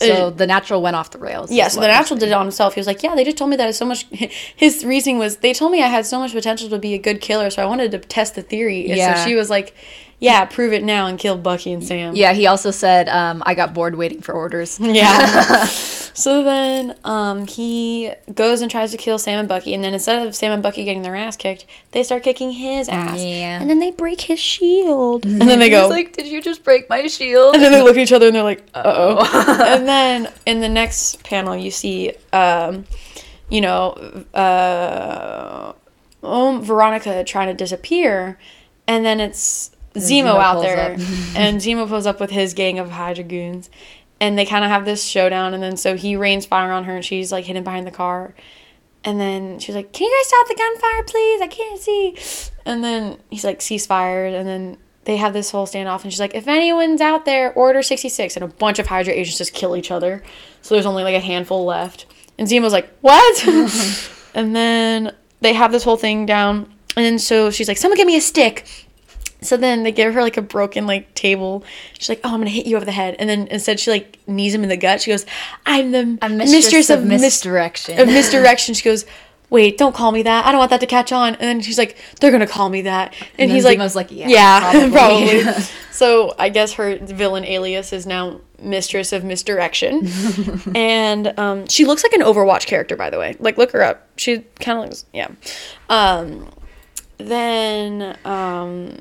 so 0.00 0.26
uh, 0.26 0.30
the 0.30 0.48
natural 0.48 0.82
went 0.82 0.96
off 0.96 1.10
the 1.12 1.18
rails. 1.18 1.52
yeah, 1.52 1.68
so 1.68 1.78
the 1.80 1.86
natural 1.86 2.18
did 2.18 2.28
it 2.28 2.32
on 2.32 2.44
himself. 2.44 2.74
He 2.74 2.80
was 2.80 2.88
like, 2.88 3.04
"Yeah, 3.04 3.14
they 3.14 3.22
just 3.22 3.36
told 3.36 3.50
me 3.50 3.56
that 3.56 3.68
it's 3.68 3.78
so 3.78 3.84
much." 3.84 4.04
His 4.56 4.84
reasoning 4.84 5.18
was, 5.18 5.36
"They 5.36 5.52
told 5.52 5.70
me 5.70 5.80
I 5.80 5.86
had 5.86 6.06
so 6.06 6.18
much 6.18 6.32
potential 6.32 6.68
to 6.70 6.78
be 6.78 6.94
a 6.94 6.98
good 6.98 7.20
killer, 7.20 7.50
so 7.50 7.62
I 7.62 7.66
wanted 7.66 7.92
to 7.92 7.98
test 7.98 8.34
the 8.34 8.42
theory." 8.42 8.88
And 8.88 8.96
Yeah. 8.96 9.14
so 9.14 9.24
she 9.28 9.36
was 9.36 9.48
like, 9.48 9.74
"Yeah, 10.22 10.44
prove 10.44 10.72
it 10.72 10.84
now 10.84 11.06
and 11.08 11.18
kill 11.18 11.36
Bucky 11.36 11.72
and 11.72 11.82
Sam." 11.84 12.14
Yeah, 12.14 12.32
he 12.32 12.46
also 12.46 12.70
said, 12.70 13.08
um, 13.08 13.42
I 13.44 13.54
got 13.54 13.74
bored 13.74 13.96
waiting 13.96 14.20
for 14.22 14.32
orders. 14.32 14.78
Yeah. 14.92 15.64
so 16.14 16.42
then 16.44 16.94
um, 17.04 17.46
he 17.46 18.12
goes 18.34 18.60
and 18.60 18.70
tries 18.70 18.90
to 18.92 18.96
kill 18.96 19.18
Sam 19.18 19.40
and 19.40 19.48
Bucky, 19.48 19.74
and 19.74 19.82
then 19.82 19.94
instead 19.94 20.26
of 20.26 20.34
Sam 20.34 20.52
and 20.52 20.62
Bucky 20.62 20.84
getting 20.84 21.02
their 21.02 21.16
ass 21.16 21.36
kicked, 21.36 21.66
they 21.90 22.02
start 22.02 22.22
kicking 22.22 22.52
his 22.52 22.88
ass. 22.88 23.18
Yeah. 23.18 23.60
And 23.60 23.68
then 23.68 23.78
they 23.80 23.90
break 23.90 24.20
his 24.22 24.38
shield. 24.38 25.24
And 25.26 25.40
then 25.40 25.58
they 25.58 25.70
He's 25.70 25.80
go. 25.80 25.88
like, 25.88 26.12
Did 26.12 26.26
you 26.28 26.40
just 26.40 26.62
break 26.62 26.88
my 26.88 27.06
shield? 27.06 27.54
and 27.54 27.62
then 27.62 27.72
they 27.72 27.82
look 27.82 27.96
at 27.96 28.02
each 28.02 28.12
other 28.12 28.26
and 28.26 28.36
they're 28.36 28.42
like, 28.42 28.64
uh 28.74 28.82
oh. 28.84 29.64
and 29.74 29.88
then 29.88 30.30
in 30.46 30.60
the 30.60 30.68
next 30.68 31.24
panel, 31.24 31.56
you 31.56 31.70
see, 31.70 32.12
um, 32.32 32.84
you 33.48 33.60
know, 33.60 33.90
uh, 34.34 35.72
um, 36.22 36.62
Veronica 36.62 37.24
trying 37.24 37.48
to 37.48 37.54
disappear, 37.54 38.38
and 38.86 39.04
then 39.04 39.18
it's 39.20 39.71
Zemo, 39.94 40.34
Zemo 40.34 40.40
out 40.40 40.62
there, 40.62 40.92
and 41.36 41.60
Zemo 41.60 41.86
pulls 41.86 42.06
up 42.06 42.20
with 42.20 42.30
his 42.30 42.54
gang 42.54 42.78
of 42.78 42.90
Hydra 42.90 43.24
goons, 43.24 43.70
and 44.20 44.38
they 44.38 44.46
kind 44.46 44.64
of 44.64 44.70
have 44.70 44.84
this 44.84 45.04
showdown, 45.04 45.52
and 45.52 45.62
then 45.62 45.76
so 45.76 45.96
he 45.96 46.16
rains 46.16 46.46
fire 46.46 46.72
on 46.72 46.84
her, 46.84 46.96
and 46.96 47.04
she's 47.04 47.32
like 47.32 47.44
hidden 47.44 47.64
behind 47.64 47.86
the 47.86 47.92
car. 47.92 48.34
And 49.04 49.20
then 49.20 49.58
she's 49.58 49.74
like, 49.74 49.92
"Can 49.92 50.06
you 50.06 50.16
guys 50.16 50.28
stop 50.28 50.48
the 50.48 50.54
gunfire, 50.54 51.02
please? 51.02 51.40
I 51.40 51.48
can't 51.48 51.80
see." 51.80 52.16
And 52.64 52.84
then 52.84 53.18
he's 53.30 53.44
like, 53.44 53.58
"Ceasefire." 53.58 54.32
And 54.32 54.48
then 54.48 54.76
they 55.04 55.16
have 55.16 55.32
this 55.32 55.50
whole 55.50 55.66
standoff, 55.66 56.04
and 56.04 56.12
she's 56.12 56.20
like, 56.20 56.34
"If 56.34 56.46
anyone's 56.46 57.00
out 57.00 57.24
there, 57.24 57.52
order 57.54 57.82
sixty 57.82 58.08
six." 58.08 58.36
And 58.36 58.44
a 58.44 58.48
bunch 58.48 58.78
of 58.78 58.86
Hydra 58.86 59.12
agents 59.12 59.38
just 59.38 59.54
kill 59.54 59.76
each 59.76 59.90
other. 59.90 60.22
So 60.62 60.74
there's 60.74 60.86
only 60.86 61.02
like 61.02 61.16
a 61.16 61.20
handful 61.20 61.64
left. 61.64 62.06
And 62.38 62.46
Zemo's 62.46 62.72
like, 62.72 62.88
"What?" 63.00 63.44
and 64.34 64.54
then 64.54 65.12
they 65.40 65.52
have 65.52 65.72
this 65.72 65.82
whole 65.82 65.96
thing 65.96 66.24
down, 66.24 66.72
and 66.96 67.04
then 67.04 67.18
so 67.18 67.50
she's 67.50 67.66
like, 67.66 67.78
"Someone 67.78 67.96
give 67.96 68.06
me 68.06 68.16
a 68.16 68.20
stick." 68.20 68.66
So 69.42 69.56
then 69.56 69.82
they 69.82 69.92
give 69.92 70.14
her 70.14 70.22
like 70.22 70.36
a 70.36 70.42
broken 70.42 70.86
like 70.86 71.14
table. 71.14 71.64
She's 71.98 72.08
like, 72.08 72.20
"Oh, 72.24 72.28
I'm 72.32 72.40
gonna 72.40 72.50
hit 72.50 72.66
you 72.66 72.76
over 72.76 72.84
the 72.84 72.92
head." 72.92 73.16
And 73.18 73.28
then 73.28 73.46
instead 73.48 73.80
she 73.80 73.90
like 73.90 74.18
knees 74.26 74.54
him 74.54 74.62
in 74.62 74.68
the 74.68 74.76
gut. 74.76 75.00
She 75.02 75.10
goes, 75.10 75.26
"I'm 75.66 75.90
the 75.92 76.18
I'm 76.22 76.36
mistress, 76.36 76.90
of, 76.90 77.04
mis- 77.04 77.20
misdirection. 77.20 77.98
of 77.98 78.06
misdirection. 78.18 78.74
She 78.74 78.84
goes, 78.84 79.04
"Wait, 79.50 79.76
don't 79.78 79.94
call 79.94 80.12
me 80.12 80.22
that. 80.22 80.46
I 80.46 80.52
don't 80.52 80.58
want 80.58 80.70
that 80.70 80.80
to 80.80 80.86
catch 80.86 81.12
on." 81.12 81.34
And 81.34 81.42
then 81.42 81.60
she's 81.60 81.78
like, 81.78 81.96
"They're 82.20 82.30
gonna 82.30 82.46
call 82.46 82.68
me 82.68 82.82
that." 82.82 83.12
And, 83.38 83.40
And 83.40 83.50
he's 83.50 83.64
like, 83.64 83.78
like, 83.94 84.10
"Yeah, 84.10 84.28
yeah, 84.28 84.60
probably." 84.90 85.42
probably." 85.42 85.62
so 85.90 86.34
I 86.38 86.48
guess 86.48 86.74
her 86.74 86.96
villain 86.98 87.44
alias 87.44 87.92
is 87.92 88.06
now 88.06 88.40
mistress 88.60 89.12
of 89.12 89.24
misdirection, 89.24 90.08
and 90.74 91.36
um, 91.38 91.66
she 91.66 91.84
looks 91.84 92.04
like 92.04 92.12
an 92.12 92.20
Overwatch 92.22 92.66
character, 92.66 92.96
by 92.96 93.10
the 93.10 93.18
way. 93.18 93.36
Like, 93.40 93.58
look 93.58 93.72
her 93.72 93.82
up. 93.82 94.06
She 94.16 94.38
kind 94.60 94.78
of 94.78 94.84
looks, 94.84 95.04
yeah. 95.12 95.28
Um, 95.88 96.48
then 97.18 98.16
um, 98.24 98.98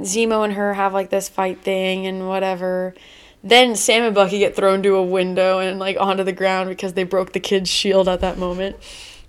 Zemo 0.00 0.44
and 0.44 0.54
her 0.54 0.74
have 0.74 0.92
like 0.92 1.10
this 1.10 1.28
fight 1.28 1.60
thing 1.60 2.06
and 2.06 2.28
whatever. 2.28 2.94
Then 3.42 3.74
Sam 3.74 4.02
and 4.02 4.14
Bucky 4.14 4.38
get 4.38 4.54
thrown 4.54 4.82
to 4.82 4.96
a 4.96 5.02
window 5.02 5.58
and 5.58 5.78
like 5.78 5.96
onto 5.98 6.24
the 6.24 6.32
ground 6.32 6.68
because 6.68 6.92
they 6.92 7.04
broke 7.04 7.32
the 7.32 7.40
kid's 7.40 7.70
shield 7.70 8.08
at 8.08 8.20
that 8.20 8.38
moment. 8.38 8.76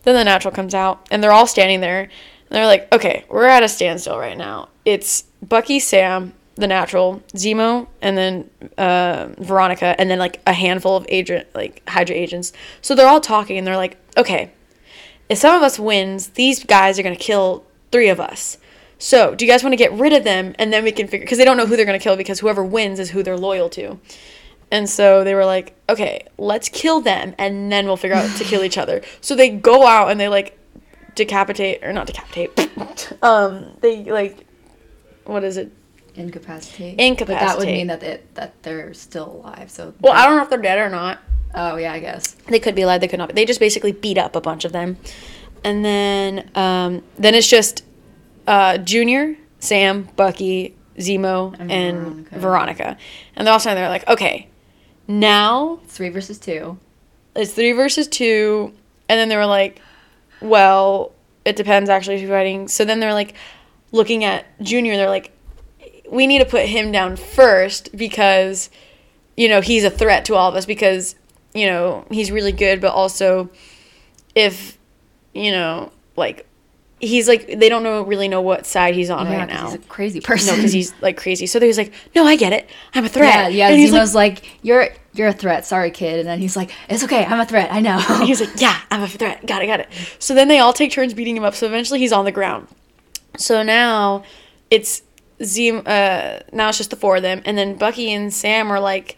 Then 0.03 0.15
the 0.15 0.23
natural 0.23 0.53
comes 0.53 0.73
out 0.73 1.07
and 1.11 1.23
they're 1.23 1.31
all 1.31 1.47
standing 1.47 1.79
there. 1.79 2.01
And 2.01 2.57
they're 2.57 2.65
like, 2.65 2.91
okay, 2.91 3.23
we're 3.29 3.45
at 3.45 3.63
a 3.63 3.69
standstill 3.69 4.17
right 4.17 4.37
now. 4.37 4.67
It's 4.83 5.23
Bucky, 5.41 5.79
Sam, 5.79 6.33
the 6.55 6.67
natural, 6.67 7.23
Zemo, 7.33 7.87
and 8.01 8.17
then 8.17 8.49
uh, 8.77 9.29
Veronica, 9.37 9.95
and 9.97 10.09
then 10.09 10.19
like 10.19 10.41
a 10.45 10.53
handful 10.53 10.97
of 10.97 11.05
agent 11.07 11.47
like 11.55 11.81
Hydra 11.87 12.15
agents. 12.15 12.51
So 12.81 12.93
they're 12.93 13.07
all 13.07 13.21
talking 13.21 13.57
and 13.57 13.65
they're 13.65 13.77
like, 13.77 13.97
okay, 14.17 14.51
if 15.29 15.37
some 15.37 15.55
of 15.55 15.61
us 15.61 15.79
wins, 15.79 16.29
these 16.29 16.63
guys 16.65 16.99
are 16.99 17.03
gonna 17.03 17.15
kill 17.15 17.63
three 17.91 18.09
of 18.09 18.19
us. 18.19 18.57
So, 19.01 19.33
do 19.33 19.43
you 19.43 19.51
guys 19.51 19.63
want 19.63 19.73
to 19.73 19.77
get 19.77 19.91
rid 19.93 20.13
of 20.13 20.23
them 20.23 20.53
and 20.59 20.71
then 20.71 20.83
we 20.83 20.91
can 20.91 21.07
figure 21.07 21.25
because 21.25 21.39
they 21.39 21.45
don't 21.45 21.57
know 21.57 21.65
who 21.65 21.75
they're 21.75 21.87
going 21.87 21.99
to 21.99 22.03
kill 22.03 22.15
because 22.15 22.39
whoever 22.39 22.63
wins 22.63 22.99
is 22.99 23.09
who 23.09 23.23
they're 23.23 23.35
loyal 23.35 23.67
to. 23.69 23.99
And 24.69 24.87
so 24.87 25.23
they 25.23 25.33
were 25.33 25.43
like, 25.43 25.75
okay, 25.89 26.27
let's 26.37 26.69
kill 26.69 27.01
them 27.01 27.33
and 27.39 27.71
then 27.71 27.87
we'll 27.87 27.97
figure 27.97 28.15
out 28.15 28.29
to 28.37 28.43
kill 28.43 28.63
each 28.63 28.77
other. 28.77 29.01
So 29.21 29.35
they 29.35 29.49
go 29.49 29.87
out 29.87 30.11
and 30.11 30.19
they 30.19 30.27
like 30.27 30.55
decapitate 31.15 31.83
or 31.83 31.91
not 31.93 32.05
decapitate. 32.05 32.71
um, 33.23 33.75
they 33.81 34.03
like 34.03 34.45
what 35.25 35.43
is 35.43 35.57
it? 35.57 35.71
Incapacitate. 36.13 36.99
Incapacitate. 36.99 37.27
But 37.27 37.39
that 37.39 37.57
would 37.57 37.67
mean 37.67 37.87
that 37.87 38.03
it, 38.03 38.35
that 38.35 38.61
they're 38.61 38.93
still 38.93 39.31
alive. 39.31 39.71
So. 39.71 39.95
Well, 39.99 40.13
I 40.13 40.25
don't 40.25 40.37
know 40.37 40.43
if 40.43 40.49
they're 40.49 40.61
dead 40.61 40.77
or 40.77 40.89
not. 40.89 41.19
Oh 41.55 41.77
yeah, 41.77 41.93
I 41.93 41.99
guess. 41.99 42.33
They 42.47 42.59
could 42.59 42.75
be 42.75 42.83
alive. 42.83 43.01
They 43.01 43.07
could 43.07 43.19
not. 43.19 43.29
Be. 43.29 43.33
They 43.33 43.45
just 43.45 43.59
basically 43.59 43.93
beat 43.93 44.17
up 44.17 44.35
a 44.35 44.41
bunch 44.41 44.63
of 44.63 44.71
them, 44.71 44.97
and 45.63 45.83
then 45.83 46.51
um, 46.55 47.03
then 47.17 47.33
it's 47.33 47.47
just 47.47 47.83
uh, 48.51 48.77
Junior, 48.79 49.37
Sam, 49.59 50.09
Bucky, 50.17 50.75
Zemo, 50.97 51.55
and, 51.57 51.71
And 51.71 52.29
Veronica. 52.29 52.39
Veronica. 52.39 52.97
and 53.35 53.47
they're 53.47 53.53
all 53.53 53.59
standing 53.59 53.81
there 53.81 53.89
like, 53.89 54.07
okay, 54.09 54.47
now 55.07 55.79
Three 55.87 56.09
versus 56.09 56.37
two. 56.37 56.77
it's 57.35 57.53
three 57.53 57.71
versus 57.71 58.07
two, 58.07 58.73
and 59.09 59.17
then 59.19 59.29
they 59.29 59.37
were 59.37 59.45
like, 59.45 59.81
well, 60.41 61.13
it 61.45 61.55
depends 61.55 61.89
actually 61.89 62.19
who's 62.19 62.29
fighting. 62.29 62.67
So 62.67 62.83
then 62.85 62.99
they're 62.99 63.13
like 63.13 63.33
looking 63.91 64.23
at 64.23 64.45
Junior. 64.61 64.95
They're 64.97 65.09
like, 65.09 65.31
we 66.11 66.27
need 66.27 66.39
to 66.39 66.45
put 66.45 66.65
him 66.65 66.91
down 66.91 67.15
first 67.15 67.95
because 67.95 68.69
you 69.37 69.47
know 69.47 69.61
he's 69.61 69.83
a 69.83 69.89
threat 69.89 70.25
to 70.25 70.35
all 70.35 70.49
of 70.49 70.55
us 70.55 70.65
because 70.65 71.15
you 71.53 71.67
know 71.67 72.05
he's 72.11 72.31
really 72.31 72.51
good, 72.51 72.81
but 72.81 72.91
also 72.93 73.49
if 74.35 74.77
you 75.33 75.51
know 75.51 75.91
like 76.15 76.45
he's 77.01 77.27
like 77.27 77.47
they 77.59 77.67
don't 77.67 77.83
know 77.83 78.03
really 78.03 78.27
know 78.27 78.41
what 78.41 78.65
side 78.65 78.93
he's 78.95 79.09
on 79.09 79.25
Yeah, 79.27 79.39
right 79.39 79.47
now. 79.49 79.65
he's 79.65 79.75
a 79.75 79.79
crazy 79.79 80.21
person. 80.21 80.47
No, 80.47 80.55
because 80.55 80.71
he's 80.71 80.93
like 81.01 81.17
crazy. 81.17 81.45
So 81.47 81.59
he's 81.59 81.77
like, 81.77 81.91
no, 82.15 82.25
I 82.25 82.35
get 82.35 82.53
it. 82.53 82.69
I'm 82.93 83.03
a 83.05 83.09
threat. 83.09 83.51
Yeah, 83.51 83.67
yeah. 83.67 83.67
And 83.69 83.79
he's 83.79 83.91
like, 83.91 84.01
Zemo's 84.03 84.15
like, 84.15 84.63
"You're 84.63 84.89
you're 85.13 85.27
a 85.27 85.33
threat. 85.33 85.65
Sorry, 85.65 85.91
kid." 85.91 86.19
And 86.19 86.27
then 86.29 86.39
he's 86.39 86.55
like, 86.55 86.71
"It's 86.89 87.03
okay. 87.03 87.25
I'm 87.25 87.39
a 87.39 87.45
threat. 87.45 87.71
I 87.73 87.81
know." 87.81 87.99
And 88.09 88.23
he's 88.23 88.39
like, 88.39 88.61
yeah, 88.61 88.79
I'm 88.89 89.01
a 89.01 89.07
threat. 89.07 89.45
Got 89.45 89.63
it, 89.63 89.67
got 89.67 89.79
it. 89.81 89.89
So 90.19 90.33
then 90.35 90.47
they 90.47 90.59
all 90.59 90.73
take 90.73 90.91
turns 90.91 91.13
beating 91.13 91.35
him 91.35 91.43
up. 91.43 91.55
So 91.55 91.65
eventually 91.67 91.99
he's 91.99 92.13
on 92.13 92.23
the 92.25 92.31
ground. 92.31 92.67
So 93.37 93.63
now 93.63 94.23
it's 94.69 95.01
Zem. 95.43 95.79
Uh, 95.85 96.39
now 96.53 96.69
it's 96.69 96.77
just 96.77 96.91
the 96.91 96.95
four 96.95 97.15
of 97.17 97.21
them, 97.23 97.41
and 97.45 97.57
then 97.57 97.75
Bucky 97.75 98.11
and 98.13 98.33
Sam 98.33 98.71
are 98.71 98.79
like, 98.79 99.17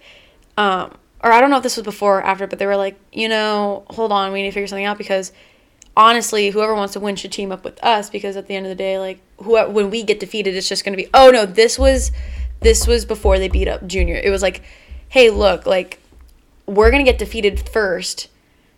um, 0.57 0.95
or 1.23 1.31
I 1.31 1.41
don't 1.41 1.49
know 1.49 1.57
if 1.57 1.63
this 1.63 1.77
was 1.77 1.83
before 1.83 2.19
or 2.19 2.23
after, 2.23 2.47
but 2.47 2.59
they 2.59 2.65
were 2.65 2.75
like, 2.77 2.99
you 3.11 3.27
know, 3.29 3.83
hold 3.89 4.11
on, 4.11 4.31
we 4.31 4.41
need 4.41 4.49
to 4.49 4.53
figure 4.53 4.67
something 4.67 4.85
out 4.85 4.97
because 4.97 5.31
honestly, 5.95 6.49
whoever 6.49 6.73
wants 6.73 6.93
to 6.93 6.99
win 6.99 7.15
should 7.15 7.32
team 7.32 7.51
up 7.51 7.63
with 7.63 7.82
us 7.84 8.10
because 8.10 8.36
at 8.36 8.47
the 8.47 8.56
end 8.56 8.65
of 8.65 8.69
the 8.69 8.75
day, 8.75 8.97
like, 8.99 9.19
who 9.38 9.62
when 9.69 9.89
we 9.89 10.03
get 10.03 10.19
defeated, 10.19 10.56
it's 10.56 10.69
just 10.69 10.84
gonna 10.86 10.97
be, 10.97 11.08
oh 11.13 11.29
no, 11.32 11.45
this 11.45 11.77
was, 11.77 12.12
this 12.62 12.88
was 12.88 13.06
before 13.06 13.39
they 13.39 13.47
beat 13.49 13.67
up 13.67 13.86
Junior. 13.88 14.15
It 14.15 14.29
was 14.29 14.41
like, 14.41 14.62
hey, 15.10 15.29
look, 15.29 15.65
like, 15.65 15.99
we're 16.65 16.91
gonna 16.91 17.03
get 17.03 17.17
defeated 17.17 17.69
first, 17.69 18.29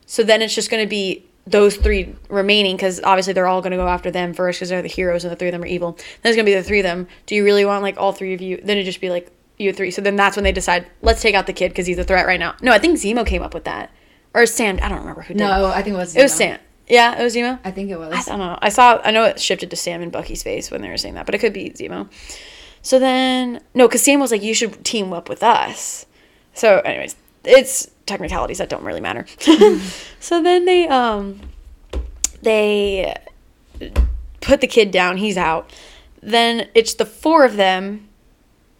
so 0.05 0.23
then 0.23 0.41
it's 0.41 0.55
just 0.55 0.69
gonna 0.69 0.87
be 0.87 1.25
those 1.47 1.77
three 1.77 2.15
remaining 2.29 2.75
because 2.75 2.99
obviously 3.03 3.31
they're 3.33 3.47
all 3.47 3.61
gonna 3.61 3.75
go 3.75 3.87
after 3.87 4.09
them 4.09 4.33
first 4.33 4.59
because 4.59 4.69
they're 4.69 4.81
the 4.81 4.87
heroes 4.87 5.23
and 5.23 5.31
the 5.31 5.35
three 5.35 5.47
of 5.47 5.51
them 5.51 5.61
are 5.61 5.67
evil. 5.67 5.93
Then 6.21 6.31
it's 6.31 6.35
gonna 6.35 6.45
be 6.45 6.55
the 6.55 6.63
three 6.63 6.79
of 6.79 6.83
them. 6.83 7.07
Do 7.27 7.35
you 7.35 7.43
really 7.43 7.65
want 7.65 7.83
like 7.83 7.97
all 7.97 8.11
three 8.11 8.33
of 8.33 8.41
you? 8.41 8.57
Then 8.57 8.77
it'd 8.77 8.85
just 8.85 9.01
be 9.01 9.09
like 9.09 9.31
you 9.57 9.71
three. 9.71 9.91
So 9.91 10.01
then 10.01 10.15
that's 10.15 10.35
when 10.35 10.43
they 10.43 10.51
decide, 10.51 10.87
let's 11.01 11.21
take 11.21 11.35
out 11.35 11.45
the 11.45 11.53
kid 11.53 11.69
because 11.69 11.85
he's 11.87 11.99
a 11.99 12.03
threat 12.03 12.25
right 12.25 12.39
now. 12.39 12.55
No, 12.61 12.71
I 12.71 12.79
think 12.79 12.97
Zemo 12.97 13.25
came 13.25 13.41
up 13.41 13.53
with 13.53 13.65
that, 13.65 13.91
or 14.33 14.45
Sam. 14.45 14.79
I 14.81 14.89
don't 14.89 14.99
remember 14.99 15.21
who 15.21 15.33
did. 15.35 15.39
no, 15.39 15.67
I 15.67 15.81
think 15.81 15.93
it 15.93 15.97
was. 15.97 16.15
it 16.15 16.23
was 16.23 16.33
Sam. 16.33 16.59
Yeah, 16.87 17.19
it 17.19 17.23
was 17.23 17.35
Zemo. 17.35 17.59
I 17.63 17.71
think 17.71 17.89
it 17.89 17.97
was. 17.97 18.13
I 18.13 18.21
don't 18.29 18.39
know. 18.39 18.57
I 18.61 18.69
saw. 18.69 19.01
I 19.03 19.11
know 19.11 19.23
it 19.25 19.39
shifted 19.39 19.69
to 19.71 19.75
Sam 19.75 20.01
and 20.01 20.11
Bucky's 20.11 20.43
face 20.43 20.69
when 20.69 20.81
they 20.81 20.89
were 20.89 20.97
saying 20.97 21.15
that, 21.15 21.25
but 21.25 21.33
it 21.33 21.39
could 21.39 21.53
be 21.53 21.71
Zemo. 21.71 22.09
So 22.81 22.99
then, 22.99 23.61
no, 23.73 23.87
because 23.87 24.03
Sam 24.03 24.19
was 24.19 24.31
like, 24.31 24.43
"You 24.43 24.53
should 24.53 24.85
team 24.85 25.11
up 25.11 25.27
with 25.27 25.41
us." 25.41 26.05
So, 26.53 26.79
anyways, 26.79 27.15
it's 27.43 27.89
technicalities 28.05 28.59
that 28.59 28.69
don't 28.69 28.83
really 28.83 29.01
matter. 29.01 29.25
so 30.19 30.41
then 30.41 30.65
they 30.65 30.87
um 30.87 31.41
they 32.43 33.15
put 34.41 34.61
the 34.61 34.67
kid 34.67 34.91
down. 34.91 35.17
He's 35.17 35.37
out. 35.37 35.71
Then 36.21 36.69
it's 36.75 36.93
the 36.93 37.05
four 37.05 37.45
of 37.45 37.55
them, 37.55 38.07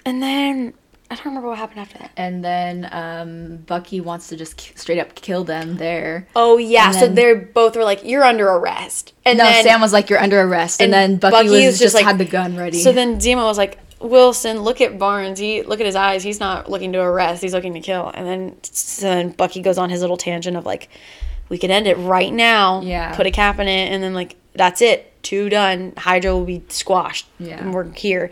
and 0.05 0.21
then 0.21 0.73
I 1.15 1.23
don't 1.23 1.25
remember 1.27 1.47
what 1.49 1.57
happened 1.57 1.79
after 1.79 1.97
that. 1.99 2.11
and 2.17 2.43
then 2.43 2.89
um, 2.91 3.57
Bucky 3.57 4.01
wants 4.01 4.27
to 4.29 4.35
just 4.35 4.57
k- 4.57 4.73
straight 4.75 4.99
up 4.99 5.15
kill 5.15 5.43
them 5.43 5.77
there. 5.77 6.27
Oh 6.35 6.57
yeah, 6.57 6.87
And 6.87 6.95
so 6.95 7.07
they're 7.07 7.35
both 7.35 7.75
were 7.75 7.83
like, 7.83 8.03
"You're 8.03 8.23
under 8.23 8.47
arrest," 8.47 9.13
and 9.25 9.37
no, 9.37 9.43
then 9.45 9.63
Sam 9.63 9.81
was 9.81 9.93
like, 9.93 10.09
"You're 10.09 10.19
under 10.19 10.41
arrest," 10.41 10.81
and, 10.81 10.93
and 10.93 11.13
then 11.13 11.17
Bucky, 11.19 11.47
Bucky 11.47 11.65
was 11.65 11.79
just, 11.79 11.81
just 11.81 11.95
like- 11.95 12.05
had 12.05 12.17
the 12.17 12.25
gun 12.25 12.57
ready. 12.57 12.79
So 12.79 12.91
then 12.91 13.19
Zemo 13.19 13.43
was 13.45 13.57
like, 13.57 13.79
Wilson, 14.01 14.59
look 14.61 14.81
at 14.81 14.99
Barnes. 14.99 15.39
He 15.39 15.63
look 15.63 15.79
at 15.79 15.85
his 15.85 15.95
eyes. 15.95 16.21
He's 16.21 16.39
not 16.39 16.69
looking 16.69 16.91
to 16.93 16.99
arrest. 16.99 17.41
He's 17.41 17.53
looking 17.53 17.73
to 17.75 17.79
kill. 17.79 18.11
And 18.13 18.27
then 18.27 18.57
so 18.63 19.05
then 19.07 19.29
Bucky 19.31 19.61
goes 19.61 19.77
on 19.77 19.89
his 19.89 20.01
little 20.01 20.17
tangent 20.17 20.57
of 20.57 20.65
like, 20.65 20.89
we 21.49 21.57
could 21.57 21.71
end 21.71 21.87
it 21.87 21.95
right 21.95 22.31
now. 22.31 22.81
Yeah. 22.81 23.15
Put 23.15 23.25
a 23.25 23.31
cap 23.31 23.57
in 23.59 23.67
it, 23.67 23.91
and 23.93 24.03
then 24.03 24.13
like 24.13 24.35
that's 24.53 24.81
it. 24.81 25.11
Two 25.23 25.49
done. 25.49 25.93
Hydra 25.97 26.35
will 26.35 26.45
be 26.45 26.61
squashed. 26.67 27.25
Yeah. 27.39 27.57
And 27.59 27.73
we're 27.73 27.89
here. 27.93 28.29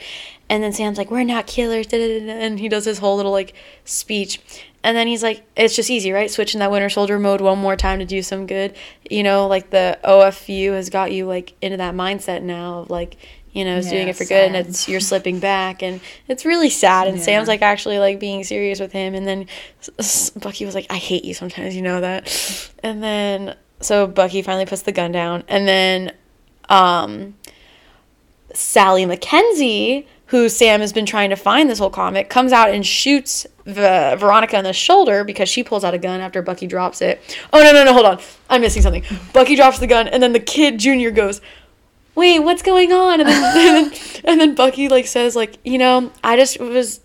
And 0.49 0.61
then 0.61 0.73
Sam's 0.73 0.97
like, 0.97 1.09
we're 1.09 1.23
not 1.23 1.47
killers. 1.47 1.87
And 1.91 2.59
he 2.59 2.69
does 2.69 2.85
his 2.85 2.99
whole 2.99 3.15
little 3.15 3.31
like 3.31 3.53
speech. 3.85 4.39
And 4.83 4.97
then 4.97 5.07
he's 5.07 5.23
like, 5.23 5.45
it's 5.55 5.75
just 5.75 5.89
easy, 5.89 6.11
right? 6.11 6.29
Switching 6.29 6.59
that 6.59 6.69
Winter 6.69 6.89
Soldier 6.89 7.17
mode 7.17 7.41
one 7.41 7.57
more 7.57 7.75
time 7.77 7.99
to 7.99 8.05
do 8.05 8.21
some 8.21 8.45
good. 8.45 8.75
You 9.09 9.23
know, 9.23 9.47
like 9.47 9.69
the 9.69 9.97
OFU 10.03 10.73
has 10.73 10.89
got 10.89 11.11
you 11.11 11.25
like 11.25 11.53
into 11.61 11.77
that 11.77 11.95
mindset 11.95 12.41
now 12.43 12.79
of 12.79 12.89
like, 12.89 13.15
you 13.53 13.63
know, 13.63 13.77
it's 13.77 13.89
doing 13.89 14.07
it 14.07 14.15
for 14.15 14.25
good 14.25 14.47
and 14.47 14.55
it's 14.55 14.89
you're 14.89 14.99
slipping 14.99 15.39
back 15.39 15.83
and 15.83 16.01
it's 16.27 16.43
really 16.43 16.69
sad 16.71 17.07
and 17.07 17.17
Yeah. 17.17 17.23
Sam's 17.23 17.47
like 17.47 17.61
actually 17.61 17.99
like 17.99 18.19
being 18.19 18.43
serious 18.43 18.79
with 18.79 18.91
him 18.91 19.13
and 19.13 19.27
then 19.27 19.45
Bucky 20.41 20.65
was 20.65 20.73
like 20.73 20.87
I 20.89 20.97
hate 20.97 21.23
you 21.23 21.35
sometimes 21.35 21.75
you 21.75 21.83
know 21.83 22.01
that 22.01 22.71
and 22.81 23.03
then 23.03 23.55
so 23.79 24.07
Bucky 24.07 24.41
finally 24.41 24.65
puts 24.65 24.81
the 24.81 24.91
gun 24.91 25.11
down 25.11 25.43
and 25.47 25.67
then 25.67 26.13
um 26.67 27.35
Sally 28.55 29.05
Mackenzie 29.05 30.07
who 30.27 30.49
Sam 30.49 30.79
has 30.81 30.91
been 30.93 31.05
trying 31.05 31.29
to 31.29 31.35
find 31.35 31.69
this 31.69 31.79
whole 31.79 31.89
comic 31.89 32.29
comes 32.29 32.51
out 32.51 32.69
and 32.69 32.85
shoots 32.85 33.45
Ve- 33.65 34.15
Veronica 34.15 34.57
in 34.57 34.63
the 34.63 34.73
shoulder 34.73 35.23
because 35.23 35.47
she 35.49 35.63
pulls 35.63 35.83
out 35.83 35.93
a 35.93 35.97
gun 35.97 36.21
after 36.21 36.41
Bucky 36.41 36.65
drops 36.67 37.01
it. 37.01 37.21
Oh 37.51 37.61
no 37.61 37.71
no 37.71 37.83
no 37.83 37.93
hold 37.93 38.05
on. 38.05 38.19
I'm 38.49 38.61
missing 38.61 38.81
something. 38.81 39.03
Bucky 39.33 39.55
drops 39.55 39.79
the 39.79 39.87
gun 39.87 40.07
and 40.07 40.23
then 40.23 40.33
the 40.33 40.39
kid 40.39 40.79
Junior 40.79 41.11
goes 41.11 41.41
wait, 42.15 42.37
what's 42.39 42.61
going 42.61 42.91
on? 42.91 43.19
And 43.21 43.27
then, 43.27 43.43
and 43.57 43.91
then, 43.91 43.99
and 44.25 44.39
then 44.41 44.55
Bucky 44.55 44.87
like 44.87 45.07
says 45.07 45.35
like, 45.35 45.57
you 45.63 45.77
know, 45.77 46.11
I 46.23 46.35
just 46.37 46.59
was 46.59 46.99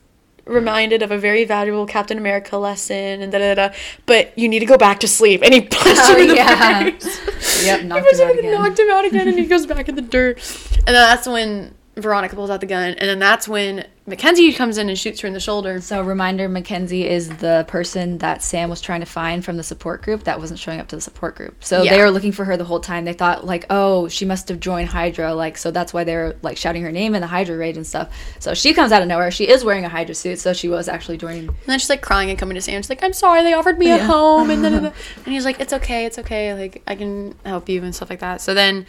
reminded 0.45 1.03
of 1.03 1.11
a 1.11 1.19
very 1.19 1.45
valuable 1.45 1.87
Captain 1.87 2.17
America 2.19 2.57
lesson 2.57 3.21
and 3.23 3.31
da 3.33 3.39
da 3.39 3.55
da. 3.55 3.75
But 4.07 4.37
you 4.39 4.49
need 4.49 4.61
to 4.61 4.67
go 4.67 4.77
back 4.79 5.01
to 5.01 5.09
sleep. 5.09 5.43
And 5.43 5.53
he 5.55 5.61
punched 5.63 6.01
Oh, 6.05 6.15
him 6.15 6.23
in 6.23 6.29
the 6.29 6.35
yeah. 6.37 6.83
face. 6.83 7.65
Yep, 7.65 7.81
He 7.83 7.87
knocked 7.87 8.13
him 8.13 8.29
out. 8.29 8.45
Knocked 8.45 8.79
him 8.79 8.91
out 8.91 9.05
again, 9.05 9.29
and 9.29 9.39
he 9.39 9.47
goes 9.47 9.67
back 9.67 9.89
in 9.89 9.95
the 9.95 10.03
dirt. 10.03 10.39
And 10.79 10.87
then 10.89 10.95
that's 10.95 11.27
when 11.27 11.75
Veronica 11.99 12.35
pulls 12.37 12.51
out 12.51 12.61
the 12.61 12.67
gun, 12.67 12.91
and 12.95 13.09
then 13.09 13.19
that's 13.19 13.47
when 13.49 13.87
Mackenzie 14.07 14.53
comes 14.53 14.79
in 14.79 14.89
and 14.89 14.99
shoots 14.99 15.21
her 15.21 15.29
in 15.29 15.35
the 15.35 15.41
shoulder. 15.41 15.81
So 15.83 16.01
reminder, 16.03 16.49
Mackenzie 16.49 17.07
is 17.07 17.29
the 17.29 17.67
person 17.69 18.19
that 18.19 18.43
Sam 18.43 18.71
was 18.71 18.81
trying 18.81 19.01
to 19.01 19.07
find 19.07 19.45
from 19.45 19.57
the 19.59 19.63
support 19.63 20.01
group 20.03 20.25
that 20.25 20.41
wasn't 20.41 20.59
showing 20.61 20.81
up 20.81 20.89
to 20.89 20.97
the 20.97 21.03
support 21.03 21.35
group. 21.37 21.63
So 21.63 21.83
Yeah. 21.83 21.91
they 21.97 22.03
were 22.03 22.11
looking 22.11 22.33
for 22.33 22.45
her 22.47 22.57
the 22.57 22.65
whole 22.65 22.81
time. 22.81 23.05
They 23.05 23.13
thought 23.13 23.45
like, 23.45 23.67
oh, 23.69 24.09
she 24.09 24.25
must 24.25 24.49
have 24.49 24.61
joined 24.61 24.89
Hydra, 24.89 25.35
like 25.35 25.59
so 25.59 25.71
that's 25.71 25.93
why 25.93 26.05
they 26.05 26.15
were 26.17 26.37
like 26.43 26.57
shouting 26.57 26.83
her 26.85 26.93
name 26.93 27.15
in 27.15 27.21
the 27.21 27.27
Hydra 27.27 27.57
raid 27.57 27.77
and 27.77 27.87
stuff. 27.87 28.09
So 28.39 28.55
she 28.55 28.73
comes 28.73 28.93
out 28.93 29.03
of 29.03 29.09
nowhere. 29.09 29.31
She 29.31 29.47
is 29.49 29.63
wearing 29.65 29.85
a 29.85 29.89
Hydra 29.91 30.15
suit, 30.15 30.39
so 30.39 30.53
she 30.55 30.69
was 30.69 30.89
actually 30.89 31.19
joining. 31.19 31.49
And 31.49 31.57
then 31.67 31.79
she's 31.79 31.91
like 31.91 32.01
crying 32.01 32.31
and 32.31 32.39
coming 32.39 32.55
to 32.55 32.63
Sam. 32.63 32.81
She's 32.81 32.89
like, 32.91 33.05
"I'm 33.05 33.13
sorry, 33.13 33.43
they 33.43 33.53
offered 33.53 33.79
me 33.79 33.91
a 33.91 33.99
home," 33.99 34.49
and 34.51 34.65
then 34.65 34.75
and 34.87 34.95
he's 35.27 35.45
like, 35.45 35.61
"It's 35.61 35.73
okay, 35.75 36.07
it's 36.07 36.19
okay. 36.19 36.55
Like 36.55 36.83
I 36.87 36.95
can 36.95 37.35
help 37.45 37.69
you 37.69 37.83
and 37.83 37.95
stuff 37.95 38.09
like 38.09 38.21
that." 38.21 38.41
So 38.41 38.55
then 38.55 38.87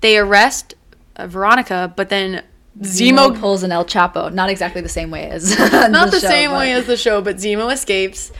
they 0.00 0.16
arrest 0.16 0.74
uh, 1.16 1.26
Veronica, 1.26 1.92
but 1.94 2.08
then 2.08 2.42
Zemo 2.80 3.30
Zemo 3.30 3.40
pulls 3.40 3.62
an 3.62 3.72
El 3.72 3.84
Chapo, 3.84 4.32
not 4.32 4.48
exactly 4.48 4.80
the 4.80 4.88
same 4.88 5.10
way 5.10 5.28
as 5.28 5.58
not 5.90 6.10
the, 6.10 6.20
same 6.20 6.52
way 6.52 6.72
as 6.72 6.86
the 6.86 6.96
show, 6.96 7.20
but 7.20 7.36
Zemo 7.36 7.72
escapes 7.72 8.32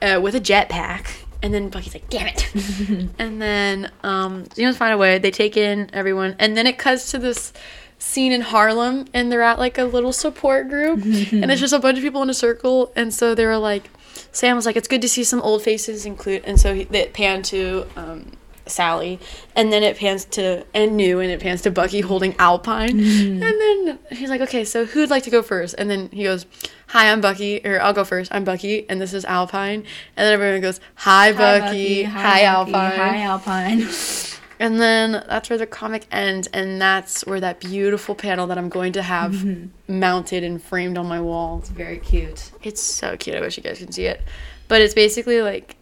uh, 0.00 0.20
with 0.22 0.34
a 0.34 0.40
jetpack, 0.40 1.08
and 1.42 1.52
then 1.52 1.68
Bucky's 1.70 1.94
like, 1.94 2.08
"Damn 2.08 2.28
it!" 2.28 3.10
and 3.18 3.42
then 3.42 3.90
um, 4.04 4.44
Zemo's 4.46 4.76
find 4.76 4.94
a 4.94 4.98
way. 4.98 5.18
They 5.18 5.30
take 5.32 5.56
in 5.56 5.90
everyone, 5.92 6.36
and 6.38 6.56
then 6.56 6.66
it 6.66 6.78
cuts 6.78 7.10
to 7.10 7.18
this 7.18 7.52
scene 7.98 8.32
in 8.32 8.42
Harlem, 8.42 9.06
and 9.12 9.30
they're 9.30 9.42
at 9.42 9.58
like 9.58 9.76
a 9.76 9.84
little 9.84 10.12
support 10.12 10.68
group, 10.68 11.02
and 11.04 11.50
it's 11.50 11.60
just 11.60 11.72
a 11.72 11.80
bunch 11.80 11.98
of 11.98 12.04
people 12.04 12.22
in 12.22 12.30
a 12.30 12.34
circle, 12.34 12.92
and 12.94 13.12
so 13.12 13.34
they 13.34 13.44
were 13.44 13.58
like, 13.58 13.90
Sam 14.30 14.54
was 14.54 14.66
like, 14.66 14.76
"It's 14.76 14.88
good 14.88 15.02
to 15.02 15.08
see 15.08 15.24
some 15.24 15.40
old 15.42 15.62
faces 15.62 16.06
include," 16.06 16.44
and 16.44 16.60
so 16.60 16.74
he, 16.74 16.84
they 16.84 17.06
pan 17.06 17.42
to. 17.44 17.86
Um, 17.96 18.32
Sally, 18.70 19.18
and 19.54 19.72
then 19.72 19.82
it 19.82 19.96
pans 19.96 20.24
to 20.26 20.64
and 20.74 20.96
new, 20.96 21.20
and 21.20 21.30
it 21.30 21.40
pans 21.40 21.62
to 21.62 21.70
Bucky 21.70 22.00
holding 22.00 22.34
Alpine, 22.38 23.00
mm-hmm. 23.00 23.42
and 23.42 23.42
then 23.42 23.98
he's 24.10 24.30
like, 24.30 24.40
"Okay, 24.40 24.64
so 24.64 24.84
who'd 24.84 25.10
like 25.10 25.24
to 25.24 25.30
go 25.30 25.42
first? 25.42 25.74
And 25.78 25.90
then 25.90 26.08
he 26.12 26.24
goes, 26.24 26.46
"Hi, 26.88 27.10
I'm 27.10 27.20
Bucky," 27.20 27.60
or 27.64 27.80
"I'll 27.80 27.92
go 27.92 28.04
first. 28.04 28.32
I'm 28.32 28.44
Bucky, 28.44 28.88
and 28.88 29.00
this 29.00 29.12
is 29.12 29.24
Alpine." 29.24 29.84
And 30.16 30.26
then 30.26 30.32
everyone 30.32 30.60
goes, 30.60 30.80
"Hi, 30.96 31.32
Bucky. 31.32 32.04
Hi, 32.04 32.44
Alpine." 32.44 32.74
Hi 32.74 33.22
Alpine. 33.22 33.88
And 34.60 34.78
then 34.78 35.24
that's 35.26 35.48
where 35.48 35.58
the 35.58 35.66
comic 35.66 36.06
ends, 36.12 36.46
and 36.52 36.78
that's 36.78 37.24
where 37.26 37.40
that 37.40 37.60
beautiful 37.60 38.14
panel 38.14 38.46
that 38.48 38.58
I'm 38.58 38.68
going 38.68 38.92
to 38.92 39.02
have 39.02 39.32
mm-hmm. 39.32 39.98
mounted 39.98 40.44
and 40.44 40.62
framed 40.62 40.98
on 40.98 41.06
my 41.06 41.18
wall. 41.18 41.60
It's 41.60 41.70
very 41.70 41.98
cute. 41.98 42.50
It's 42.62 42.82
so 42.82 43.16
cute. 43.16 43.36
I 43.36 43.40
wish 43.40 43.56
you 43.56 43.62
guys 43.62 43.78
could 43.78 43.94
see 43.94 44.04
it. 44.04 44.20
But 44.68 44.82
it's 44.82 44.92
basically 44.92 45.40
like, 45.40 45.76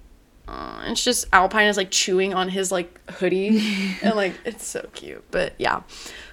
uh, 0.49 0.83
it's 0.87 1.05
just 1.05 1.27
Alpine 1.33 1.67
is 1.67 1.77
like 1.77 1.91
chewing 1.91 2.33
on 2.33 2.49
his 2.49 2.73
like 2.73 2.99
hoodie, 3.11 3.63
and 4.03 4.15
like 4.15 4.33
it's 4.45 4.67
so 4.67 4.89
cute. 4.95 5.23
But 5.31 5.53
yeah, 5.59 5.83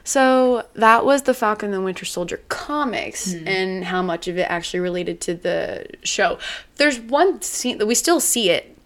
so 0.05 0.65
that 0.75 1.03
was 1.03 1.23
the 1.23 1.33
Falcon 1.33 1.73
and 1.73 1.81
the 1.81 1.81
Winter 1.81 2.05
Soldier 2.05 2.41
comics, 2.47 3.33
and 3.33 3.83
how 3.83 4.01
much 4.01 4.27
of 4.27 4.37
it 4.37 4.43
actually 4.49 4.79
related 4.79 5.19
to 5.21 5.33
the 5.33 5.87
show. 6.03 6.39
There's 6.77 6.99
one 6.99 7.41
scene 7.41 7.77
that 7.79 7.87
we 7.87 7.95
still 7.95 8.21
see 8.21 8.49
it. 8.49 8.77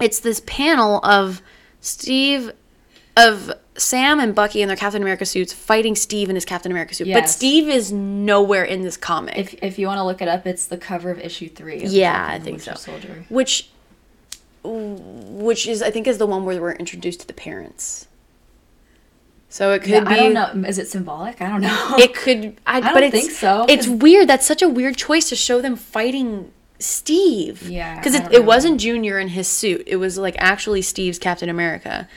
It's 0.00 0.18
this 0.18 0.42
panel 0.44 0.98
of 1.04 1.40
Steve, 1.80 2.50
of 3.16 3.52
Sam 3.76 4.18
and 4.18 4.34
Bucky 4.34 4.60
in 4.60 4.66
their 4.66 4.76
Captain 4.76 5.02
America 5.02 5.24
suits 5.24 5.52
fighting 5.52 5.94
Steve 5.94 6.30
in 6.30 6.34
his 6.34 6.44
Captain 6.44 6.72
America 6.72 6.94
suit. 6.94 7.12
But 7.12 7.28
Steve 7.28 7.68
is 7.68 7.92
nowhere 7.92 8.64
in 8.64 8.82
this 8.82 8.96
comic. 8.96 9.38
If, 9.38 9.54
if 9.62 9.78
you 9.78 9.86
want 9.86 9.98
to 9.98 10.04
look 10.04 10.20
it 10.20 10.26
up, 10.26 10.48
it's 10.48 10.66
the 10.66 10.78
cover 10.78 11.12
of 11.12 11.20
issue 11.20 11.48
three. 11.48 11.84
Of 11.84 11.92
Yeah, 11.92 12.26
I 12.28 12.40
think 12.40 12.60
so. 12.60 12.74
Soldier. 12.74 13.24
which 13.28 13.68
which 14.64 15.66
is 15.66 15.82
I 15.82 15.90
think 15.90 16.06
is 16.06 16.18
the 16.18 16.26
one 16.26 16.44
where 16.44 16.60
we're 16.60 16.72
introduced 16.72 17.20
to 17.20 17.26
the 17.26 17.32
parents. 17.34 18.08
So 19.48 19.72
it 19.72 19.80
could 19.80 19.90
Yeah, 19.90 20.00
be 20.00 20.06
I 20.06 20.16
don't 20.16 20.32
know. 20.34 20.68
Is 20.68 20.78
it 20.78 20.88
symbolic? 20.88 21.40
I 21.40 21.48
don't 21.48 21.60
know. 21.60 21.94
it 21.98 22.14
could 22.14 22.56
I, 22.66 22.80
don't 22.80 22.92
but 22.92 23.02
it's, 23.04 23.12
think 23.16 23.30
so, 23.30 23.66
It's 23.68 23.86
weird. 23.86 24.28
That's 24.28 24.44
such 24.46 24.62
a 24.62 24.68
weird 24.68 24.96
choice 24.96 25.28
to 25.28 25.36
show 25.36 25.60
them 25.60 25.76
fighting 25.76 26.50
Steve. 26.80 27.62
Yeah, 27.68 27.96
Because 27.96 28.16
it, 28.16 28.32
it 28.32 28.44
wasn't 28.44 28.80
Junior 28.80 29.20
in 29.20 29.28
his 29.28 29.46
suit. 29.46 29.84
It 29.86 29.96
was 29.96 30.18
like 30.18 30.34
actually 30.38 30.82
Steve's 30.82 31.20
Captain 31.20 31.48
America. 31.48 32.08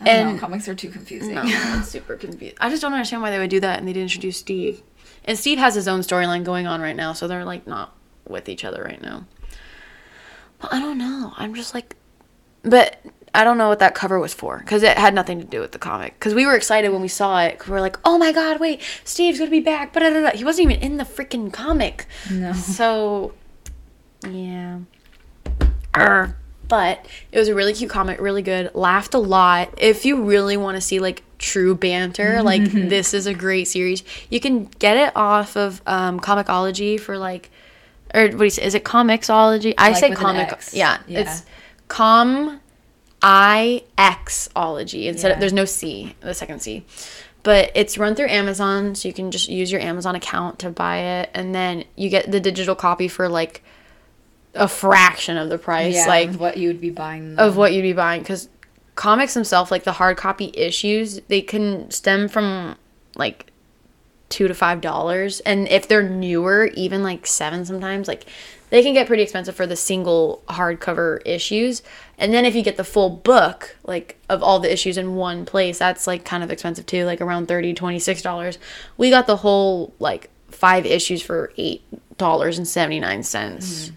I 0.00 0.04
don't 0.04 0.14
and- 0.14 0.34
know. 0.36 0.40
Comics 0.40 0.68
are 0.68 0.74
too 0.74 0.88
confusing. 0.88 1.34
No, 1.34 1.44
super 1.84 2.16
confused. 2.16 2.56
I 2.60 2.70
just 2.70 2.80
don't 2.80 2.94
understand 2.94 3.20
why 3.20 3.30
they 3.30 3.38
would 3.38 3.50
do 3.50 3.60
that 3.60 3.78
and 3.78 3.86
they 3.86 3.92
didn't 3.92 4.04
introduce 4.04 4.38
Steve. 4.38 4.80
And 5.26 5.36
Steve 5.38 5.58
has 5.58 5.74
his 5.74 5.86
own 5.86 6.00
storyline 6.00 6.44
going 6.44 6.66
on 6.66 6.80
right 6.80 6.96
now, 6.96 7.12
so 7.12 7.28
they're 7.28 7.44
like 7.44 7.66
not 7.66 7.94
with 8.26 8.48
each 8.48 8.64
other 8.64 8.82
right 8.82 9.02
now. 9.02 9.26
I 10.62 10.80
don't 10.80 10.98
know. 10.98 11.32
I'm 11.36 11.54
just 11.54 11.74
like, 11.74 11.94
but 12.62 13.00
I 13.34 13.44
don't 13.44 13.58
know 13.58 13.68
what 13.68 13.78
that 13.78 13.94
cover 13.94 14.18
was 14.18 14.34
for 14.34 14.58
because 14.58 14.82
it 14.82 14.96
had 14.98 15.14
nothing 15.14 15.38
to 15.40 15.46
do 15.46 15.60
with 15.60 15.72
the 15.72 15.78
comic. 15.78 16.14
Because 16.18 16.34
we 16.34 16.46
were 16.46 16.56
excited 16.56 16.88
when 16.90 17.00
we 17.02 17.08
saw 17.08 17.40
it. 17.42 17.58
'cause 17.58 17.68
we 17.68 17.74
were 17.74 17.80
like, 17.80 17.96
oh 18.04 18.18
my 18.18 18.32
god, 18.32 18.58
wait, 18.58 18.82
Steve's 19.04 19.38
gonna 19.38 19.50
be 19.50 19.60
back. 19.60 19.92
But 19.92 20.34
he 20.34 20.44
wasn't 20.44 20.70
even 20.70 20.82
in 20.82 20.96
the 20.96 21.04
freaking 21.04 21.52
comic. 21.52 22.06
No. 22.30 22.52
So, 22.52 23.34
yeah. 24.28 24.78
Arr. 25.94 26.36
But 26.66 27.06
it 27.32 27.38
was 27.38 27.48
a 27.48 27.54
really 27.54 27.72
cute 27.72 27.90
comic, 27.90 28.20
really 28.20 28.42
good. 28.42 28.74
Laughed 28.74 29.14
a 29.14 29.18
lot. 29.18 29.72
If 29.78 30.04
you 30.04 30.22
really 30.22 30.56
want 30.58 30.74
to 30.76 30.82
see 30.82 30.98
like 31.00 31.22
true 31.38 31.74
banter, 31.74 32.42
like 32.42 32.62
this 32.64 33.14
is 33.14 33.26
a 33.26 33.32
great 33.32 33.68
series. 33.68 34.02
You 34.28 34.38
can 34.38 34.64
get 34.78 34.96
it 34.98 35.12
off 35.16 35.56
of 35.56 35.80
um, 35.86 36.20
Comicology 36.20 37.00
for 37.00 37.16
like, 37.16 37.50
or 38.14 38.22
what 38.22 38.38
do 38.38 38.44
you 38.44 38.50
say? 38.50 38.64
Is 38.64 38.74
it 38.74 38.84
Comixology? 38.84 39.74
I 39.78 39.90
Like 39.90 40.00
say 40.00 40.10
comic. 40.10 40.58
Yeah, 40.72 40.98
Yeah. 41.06 41.20
it's 41.20 41.44
com 41.88 42.60
i 43.20 43.82
x 43.96 44.48
ology 44.54 45.08
instead 45.08 45.32
of 45.32 45.40
there's 45.40 45.52
no 45.52 45.64
c 45.64 46.14
the 46.20 46.32
second 46.32 46.60
c 46.62 46.84
but 47.42 47.72
it's 47.74 47.98
run 47.98 48.14
through 48.14 48.28
amazon 48.28 48.94
so 48.94 49.08
you 49.08 49.12
can 49.14 49.32
just 49.32 49.48
use 49.48 49.72
your 49.72 49.80
amazon 49.80 50.14
account 50.14 50.60
to 50.60 50.70
buy 50.70 50.98
it 50.98 51.30
and 51.34 51.52
then 51.52 51.82
you 51.96 52.08
get 52.08 52.30
the 52.30 52.38
digital 52.38 52.76
copy 52.76 53.08
for 53.08 53.28
like 53.28 53.64
a 54.54 54.68
fraction 54.68 55.36
of 55.36 55.48
the 55.48 55.58
price 55.58 55.94
Yeah, 55.96 56.06
like 56.06 56.28
of 56.28 56.38
what 56.38 56.58
you 56.58 56.68
would 56.68 56.80
be 56.80 56.90
buying. 56.90 57.36
of 57.38 57.56
what 57.56 57.72
you'd 57.72 57.82
be 57.82 57.92
buying 57.92 58.22
because 58.22 58.48
comics 58.94 59.34
themselves 59.34 59.70
like 59.72 59.82
the 59.82 59.92
hard 59.92 60.16
copy 60.16 60.52
issues 60.54 61.20
they 61.26 61.40
can 61.40 61.90
stem 61.90 62.28
from 62.28 62.76
like 63.16 63.47
two 64.28 64.48
to 64.48 64.54
five 64.54 64.80
dollars. 64.80 65.40
And 65.40 65.68
if 65.68 65.88
they're 65.88 66.08
newer 66.08 66.66
even 66.74 67.02
like 67.02 67.26
seven 67.26 67.64
sometimes 67.64 68.08
like 68.08 68.26
they 68.70 68.82
can 68.82 68.92
get 68.92 69.06
pretty 69.06 69.22
expensive 69.22 69.56
for 69.56 69.66
the 69.66 69.76
single 69.76 70.42
hardcover 70.48 71.20
issues. 71.24 71.82
And 72.18 72.34
then 72.34 72.44
if 72.44 72.54
you 72.54 72.62
get 72.62 72.76
the 72.76 72.84
full 72.84 73.10
book 73.10 73.76
like 73.84 74.18
of 74.28 74.42
all 74.42 74.60
the 74.60 74.72
issues 74.72 74.98
in 74.98 75.14
one 75.14 75.44
place 75.46 75.78
that's 75.78 76.06
like 76.06 76.24
kind 76.24 76.42
of 76.42 76.50
expensive 76.50 76.86
too 76.86 77.04
like 77.04 77.20
around 77.20 77.48
30 77.48 77.74
26 77.74 78.22
dollars. 78.22 78.58
We 78.96 79.10
got 79.10 79.26
the 79.26 79.36
whole 79.36 79.94
like 79.98 80.30
five 80.50 80.86
issues 80.86 81.22
for 81.22 81.52
eight 81.56 81.82
dollars 82.18 82.58
and 82.58 82.66
79 82.66 83.22
cents. 83.22 83.86
Mm-hmm. 83.86 83.96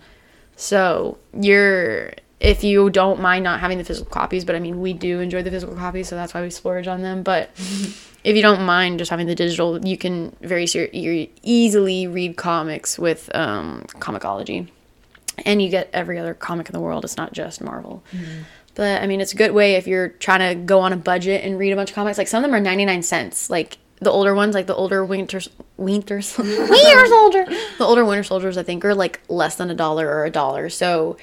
So 0.55 1.17
you're 1.33 2.13
if 2.39 2.63
you 2.63 2.89
don't 2.89 3.21
mind 3.21 3.43
not 3.43 3.59
having 3.59 3.77
the 3.77 3.83
physical 3.83 4.11
copies, 4.11 4.45
but 4.45 4.55
I 4.55 4.59
mean 4.59 4.79
we 4.81 4.93
do 4.93 5.19
enjoy 5.19 5.43
the 5.43 5.51
physical 5.51 5.75
copies, 5.75 6.07
so 6.07 6.15
that's 6.15 6.33
why 6.33 6.41
we 6.41 6.49
splurge 6.49 6.87
on 6.87 7.01
them. 7.01 7.23
But 7.23 7.51
if 8.23 8.35
you 8.35 8.41
don't 8.41 8.65
mind 8.65 8.99
just 8.99 9.09
having 9.09 9.27
the 9.27 9.35
digital, 9.35 9.83
you 9.85 9.97
can 9.97 10.35
very 10.41 10.67
ser- 10.67 10.89
you 10.93 11.27
easily 11.43 12.07
read 12.07 12.37
comics 12.37 12.99
with 12.99 13.29
um, 13.35 13.85
Comicology, 13.99 14.69
and 15.45 15.61
you 15.61 15.69
get 15.69 15.89
every 15.93 16.19
other 16.19 16.33
comic 16.33 16.69
in 16.69 16.73
the 16.73 16.79
world. 16.79 17.03
It's 17.03 17.17
not 17.17 17.33
just 17.33 17.61
Marvel. 17.61 18.03
But 18.75 19.01
I 19.01 19.07
mean, 19.07 19.21
it's 19.21 19.33
a 19.33 19.35
good 19.35 19.51
way 19.51 19.75
if 19.75 19.87
you're 19.87 20.09
trying 20.09 20.57
to 20.57 20.63
go 20.63 20.79
on 20.79 20.93
a 20.93 20.97
budget 20.97 21.43
and 21.43 21.59
read 21.59 21.71
a 21.71 21.75
bunch 21.75 21.89
of 21.89 21.95
comics. 21.95 22.17
Like 22.17 22.27
some 22.27 22.43
of 22.43 22.49
them 22.49 22.55
are 22.55 22.63
99 22.63 23.03
cents. 23.03 23.49
Like 23.49 23.77
the 23.99 24.11
older 24.11 24.33
ones, 24.33 24.55
like 24.55 24.67
the 24.67 24.75
older 24.75 25.03
Winter 25.03 25.41
Winter 25.77 26.15
Winter 26.37 27.05
Soldier, 27.07 27.45
the 27.77 27.85
older 27.85 28.05
Winter 28.05 28.23
Soldiers, 28.23 28.57
I 28.57 28.63
think 28.63 28.85
are 28.85 28.95
like 28.95 29.19
less 29.27 29.55
than 29.55 29.69
a 29.69 29.75
dollar 29.75 30.07
or 30.07 30.25
a 30.25 30.31
dollar. 30.31 30.69
So 30.69 31.17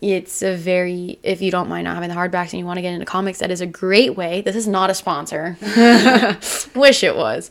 it's 0.00 0.42
a 0.42 0.56
very 0.56 1.18
if 1.22 1.42
you 1.42 1.50
don't 1.50 1.68
mind 1.68 1.84
not 1.84 1.94
having 1.94 2.08
the 2.08 2.14
hardbacks 2.14 2.52
and 2.52 2.54
you 2.54 2.66
want 2.66 2.78
to 2.78 2.82
get 2.82 2.94
into 2.94 3.06
comics, 3.06 3.38
that 3.40 3.50
is 3.50 3.60
a 3.60 3.66
great 3.66 4.16
way. 4.16 4.40
This 4.40 4.56
is 4.56 4.66
not 4.66 4.90
a 4.90 4.94
sponsor. 4.94 5.56
Wish 6.74 7.02
it 7.04 7.16
was. 7.16 7.50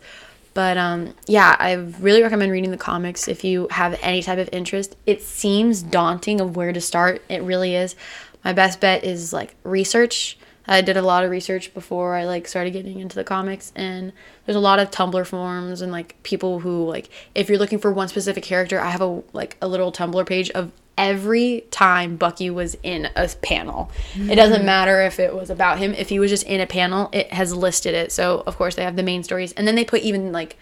But 0.55 0.77
um, 0.77 1.13
yeah, 1.27 1.55
I 1.59 1.73
really 1.73 2.23
recommend 2.23 2.51
reading 2.51 2.71
the 2.71 2.77
comics 2.77 3.27
if 3.27 3.43
you 3.43 3.67
have 3.69 3.99
any 4.01 4.23
type 4.23 4.39
of 4.39 4.49
interest. 4.51 4.95
It 5.05 5.21
seems 5.21 5.83
daunting 5.83 6.41
of 6.41 6.55
where 6.55 6.73
to 6.73 6.81
start. 6.81 7.21
It 7.29 7.43
really 7.43 7.75
is. 7.75 7.95
My 8.43 8.53
best 8.53 8.79
bet 8.79 9.03
is 9.03 9.31
like 9.31 9.55
research. 9.63 10.38
I 10.69 10.81
did 10.81 10.97
a 10.97 11.01
lot 11.01 11.23
of 11.23 11.31
research 11.31 11.73
before 11.73 12.15
I 12.15 12.25
like 12.25 12.47
started 12.47 12.71
getting 12.71 12.99
into 12.99 13.15
the 13.15 13.23
comics 13.23 13.73
and 13.75 14.13
there's 14.45 14.55
a 14.55 14.59
lot 14.59 14.77
of 14.77 14.91
Tumblr 14.91 15.25
forums 15.25 15.81
and 15.81 15.91
like 15.91 16.21
people 16.21 16.59
who 16.59 16.87
like 16.87 17.09
if 17.33 17.49
you're 17.49 17.57
looking 17.57 17.79
for 17.79 17.91
one 17.91 18.07
specific 18.07 18.43
character, 18.43 18.79
I 18.79 18.91
have 18.91 19.01
a 19.01 19.23
like 19.33 19.57
a 19.63 19.67
little 19.67 19.91
Tumblr 19.91 20.25
page 20.27 20.51
of 20.51 20.71
every 20.95 21.65
time 21.71 22.17
Bucky 22.17 22.51
was 22.51 22.77
in 22.83 23.09
a 23.15 23.27
panel. 23.41 23.89
It 24.15 24.35
doesn't 24.35 24.61
mm. 24.61 24.65
matter 24.65 25.01
if 25.01 25.19
it 25.19 25.33
was 25.33 25.49
about 25.49 25.79
him, 25.79 25.93
if 25.95 26.09
he 26.09 26.19
was 26.19 26.29
just 26.29 26.43
in 26.43 26.61
a 26.61 26.67
panel, 26.67 27.09
it 27.13 27.33
has 27.33 27.55
listed 27.55 27.95
it. 27.95 28.11
So 28.11 28.43
of 28.45 28.55
course 28.55 28.75
they 28.75 28.83
have 28.83 28.95
the 28.95 29.03
main 29.03 29.23
stories 29.23 29.53
and 29.53 29.67
then 29.67 29.73
they 29.73 29.85
put 29.85 30.01
even 30.03 30.31
like 30.31 30.55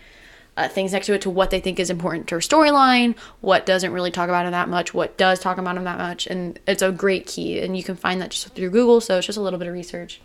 uh, 0.57 0.67
things 0.67 0.91
next 0.91 1.05
to 1.05 1.13
it 1.13 1.21
to 1.21 1.29
what 1.29 1.51
they 1.51 1.59
think 1.59 1.79
is 1.79 1.89
important 1.89 2.27
to 2.27 2.35
her 2.35 2.41
storyline, 2.41 3.15
what 3.41 3.65
doesn't 3.65 3.93
really 3.93 4.11
talk 4.11 4.27
about 4.27 4.45
him 4.45 4.51
that 4.51 4.67
much, 4.67 4.93
what 4.93 5.15
does 5.15 5.39
talk 5.39 5.59
about 5.59 5.77
him 5.77 5.83
that 5.83 5.99
much, 5.99 6.25
and 6.27 6.59
it's 6.67 6.81
a 6.81 6.91
great 6.91 7.27
key. 7.27 7.59
And 7.59 7.77
you 7.77 7.83
can 7.83 7.95
find 7.95 8.19
that 8.19 8.31
just 8.31 8.49
through 8.55 8.71
Google, 8.71 8.99
so 8.99 9.19
it's 9.19 9.27
just 9.27 9.37
a 9.37 9.41
little 9.41 9.59
bit 9.59 9.67
of 9.67 9.73
research. 9.73 10.19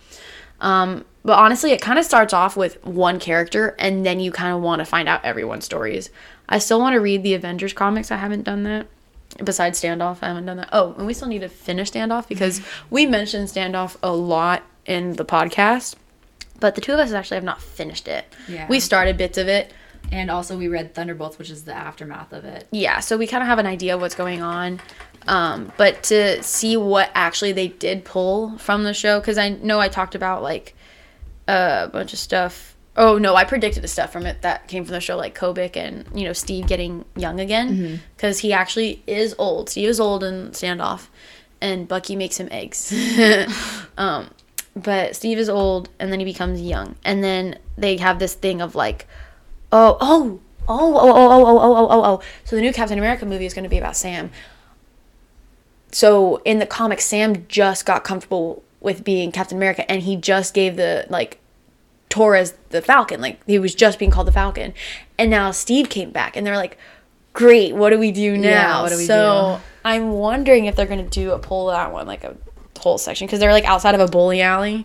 Um, 0.61 1.05
but 1.25 1.39
honestly, 1.39 1.73
it 1.73 1.83
kind 1.83 1.99
of 1.99 2.05
starts 2.05 2.33
off 2.33 2.57
with 2.57 2.83
one 2.85 3.21
character, 3.21 3.77
and 3.79 4.07
then 4.07 4.21
you 4.21 4.33
kind 4.33 4.55
of 4.55 4.63
want 4.63 4.81
to 4.81 4.87
find 4.87 5.09
out 5.09 5.25
everyone's 5.25 5.67
stories. 5.67 6.09
I 6.49 6.59
still 6.59 6.81
want 6.81 6.95
to 6.95 7.01
read 7.01 7.23
the 7.23 7.35
Avengers 7.35 7.75
comics. 7.75 8.11
I 8.11 8.17
haven't 8.17 8.45
done 8.45 8.63
that. 8.63 8.87
Besides 9.43 9.81
Standoff, 9.81 10.19
I 10.23 10.29
haven't 10.29 10.47
done 10.47 10.59
that. 10.59 10.69
Oh, 10.73 10.95
and 10.97 11.07
we 11.07 11.15
still 11.15 11.29
need 11.29 11.41
to 11.41 11.49
finish 11.49 11.91
Standoff 11.91 12.27
because 12.27 12.63
we 12.91 13.05
mentioned 13.05 13.49
Standoff 13.49 13.97
a 14.03 14.13
lot 14.13 14.63
in 14.87 15.15
the 15.15 15.25
podcast, 15.25 15.97
but 16.59 16.75
the 16.75 16.81
two 16.81 16.93
of 16.93 16.99
us 16.99 17.13
actually 17.13 17.37
have 17.37 17.45
not 17.45 17.61
finished 17.61 18.09
it. 18.09 18.25
Yeah. 18.49 18.67
We 18.69 18.81
started 18.81 19.19
bits 19.19 19.37
of 19.37 19.49
it. 19.49 19.73
And 20.11 20.31
also, 20.31 20.59
we 20.59 20.69
read 20.69 20.95
Thunderbolts, 20.95 21.39
which 21.39 21.49
is 21.51 21.65
the 21.65 21.73
aftermath 21.75 22.33
of 22.33 22.45
it. 22.45 22.67
yeah 22.71 23.01
so 23.01 23.17
we 23.17 23.27
kind 23.27 23.43
of 23.43 23.47
have 23.49 23.59
an 23.59 23.67
idea 23.67 23.95
of 23.95 24.01
what's 24.01 24.15
going 24.15 24.43
on. 24.43 24.81
Um, 25.27 25.73
but 25.77 26.03
to 26.05 26.43
see 26.43 26.77
what 26.77 27.11
actually 27.15 27.53
they 27.53 27.69
did 27.69 28.05
pull 28.05 28.59
from 28.59 28.83
the 28.83 28.93
show 28.93 29.21
because 29.21 29.39
i 29.39 29.51
know 29.51 29.79
i 29.79 29.87
talked 29.89 30.17
about 30.17 30.43
like 30.43 30.75
a 31.47 31.89
bunch 31.93 32.13
of 32.13 32.19
stuff. 32.19 32.75
Oh 32.97 33.17
no 33.19 33.35
i 33.37 33.45
predicted 33.45 33.83
the 33.83 33.89
stuff 33.89 34.13
from 34.13 34.27
it 34.27 34.43
that 34.43 34.67
came 34.69 34.85
from 34.85 34.93
the 34.93 35.01
show 35.01 35.17
like 35.17 35.35
kobik 35.39 35.77
and 35.77 36.07
you 36.15 36.25
know 36.25 36.33
steve 36.33 36.67
getting 36.67 37.05
young 37.17 37.39
again. 37.41 38.01
Because 38.17 38.41
he 38.41 38.53
actually 38.53 39.03
is 39.07 39.35
old. 39.39 39.71
Steve 39.71 39.89
is 39.89 40.01
old 40.01 40.23
in 40.25 40.51
standoff 40.51 41.07
and 41.61 41.87
bucky 41.89 42.17
makes 42.17 42.37
him 42.37 42.49
eggs. 42.51 42.93
Um, 43.99 44.31
but 44.75 45.15
steve 45.17 45.39
is 45.39 45.49
old 45.49 45.89
and 46.01 46.11
then 46.11 46.19
he 46.19 46.25
becomes 46.25 46.61
young. 46.61 46.97
And 47.05 47.23
then 47.23 47.59
they 47.79 47.97
have 47.99 48.19
this 48.19 48.35
thing 48.35 48.61
of 48.61 48.75
like 48.75 49.07
oh 49.73 49.97
oh 50.01 50.41
oh 50.69 50.97
oh 50.97 50.99
oh 50.99 51.11
oh 51.11 51.47
oh 51.47 51.59
oh 51.59 51.77
oh 51.77 51.89
oh. 51.91 52.03
Oh 52.05 52.23
so 52.45 52.57
the 52.57 52.63
new 52.63 52.73
captain 52.73 52.99
america 52.99 53.27
movie 53.27 53.47
is 53.47 53.55
going 53.55 53.65
to 53.65 53.71
be 53.71 53.79
about 53.79 53.97
sam. 53.97 54.31
So 55.91 56.37
in 56.45 56.59
the 56.59 56.67
comic 56.67 57.01
sam 57.01 57.47
just 57.49 57.85
got 57.85 58.05
comfortable 58.05 58.63
with 58.81 59.05
being 59.05 59.33
captain 59.33 59.57
america 59.57 59.91
and 59.91 60.03
he 60.03 60.17
just 60.17 60.55
gave 60.55 60.77
the 60.77 61.07
like 61.09 61.39
torres 62.09 62.55
the 62.71 62.83
falcon. 62.83 63.21
Like 63.21 63.45
he 63.47 63.59
was 63.59 63.75
just 63.75 63.99
being 63.99 64.11
called 64.11 64.27
the 64.27 64.33
falcon. 64.33 64.75
And 65.19 65.31
now 65.31 65.51
steve 65.51 65.89
came 65.89 66.11
back 66.11 66.37
and 66.37 66.47
they're 66.47 66.57
like 66.57 66.79
great 67.33 67.75
what 67.75 67.91
do 67.91 67.99
we 67.99 68.13
do 68.13 68.37
now? 68.37 68.49
Yeah, 68.49 68.83
what 68.83 68.91
do 68.91 68.97
we 68.99 69.05
so 69.07 69.57
do? 69.59 69.63
i'm 69.89 70.13
wondering 70.13 70.67
if 70.67 70.77
they're 70.77 70.87
going 70.87 71.03
to 71.03 71.11
do 71.11 71.33
a 71.33 71.39
pull 71.39 71.69
that 71.69 71.91
one 71.91 72.07
like 72.07 72.25
a 72.25 72.37
whole 72.83 72.99
section 72.99 73.27
because 73.27 73.41
they're 73.41 73.53
like 73.53 73.65
outside 73.65 73.95
of 73.95 74.01
a 74.01 74.09
bowling 74.09 74.41
alley, 74.41 74.85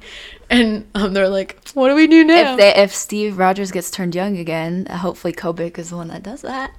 and 0.50 0.88
um, 0.96 1.14
they're 1.14 1.30
like, 1.30 1.60
"What 1.74 1.90
do 1.90 1.96
we 1.96 2.08
do 2.08 2.24
now?" 2.24 2.54
If 2.54 2.58
they, 2.58 2.76
if 2.76 2.94
Steve 2.94 3.38
Rogers 3.38 3.72
gets 3.72 3.90
turned 3.92 4.16
young 4.16 4.38
again, 4.38 4.86
hopefully 4.86 5.34
Kobik 5.34 5.78
is 5.78 5.90
the 5.90 5.98
one 5.98 6.10
that 6.10 6.24
does 6.24 6.42
that. 6.42 6.72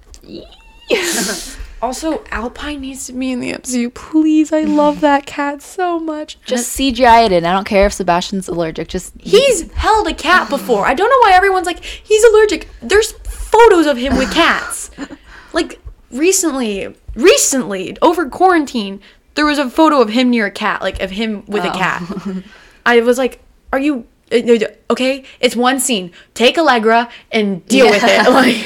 also, 1.82 2.24
Alpine 2.30 2.80
needs 2.80 3.06
to 3.06 3.12
be 3.12 3.32
in 3.32 3.40
the 3.40 3.52
MCU, 3.52 3.92
please. 3.92 4.52
I 4.52 4.62
love 4.62 5.00
that 5.02 5.26
cat 5.26 5.62
so 5.62 5.98
much. 5.98 6.38
Just 6.44 6.76
CGI 6.78 7.26
it 7.26 7.32
in. 7.32 7.44
I 7.44 7.52
don't 7.52 7.66
care 7.66 7.86
if 7.86 7.92
Sebastian's 7.92 8.48
allergic. 8.48 8.88
Just 8.88 9.12
He's 9.20 9.70
held 9.72 10.06
a 10.06 10.14
cat 10.14 10.48
before. 10.48 10.86
I 10.86 10.94
don't 10.94 11.10
know 11.10 11.28
why 11.28 11.36
everyone's 11.36 11.66
like, 11.66 11.82
he's 11.82 12.24
allergic. 12.24 12.68
There's 12.80 13.12
photos 13.12 13.86
of 13.86 13.96
him 13.96 14.16
with 14.16 14.32
cats. 14.32 14.90
like, 15.52 15.78
recently, 16.10 16.94
recently, 17.14 17.96
over 18.00 18.28
quarantine, 18.28 19.00
there 19.38 19.46
was 19.46 19.58
a 19.60 19.70
photo 19.70 20.00
of 20.00 20.08
him 20.08 20.30
near 20.30 20.46
a 20.46 20.50
cat, 20.50 20.82
like, 20.82 21.00
of 21.00 21.12
him 21.12 21.44
with 21.46 21.62
a 21.64 21.70
Oh. 21.72 21.78
cat. 21.78 22.02
I 22.86 23.00
was 23.02 23.18
like, 23.18 23.38
are 23.72 23.78
you. 23.78 24.04
uh, 24.32 24.40
Okay, 24.90 25.22
it's 25.38 25.54
one 25.54 25.78
scene. 25.78 26.10
Take 26.34 26.58
Allegra 26.58 27.08
and 27.30 27.64
deal 27.66 27.86
with 27.88 28.02
it. 28.02 28.08
Yeah. 28.08 28.28
Like, 28.40 28.56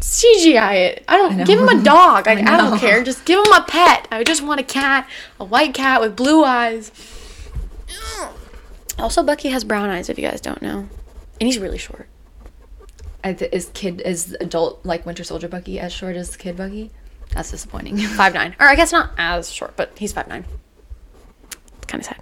CGI 0.00 0.74
it. 0.86 1.04
I 1.08 1.16
don't 1.16 1.44
give 1.44 1.58
him 1.58 1.68
a 1.68 1.82
dog. 1.82 2.26
Like, 2.30 2.38
I, 2.46 2.56
don't 2.56 2.78
care. 2.78 3.02
Just 3.02 3.24
give 3.24 3.38
him 3.44 3.52
a 3.52 3.64
pet. 3.66 4.06
I 4.12 4.22
just 4.22 4.40
want 4.40 4.60
a 4.60 4.62
cat, 4.62 5.08
a 5.40 5.44
white 5.44 5.74
cat 5.74 6.00
with 6.00 6.14
blue 6.14 6.44
eyes. 6.44 6.92
Also, 8.98 9.22
Bucky 9.22 9.48
has 9.50 9.62
brown 9.62 9.90
eyes. 9.90 10.08
If 10.08 10.16
you 10.18 10.26
guys 10.26 10.40
don't 10.40 10.62
know, 10.62 10.88
and 11.38 11.46
he's 11.48 11.58
really 11.58 11.76
short. 11.76 12.08
I 13.22 13.30
is 13.52 13.70
kid 13.74 14.00
is 14.00 14.34
adult 14.40 14.86
like 14.86 15.04
Winter 15.04 15.22
Soldier 15.24 15.48
Bucky 15.48 15.78
as 15.78 15.92
short 15.92 16.16
as 16.16 16.34
Kid 16.36 16.56
Bucky? 16.56 16.92
That's 17.36 17.50
disappointing. 17.50 17.98
Five 17.98 18.32
nine, 18.32 18.56
or 18.58 18.66
I 18.66 18.74
guess 18.74 18.92
not 18.92 19.10
as 19.18 19.52
short, 19.52 19.76
but 19.76 19.92
he's 19.98 20.12
five 20.12 20.26
nine. 20.26 20.46
Kind 21.86 22.00
of 22.00 22.06
sad. 22.06 22.20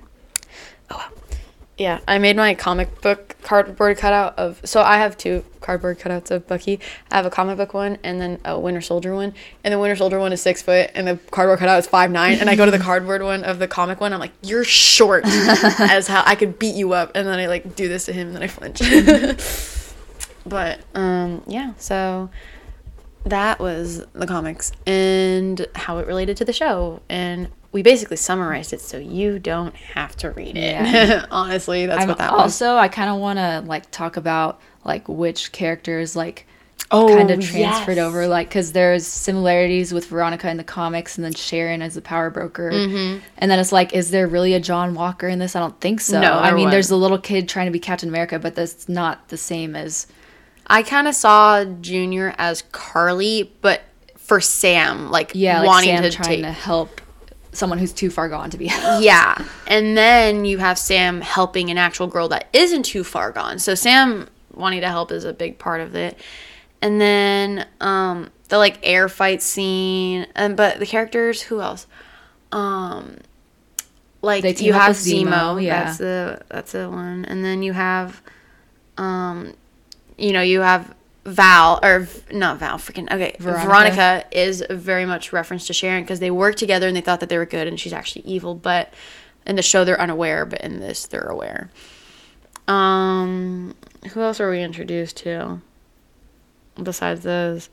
Oh 0.91 0.97
well. 0.97 1.39
Yeah, 1.79 2.01
I 2.07 2.19
made 2.19 2.37
my 2.37 2.55
comic 2.55 3.01
book 3.01 3.37
cardboard 3.43 3.97
cutout 3.97 4.37
of. 4.39 4.61
So 4.65 4.83
I 4.83 4.99
have 4.99 5.17
two 5.17 5.45
cardboard 5.61 6.01
cutouts 6.01 6.33
of 6.33 6.49
Bucky. 6.49 6.81
I 7.13 7.17
have 7.17 7.27
a 7.27 7.31
comic 7.31 7.57
book 7.57 7.75
one 7.75 7.99
and 8.03 8.21
then 8.21 8.41
a 8.45 8.59
Winter 8.59 8.81
Soldier 8.81 9.15
one. 9.15 9.35
And 9.63 9.73
the 9.73 9.79
Winter 9.79 9.95
Soldier 9.95 10.19
one 10.19 10.33
is 10.33 10.43
six 10.43 10.63
foot, 10.63 10.91
and 10.95 11.07
the 11.07 11.17
cardboard 11.31 11.61
cutout 11.61 11.79
is 11.79 11.87
five 11.87 12.11
nine. 12.11 12.39
And 12.39 12.51
I 12.51 12.57
go 12.57 12.65
to 12.65 12.73
the 12.73 12.79
cardboard 12.91 13.23
one 13.23 13.45
of 13.45 13.61
the 13.61 13.69
comic 13.69 14.01
one. 14.01 14.13
I'm 14.13 14.19
like, 14.19 14.33
you're 14.43 14.65
short 14.65 15.25
as 15.27 16.09
how 16.09 16.25
I 16.27 16.35
could 16.35 16.59
beat 16.59 16.75
you 16.75 16.93
up. 16.93 17.13
And 17.15 17.27
then 17.29 17.39
I 17.39 17.47
like 17.47 17.77
do 17.77 17.87
this 17.87 18.07
to 18.07 18.13
him, 18.13 18.29
and 18.29 18.37
then 18.37 18.43
I 18.43 18.49
flinch. 18.49 18.81
but 20.45 20.81
um, 20.95 21.43
yeah, 21.47 21.75
so 21.79 22.31
that 23.25 23.59
was 23.59 24.05
the 24.13 24.27
comics 24.27 24.73
and 24.87 25.67
how 25.75 25.99
it 25.99 26.07
related 26.07 26.37
to 26.39 26.45
the 26.45 26.53
show. 26.53 27.01
And 27.09 27.49
we 27.73 27.83
basically 27.83 28.17
summarized 28.17 28.73
it 28.73 28.81
so 28.81 28.99
you 28.99 29.39
don't 29.39 29.75
have 29.75 30.15
to 30.17 30.31
read 30.31 30.57
it. 30.57 30.73
Yeah. 30.73 31.27
honestly 31.31 31.87
that's 31.87 32.03
I'm 32.03 32.09
what 32.09 32.19
that 32.19 32.33
was. 32.33 32.41
also 32.41 32.77
I 32.77 32.89
kind 32.89 33.11
of 33.11 33.19
want 33.19 33.39
to 33.39 33.63
like 33.67 33.91
talk 33.91 34.17
about 34.17 34.61
like 34.85 35.09
which 35.09 35.53
characters 35.53 36.15
like 36.15 36.47
oh 36.91 37.09
kind 37.09 37.31
of 37.31 37.41
transferred 37.41 37.99
over 37.99 38.29
like 38.29 38.49
because 38.49 38.73
there's 38.73 39.07
similarities 39.07 39.93
with 39.93 40.07
Veronica 40.07 40.49
in 40.51 40.59
the 40.59 40.65
comics 40.65 41.17
and 41.17 41.25
then 41.25 41.33
Sharon 41.33 41.83
as 41.83 41.95
the 41.95 42.03
power 42.03 42.31
broker. 42.31 42.71
Mm-hmm. 42.71 43.25
and 43.39 43.51
then 43.51 43.59
it's 43.59 43.73
like 43.73 43.95
is 43.95 44.11
there 44.11 44.29
really 44.29 44.55
a 44.55 44.61
John 44.61 44.95
Walker 44.95 45.27
in 45.27 45.39
this? 45.39 45.57
I 45.57 45.61
don't 45.61 45.81
think 45.81 46.01
so. 46.01 46.21
No, 46.21 46.35
I 46.35 46.53
mean 46.53 46.71
there's 46.71 46.91
a 46.91 46.97
little 46.97 47.19
kid 47.19 47.49
trying 47.49 47.67
to 47.67 47.73
be 47.73 47.81
Captain 47.81 48.09
America 48.09 48.39
but 48.39 48.55
that's 48.55 48.89
not 48.89 49.29
the 49.31 49.39
same 49.39 49.75
as 49.75 50.07
i 50.67 50.83
kind 50.83 51.09
of 51.09 51.15
saw 51.15 51.65
junior 51.65 52.35
as 52.39 52.63
karli 52.73 53.53
but 53.61 53.83
for 54.17 54.41
sam 54.41 55.11
like 55.11 55.33
yeah 55.35 55.61
like 55.61 55.67
wanting 55.67 55.97
Sam 55.97 56.03
to 56.03 56.11
trying 56.11 56.29
take 56.29 56.43
to 56.43 56.53
help 56.53 57.01
someone 57.53 57.79
who's 57.79 57.93
too 57.93 58.11
far 58.11 58.29
gone 58.29 58.51
to 58.51 58.59
be 58.59 58.67
helped. 58.67 59.05
yeah 59.05 59.43
and 59.67 59.97
then 59.97 60.45
you 60.45 60.59
have 60.59 60.79
sam 60.79 61.21
helping 61.21 61.71
an 61.71 61.79
actual 61.79 62.07
girl 62.07 62.29
that 62.29 62.49
isn't 62.53 62.85
too 62.85 63.05
far 63.05 63.31
gone 63.31 63.59
so 63.59 63.75
sam 63.75 64.29
wanting 64.53 64.81
to 64.81 64.89
help 64.89 65.13
is 65.13 65.25
a 65.25 65.33
big 65.33 65.59
part 65.59 65.81
of 65.81 65.95
it 65.95 66.19
and 66.83 67.01
then 67.01 67.67
um 67.81 68.31
the 68.49 68.59
like 68.59 68.79
air 68.83 69.09
fight 69.09 69.43
scene 69.43 70.27
and 70.35 70.57
but 70.57 70.79
the 70.79 70.87
characters 70.87 71.43
who 71.43 71.61
else 71.61 71.87
um 72.53 73.17
like 74.23 74.61
you 74.61 74.73
have 74.73 74.97
Zemo, 74.97 75.25
Zemo, 75.57 75.63
yeah. 75.63 75.85
that's 75.85 75.99
the 75.99 76.41
that's 76.49 76.73
the 76.73 76.89
one 76.89 77.25
and 77.27 77.45
then 77.45 77.63
you 77.63 77.73
have 77.73 78.23
um 78.97 79.55
you 80.17 80.33
know 80.33 80.43
you 80.43 80.61
have 80.61 80.95
Val 81.25 81.81
or 81.83 82.07
not 82.33 82.59
Val 82.59 82.79
freaking 82.79 83.11
okay 83.11 83.37
Veronica. 83.39 83.67
Veronica, 83.67 84.25
is 84.31 84.65
very 84.71 85.07
much 85.07 85.33
reference 85.33 85.67
to 85.67 85.73
Sharon 85.73 86.03
because 86.03 86.21
they 86.21 86.31
work 86.31 86.57
together 86.57 86.87
and 86.87 86.97
they 86.97 87.01
thought 87.01 87.21
that 87.21 87.29
they 87.29 87.39
were 87.39 87.47
good 87.47 87.67
and 87.67 87.81
she's 87.81 87.93
actually 87.93 88.23
evil 88.23 88.55
but 88.55 88.93
in 89.47 89.57
the 89.57 89.63
show 89.63 89.85
they're 89.85 90.01
unaware 90.01 90.45
but 90.45 90.61
in 90.61 90.81
this 90.81 91.07
they're 91.07 91.23
aware 91.23 91.71
um 92.69 93.75
who 94.13 94.21
else 94.21 94.41
are 94.41 94.51
we 94.51 94.63
introduced 94.63 95.17
to 95.19 95.61
besides 96.83 97.23
those 97.23 97.69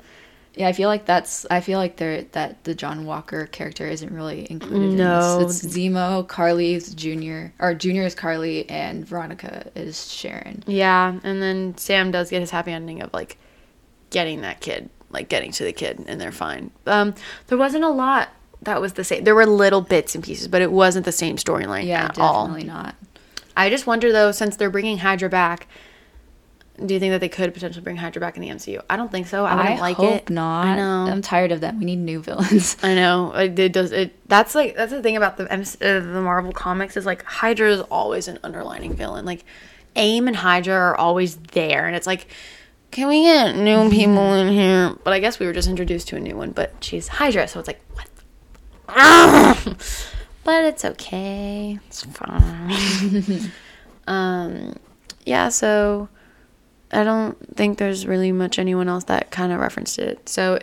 Yeah, 0.56 0.68
I 0.68 0.74
feel 0.74 0.90
like 0.90 1.06
that's. 1.06 1.46
I 1.50 1.62
feel 1.62 1.80
like 1.80 1.96
there 1.96 2.24
that 2.34 2.64
the 2.66 2.76
John 2.76 3.06
Walker 3.06 3.46
character 3.48 3.88
isn't 3.88 4.14
really 4.14 4.48
included. 4.52 4.94
No. 4.98 5.40
in 5.40 5.48
this. 5.48 5.64
it's 5.64 5.76
Zemo, 5.78 6.28
Karli's 6.28 6.94
Junior, 6.94 7.54
or 7.60 7.74
Junior 7.74 8.04
is 8.04 8.16
Karli, 8.16 8.70
and 8.70 9.06
Veronica 9.06 9.72
is 9.76 10.12
Sharon. 10.12 10.64
Yeah, 10.68 11.20
and 11.24 11.42
then 11.42 11.78
Sam 11.78 12.12
does 12.12 12.30
get 12.30 12.42
his 12.42 12.52
happy 12.52 12.72
ending 12.72 13.02
of 13.02 13.14
like 13.14 13.38
getting 14.10 14.42
that 14.42 14.60
kid, 14.60 14.90
like 15.10 15.30
getting 15.30 15.52
to 15.54 15.64
the 15.64 15.72
kid, 15.72 16.04
and 16.08 16.20
they're 16.20 16.34
fine. 16.34 16.72
Um, 16.86 17.16
there 17.48 17.58
wasn't 17.58 17.86
a 17.86 17.90
lot 17.90 18.30
that 18.64 18.82
was 18.82 18.94
the 18.94 19.06
same. 19.06 19.24
There 19.24 19.34
were 19.36 19.46
little 19.46 19.82
bits 19.82 20.16
and 20.16 20.24
pieces, 20.24 20.50
but 20.50 20.62
it 20.62 20.72
wasn't 20.72 21.06
the 21.06 21.12
same 21.14 21.38
storyline 21.38 21.86
Yeah, 21.86 22.06
at 22.06 22.20
all. 22.20 22.48
definitely 22.48 22.68
not. 22.68 22.96
I 23.56 23.70
just 23.70 23.88
wonder 23.88 24.12
though, 24.12 24.32
since 24.34 24.56
they're 24.58 24.70
bringing 24.70 24.98
Hydra 24.98 25.30
back, 25.30 25.68
do 26.86 26.94
you 26.94 27.00
think 27.00 27.12
that 27.12 27.20
they 27.20 27.30
could 27.30 27.54
potentially 27.54 27.84
bring 27.84 27.96
Hydra 27.96 28.20
back 28.20 28.36
in 28.36 28.42
the 28.42 28.50
MCU? 28.50 28.82
I 28.90 28.98
don't 28.98 29.12
think 29.12 29.28
so. 29.28 29.46
I 29.46 29.52
I, 29.52 29.56
wouldn't 29.56 29.80
like 29.80 30.00
it. 30.00 30.02
I 30.02 30.06
hope 30.06 30.22
it. 30.22 30.30
not. 30.30 30.66
I 30.66 30.76
know. 30.76 31.12
I'm 31.12 31.22
tired 31.22 31.52
of 31.52 31.62
that. 31.62 31.76
We 31.76 31.86
need 31.86 31.98
new 31.98 32.22
villains. 32.22 32.78
I 32.84 32.96
know 32.96 33.34
it, 33.34 33.58
it 33.58 33.74
does. 33.74 33.92
It 33.92 34.16
that's 34.28 34.56
like 34.56 34.76
that's 34.76 34.92
the 34.92 35.02
thing 35.02 35.18
about 35.18 35.38
the 35.38 35.52
MC, 35.52 35.78
uh, 35.82 36.00
the 36.00 36.22
Marvel 36.22 36.52
comics 36.52 36.98
is 36.98 37.06
like 37.06 37.24
Hydra 37.24 37.72
is 37.72 37.82
always 37.82 38.28
an 38.28 38.40
underlining 38.44 38.96
villain. 38.96 39.26
Like 39.26 39.46
AIM 39.96 40.28
and 40.28 40.36
Hydra 40.36 40.74
are 40.74 40.96
always 40.96 41.36
there, 41.38 41.86
and 41.86 41.96
it's 41.96 42.08
like, 42.08 42.28
can 42.92 43.08
we 43.08 43.24
get 43.24 43.56
new 43.56 43.90
people 43.90 44.34
in 44.34 44.52
here? 44.52 44.96
But 45.04 45.14
I 45.14 45.20
guess 45.20 45.40
we 45.40 45.46
were 45.46 45.54
just 45.54 45.68
introduced 45.68 46.08
to 46.10 46.16
a 46.16 46.20
new 46.20 46.36
one. 46.36 46.52
But 46.52 46.74
she's 46.82 47.08
Hydra, 47.08 47.48
so 47.48 47.60
it's 47.60 47.68
like 47.68 47.82
what? 47.94 48.08
but 50.44 50.66
it's 50.66 50.84
okay. 50.84 51.80
It's 51.88 52.04
fine. 52.04 53.52
um, 54.08 54.76
yeah. 55.26 55.50
So 55.50 56.10
I 56.92 57.04
don't 57.04 57.38
think 57.56 57.78
there's 57.78 58.06
really 58.06 58.32
much 58.32 58.60
anyone 58.60 58.90
else 58.90 59.06
that 59.06 59.32
kind 59.32 59.52
of 59.52 59.60
referenced 59.60 60.00
it. 60.00 60.28
So, 60.30 60.60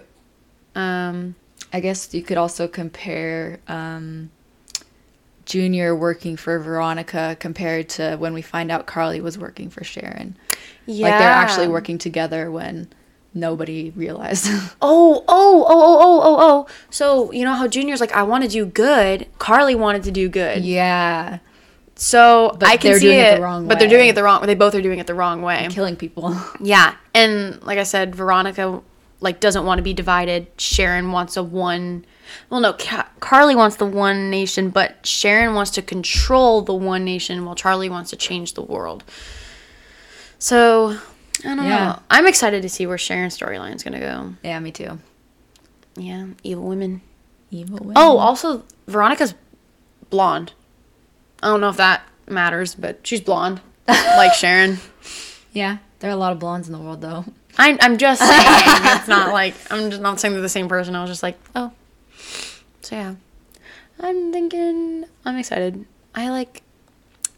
um. 0.74 1.35
I 1.72 1.81
guess 1.81 2.14
you 2.14 2.22
could 2.22 2.39
also 2.39 2.66
compare 2.66 3.61
um, 3.68 4.31
Junior 5.45 5.95
working 5.95 6.37
for 6.37 6.59
Veronica 6.59 7.37
compared 7.39 7.89
to 7.91 8.16
when 8.16 8.33
we 8.33 8.43
find 8.43 8.70
out 8.70 8.87
Karli 8.87 9.20
was 9.20 9.37
working 9.39 9.68
for 9.68 9.85
Sharon. 9.85 10.37
Yeah. 10.87 11.09
Like 11.09 11.18
they're 11.18 11.29
actually 11.31 11.68
working 11.68 11.99
together 11.99 12.51
when 12.51 12.89
nobody 13.35 13.91
realized. 13.91 14.47
Oh, 14.81 15.24
oh, 15.29 15.66
oh, 15.66 15.66
oh, 15.68 15.99
oh, 16.01 16.20
oh, 16.22 16.37
oh. 16.41 16.66
So, 16.89 17.33
you 17.33 17.45
know 17.45 17.55
how 17.55 17.66
Junior's 17.66 18.01
like, 18.01 18.12
I 18.12 18.22
want 18.22 18.45
to 18.45 18.51
do 18.51 18.64
good. 18.64 19.26
Carly 19.39 19.74
wanted 19.74 20.05
to 20.05 20.11
do 20.11 20.29
good. 20.29 20.64
yeah, 20.64 21.41
So 22.01 22.55
But 22.59 22.68
I 22.68 22.76
can 22.76 22.92
they're 22.92 23.01
see 23.01 23.07
doing 23.07 23.18
it 23.18 23.32
it, 23.32 23.36
the 23.36 23.42
wrong 23.42 23.66
but 23.66 23.78
they're 23.80 23.88
doing 23.88 24.09
it 24.09 24.14
the 24.14 24.22
wrong. 24.22 24.40
Way. 24.40 24.46
They 24.46 24.55
both 24.55 24.72
are 24.76 24.80
doing 24.80 25.01
it 25.01 25.09
the 25.09 25.14
wrong 25.14 25.42
way. 25.42 25.66
killing 25.70 25.96
people. 25.96 26.34
Yeah, 26.61 26.94
and 27.12 27.61
like 27.64 27.78
I 27.78 27.82
said, 27.82 28.14
Veronica 28.14 28.80
like 29.20 29.40
doesn't 29.40 29.64
want 29.66 29.78
to 29.78 29.82
be 29.82 29.92
divided. 29.94 30.46
Sharon 30.59 31.11
wants 31.11 31.36
a 31.36 31.42
one. 31.42 32.05
Well, 32.51 32.61
no, 32.61 32.72
Ca- 32.74 33.09
Karli 33.18 33.57
wants 33.57 33.76
the 33.76 33.86
one 33.86 34.30
nation, 34.30 34.70
but 34.70 35.05
Sharon 35.07 35.55
wants 35.55 35.72
to 35.72 35.82
control 35.82 36.62
the 36.62 36.72
one 36.74 37.05
nation, 37.05 37.44
while 37.44 37.57
Charlie 37.57 37.88
wants 37.90 38.11
to 38.11 38.16
change 38.16 38.55
the 38.55 38.62
world. 38.62 39.03
So 40.38 40.96
I 41.44 41.55
don't 41.57 41.64
Yeah. 41.64 41.84
know. 41.86 41.99
I'm 42.11 42.26
excited 42.26 42.62
to 42.62 42.68
see 42.68 42.86
where 42.86 42.99
Sharon's 42.99 43.36
storyline 43.36 43.74
is 43.74 43.82
gonna 43.82 43.99
go. 44.01 44.34
yeah, 44.44 44.61
me 44.61 44.70
too. 44.70 44.99
Yeah, 45.96 46.26
evil 46.44 46.64
women. 46.64 47.01
Evil 47.51 47.78
oh, 47.80 47.82
women. 47.82 47.94
Oh, 47.96 48.18
also 48.18 48.62
Veronica's 48.86 49.34
blonde. 50.11 50.53
I 51.43 51.49
don't 51.49 51.61
know 51.61 51.68
if 51.68 51.76
that 51.76 52.03
matters, 52.28 52.74
but 52.74 53.07
she's 53.07 53.20
blonde, 53.20 53.61
like 53.86 54.34
Sharon. 54.34 54.78
yeah. 55.53 55.78
There 56.01 56.11
are 56.11 56.14
a 56.14 56.16
lot 56.16 56.32
of 56.32 56.39
blondes 56.39 56.68
in 56.68 56.72
the 56.72 56.78
world, 56.78 57.01
though. 57.01 57.24
I'm, 57.59 57.76
I'm 57.80 57.99
just 57.99 58.20
saying. 58.20 58.32
it's 58.97 59.09
not 59.09 59.32
like 59.32 59.55
I'm 59.70 59.91
just 59.91 60.01
not 60.01 60.20
saying 60.20 60.32
they're 60.34 60.43
the 60.43 60.49
same 60.49 60.68
person. 60.68 60.95
I 60.95 61.01
was 61.01 61.11
just 61.11 61.22
like, 61.24 61.36
oh. 61.57 61.72
So 62.82 62.95
yeah, 62.97 63.14
I'm 63.99 64.32
thinking. 64.32 65.05
I'm 65.24 65.36
excited. 65.36 65.84
I 66.14 66.30
like. 66.30 66.62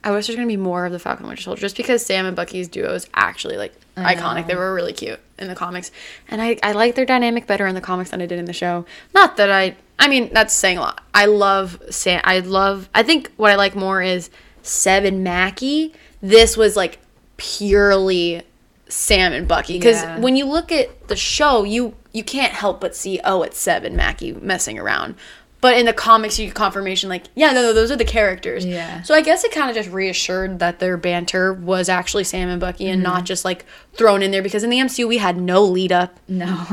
I 0.05 0.11
wish 0.11 0.27
there's 0.27 0.37
gonna 0.37 0.47
be 0.47 0.57
more 0.59 0.85
of 0.87 0.93
the 0.93 0.99
Falcon 0.99 1.27
Winter 1.27 1.43
Soldier, 1.43 1.61
just 1.63 1.77
because 1.77 2.05
Sam 2.05 2.27
and 2.27 2.37
Bucky's 2.37 2.69
duo 2.69 2.93
is 2.95 3.09
actually 3.15 3.57
like 3.57 3.75
I 3.97 4.15
iconic. 4.15 4.43
know. 4.43 4.49
They 4.49 4.55
were 4.57 4.75
really 4.75 4.93
cute, 4.93 5.21
in 5.41 5.49
the 5.49 5.55
comics, 5.55 5.91
and 6.29 6.41
I 6.43 6.59
I 6.63 6.73
like 6.73 6.95
their 6.95 7.07
dynamic 7.07 7.47
better 7.47 7.67
in 7.67 7.75
the 7.75 7.81
comics 7.81 8.11
than 8.11 8.21
I 8.23 8.27
did 8.27 8.39
in 8.39 8.45
the 8.45 8.53
show. 8.53 8.85
Not 9.15 9.37
that 9.37 9.51
I 9.51 9.77
I 9.99 10.09
mean 10.09 10.31
that's 10.33 10.55
saying 10.55 10.79
a 10.79 10.81
lot. 10.83 11.03
I 11.15 11.27
love 11.27 11.83
Sam. 11.91 12.21
I 12.25 12.41
love. 12.41 12.89
I 12.95 13.03
think 13.03 13.31
what 13.37 13.51
I 13.51 13.57
like 13.57 13.75
more 13.75 14.03
is 14.03 14.31
Seb 14.63 15.05
and 15.05 15.23
Mackie. 15.25 15.93
This 16.23 16.57
was 16.57 16.77
like 16.77 16.99
purely 17.37 18.43
Sam 18.89 19.33
and 19.33 19.47
Bucky 19.49 19.75
because 19.79 20.03
Yeah. 20.03 20.19
when 20.19 20.37
you 20.37 20.45
look 20.47 20.71
at 20.73 21.09
the 21.09 21.17
show, 21.17 21.65
you 21.65 21.95
you 22.13 22.25
can't 22.25 22.53
help 22.53 22.81
but 22.81 22.97
see 22.97 23.21
oh 23.25 23.43
it's 23.43 23.59
Seb 23.59 23.85
and 23.85 23.97
Mackie 23.97 24.33
messing 24.33 24.79
around. 24.79 25.15
But 25.61 25.77
in 25.77 25.85
the 25.85 25.93
comics, 25.93 26.39
you 26.39 26.47
get 26.47 26.55
confirmation 26.55 27.09
like, 27.11 27.25
yeah, 27.35 27.53
no, 27.53 27.61
no, 27.61 27.73
those 27.75 27.91
are 27.91 27.97
the 27.97 28.05
characters. 28.05 28.65
Yeah. 28.65 29.03
So 29.03 29.15
I 29.15 29.21
guess 29.21 29.45
it 29.45 29.53
kind 29.53 29.69
of 29.69 29.77
just 29.77 29.91
reassured 29.91 30.59
that 30.59 30.79
their 30.79 30.97
banter 30.97 31.53
was 31.53 31.89
actually 31.89 32.25
Sam 32.25 32.49
and 32.49 32.61
Bucky 32.61 32.89
and 32.89 33.03
not 33.03 33.19
mm-hmm. 33.19 33.25
just 33.27 33.45
like 33.45 33.67
thrown 33.93 34.23
in 34.23 34.31
there 34.31 34.43
because 34.43 34.65
in 34.65 34.71
the 34.71 34.79
MCU 34.79 35.07
we 35.07 35.19
had 35.19 35.37
no 35.37 35.63
lead 35.63 35.93
up, 35.93 36.19
No. 36.29 36.67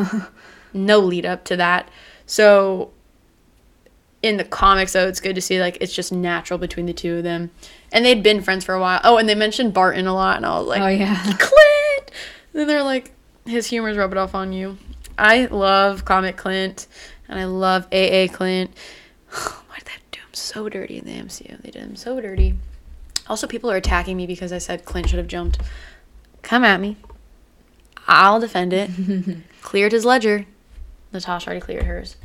no 0.74 1.00
lead 1.00 1.26
up 1.26 1.44
to 1.46 1.58
that. 1.58 1.90
So 2.26 2.92
in 4.24 4.38
the 4.38 4.46
comics 4.46 4.94
though, 4.94 5.08
it's 5.08 5.20
good 5.20 5.36
to 5.36 5.42
see 5.42 5.60
like 5.60 5.78
it's 5.82 5.94
just 5.94 6.12
natural 6.12 6.58
between 6.58 6.86
the 6.86 6.94
two 6.94 7.18
of 7.18 7.24
them. 7.24 7.52
And 7.92 8.06
they'd 8.06 8.24
been 8.24 8.42
friends 8.42 8.64
for 8.64 8.74
a 8.74 8.80
while. 8.80 9.02
Oh, 9.04 9.18
and 9.18 9.28
they 9.28 9.36
mentioned 9.36 9.74
Barton 9.74 10.08
a 10.08 10.14
lot 10.14 10.38
and 10.38 10.46
I 10.46 10.58
was 10.60 10.68
like, 10.68 10.82
oh 10.82 10.88
yeah. 10.88 11.22
Clint. 11.40 12.12
Then 12.54 12.68
they're 12.68 12.84
like, 12.84 13.12
his 13.46 13.68
humor's 13.68 13.98
rubbing 13.98 14.18
off 14.18 14.34
on 14.34 14.54
you. 14.54 14.78
I 15.18 15.46
love 15.46 16.06
comic 16.06 16.38
Clint, 16.38 16.88
and 17.28 17.40
I 17.40 17.46
love 17.46 17.86
AA 17.92 18.28
Clint. 18.32 18.72
Why 19.30 19.78
did 19.78 19.88
they 19.88 19.92
do 20.12 20.20
him 20.20 20.34
so 20.34 20.70
dirty 20.70 20.98
in 20.98 21.06
the 21.06 21.12
MCU? 21.12 21.62
They 21.62 21.72
did 21.72 21.84
him 21.84 21.96
so 21.96 22.20
dirty. 22.22 22.56
Also, 23.28 23.48
people 23.48 23.70
are 23.70 23.76
attacking 23.76 24.16
me 24.16 24.26
because 24.26 24.54
I 24.54 24.58
said 24.58 24.86
Clint 24.86 25.10
should 25.10 25.20
have 25.20 25.28
jumped. 25.28 25.60
Come 26.42 26.64
at 26.64 26.80
me. 26.80 26.98
I'll 28.08 28.40
defend 28.40 28.72
it. 28.74 28.90
cleared 29.62 29.92
his 29.92 30.06
ledger. 30.06 30.46
Natasha 31.12 31.48
already 31.48 31.62
cleared 31.62 31.84
hers. 31.84 32.16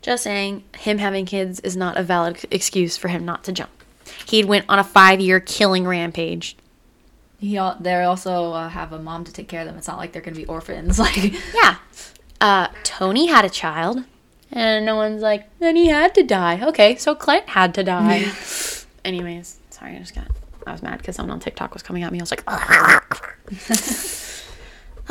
Just 0.00 0.24
saying, 0.24 0.64
him 0.76 0.98
having 0.98 1.26
kids 1.26 1.60
is 1.60 1.76
not 1.76 1.96
a 1.96 2.02
valid 2.02 2.44
excuse 2.50 2.96
for 2.96 3.08
him 3.08 3.24
not 3.24 3.44
to 3.44 3.52
jump. 3.52 3.70
He'd 4.26 4.44
went 4.46 4.64
on 4.68 4.78
a 4.78 4.84
five-year 4.84 5.40
killing 5.40 5.86
rampage. 5.86 6.56
He 7.38 7.60
they 7.80 8.02
also 8.02 8.52
uh, 8.52 8.68
have 8.68 8.92
a 8.92 8.98
mom 8.98 9.24
to 9.24 9.32
take 9.32 9.48
care 9.48 9.60
of 9.60 9.66
them. 9.66 9.76
It's 9.76 9.88
not 9.88 9.98
like 9.98 10.12
they're 10.12 10.22
gonna 10.22 10.36
be 10.36 10.46
orphans. 10.46 10.98
Like 11.04 11.34
Yeah. 11.54 11.76
Uh, 12.40 12.68
Tony 12.82 13.26
had 13.26 13.44
a 13.44 13.50
child, 13.50 14.04
and 14.54 14.86
no 14.86 14.94
one's 14.94 15.20
like, 15.20 15.46
then 15.58 15.74
he 15.74 15.88
had 15.88 16.14
to 16.14 16.22
die. 16.22 16.64
Okay, 16.64 16.94
so 16.96 17.14
Clint 17.14 17.48
had 17.48 17.74
to 17.74 17.82
die. 17.82 18.32
Anyways, 19.04 19.58
sorry, 19.70 19.96
I 19.96 19.98
just 19.98 20.14
got, 20.14 20.28
I 20.66 20.72
was 20.72 20.82
mad 20.82 20.98
because 20.98 21.16
someone 21.16 21.32
on 21.32 21.40
TikTok 21.40 21.74
was 21.74 21.82
coming 21.82 22.04
at 22.04 22.12
me. 22.12 22.20
I 22.20 22.22
was 22.22 22.30
like, 22.30 22.48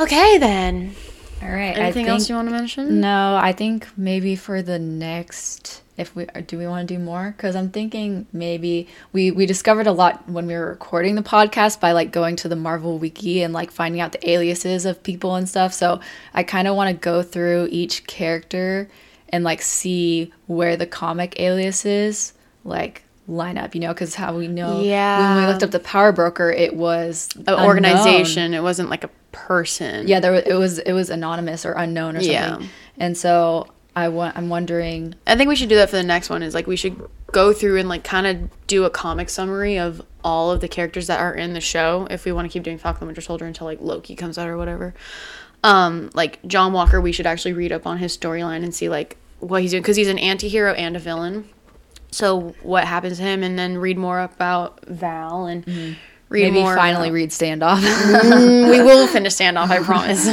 okay 0.00 0.38
then. 0.38 0.96
all 1.42 1.50
right. 1.50 1.76
Anything 1.76 2.08
I 2.08 2.12
else 2.12 2.28
you 2.30 2.34
want 2.36 2.48
to 2.48 2.52
mention? 2.52 3.00
No, 3.02 3.36
I 3.36 3.52
think 3.52 3.86
maybe 3.98 4.34
for 4.34 4.62
the 4.62 4.78
next, 4.78 5.82
if 5.98 6.16
we 6.16 6.26
uh, 6.28 6.40
do 6.46 6.56
we 6.56 6.66
want 6.66 6.88
to 6.88 6.94
do 6.94 6.98
more? 6.98 7.34
Because 7.36 7.54
I'm 7.54 7.70
thinking 7.70 8.26
maybe 8.32 8.88
we 9.12 9.30
we 9.30 9.44
discovered 9.44 9.86
a 9.86 9.92
lot 9.92 10.26
when 10.28 10.46
we 10.46 10.54
were 10.54 10.66
recording 10.70 11.16
the 11.16 11.22
podcast 11.22 11.80
by 11.80 11.92
like 11.92 12.12
going 12.12 12.36
to 12.36 12.48
the 12.48 12.56
Marvel 12.56 12.98
Wiki 12.98 13.42
and 13.42 13.52
like 13.52 13.70
finding 13.70 14.00
out 14.00 14.12
the 14.12 14.28
aliases 14.30 14.86
of 14.86 15.02
people 15.02 15.34
and 15.34 15.46
stuff. 15.48 15.74
So 15.74 16.00
I 16.32 16.42
kind 16.44 16.66
of 16.66 16.74
want 16.76 16.88
to 16.90 16.96
go 16.96 17.22
through 17.22 17.68
each 17.70 18.06
character 18.06 18.88
and 19.34 19.42
like 19.42 19.60
see 19.62 20.32
where 20.46 20.76
the 20.76 20.86
comic 20.86 21.40
aliases 21.40 22.34
like 22.62 23.02
line 23.26 23.58
up. 23.58 23.74
You 23.74 23.80
know, 23.80 23.92
because 23.92 24.14
how 24.14 24.36
we 24.36 24.46
know 24.46 24.80
Yeah. 24.80 25.34
when 25.34 25.44
we 25.44 25.50
looked 25.50 25.64
up 25.64 25.72
the 25.72 25.80
Power 25.80 26.12
Broker, 26.12 26.52
it 26.52 26.76
was 26.76 27.28
An 27.34 27.42
unknown. 27.48 27.66
organization. 27.66 28.54
It 28.54 28.62
wasn't 28.62 28.90
like 28.90 29.02
a 29.02 29.10
person. 29.32 30.06
Yeah, 30.06 30.20
there 30.20 30.30
was, 30.30 30.44
it 30.44 30.54
was 30.54 30.78
it 30.78 30.92
was 30.92 31.10
anonymous 31.10 31.66
or 31.66 31.72
unknown 31.72 32.16
or 32.16 32.20
something. 32.20 32.32
Yeah. 32.32 32.58
And 32.98 33.16
so 33.18 33.66
I 33.96 34.08
want 34.08 34.36
I'm 34.36 34.48
wondering. 34.48 35.16
I 35.26 35.34
think 35.36 35.48
we 35.48 35.56
should 35.56 35.68
do 35.68 35.74
that 35.76 35.90
for 35.90 35.96
the 35.96 36.04
next 36.04 36.30
one. 36.30 36.44
Is 36.44 36.54
like 36.54 36.68
we 36.68 36.76
should 36.76 36.96
go 37.32 37.52
through 37.52 37.80
and 37.80 37.88
like 37.88 38.04
kind 38.04 38.26
of 38.28 38.66
do 38.68 38.84
a 38.84 38.90
comic 38.90 39.28
summary 39.30 39.78
of 39.80 40.00
all 40.22 40.52
of 40.52 40.60
the 40.60 40.68
characters 40.68 41.08
that 41.08 41.18
are 41.18 41.34
in 41.34 41.54
the 41.54 41.60
show. 41.60 42.06
If 42.08 42.24
we 42.24 42.30
want 42.30 42.46
to 42.48 42.52
keep 42.52 42.62
doing 42.62 42.78
Falcon 42.78 43.08
Winter 43.08 43.20
Soldier 43.20 43.46
until 43.46 43.66
like 43.66 43.80
Loki 43.80 44.14
comes 44.14 44.38
out 44.38 44.46
or 44.48 44.56
whatever. 44.56 44.94
Um, 45.64 46.10
like 46.12 46.40
John 46.46 46.72
Walker, 46.74 47.00
we 47.00 47.10
should 47.10 47.26
actually 47.26 47.54
read 47.54 47.72
up 47.72 47.86
on 47.86 47.96
his 47.96 48.14
storyline 48.16 48.62
and 48.64 48.74
see 48.74 48.90
like 48.90 49.16
what 49.44 49.62
he's 49.62 49.70
doing 49.72 49.82
because 49.82 49.96
he's 49.96 50.08
an 50.08 50.18
anti-hero 50.18 50.72
and 50.74 50.96
a 50.96 50.98
villain. 50.98 51.48
So 52.10 52.54
what 52.62 52.84
happens 52.84 53.18
to 53.18 53.24
him, 53.24 53.42
and 53.42 53.58
then 53.58 53.76
read 53.78 53.98
more 53.98 54.20
about 54.20 54.84
Val 54.86 55.46
and 55.46 55.66
read 56.28 56.52
Maybe 56.52 56.62
more. 56.62 56.76
finally 56.76 57.08
about- 57.08 57.14
read 57.14 57.30
standoff. 57.30 57.80
Mm, 57.80 58.70
we 58.70 58.80
will 58.82 59.06
finish 59.08 59.34
standoff, 59.34 59.68
I 59.70 59.80
promise. 59.82 60.28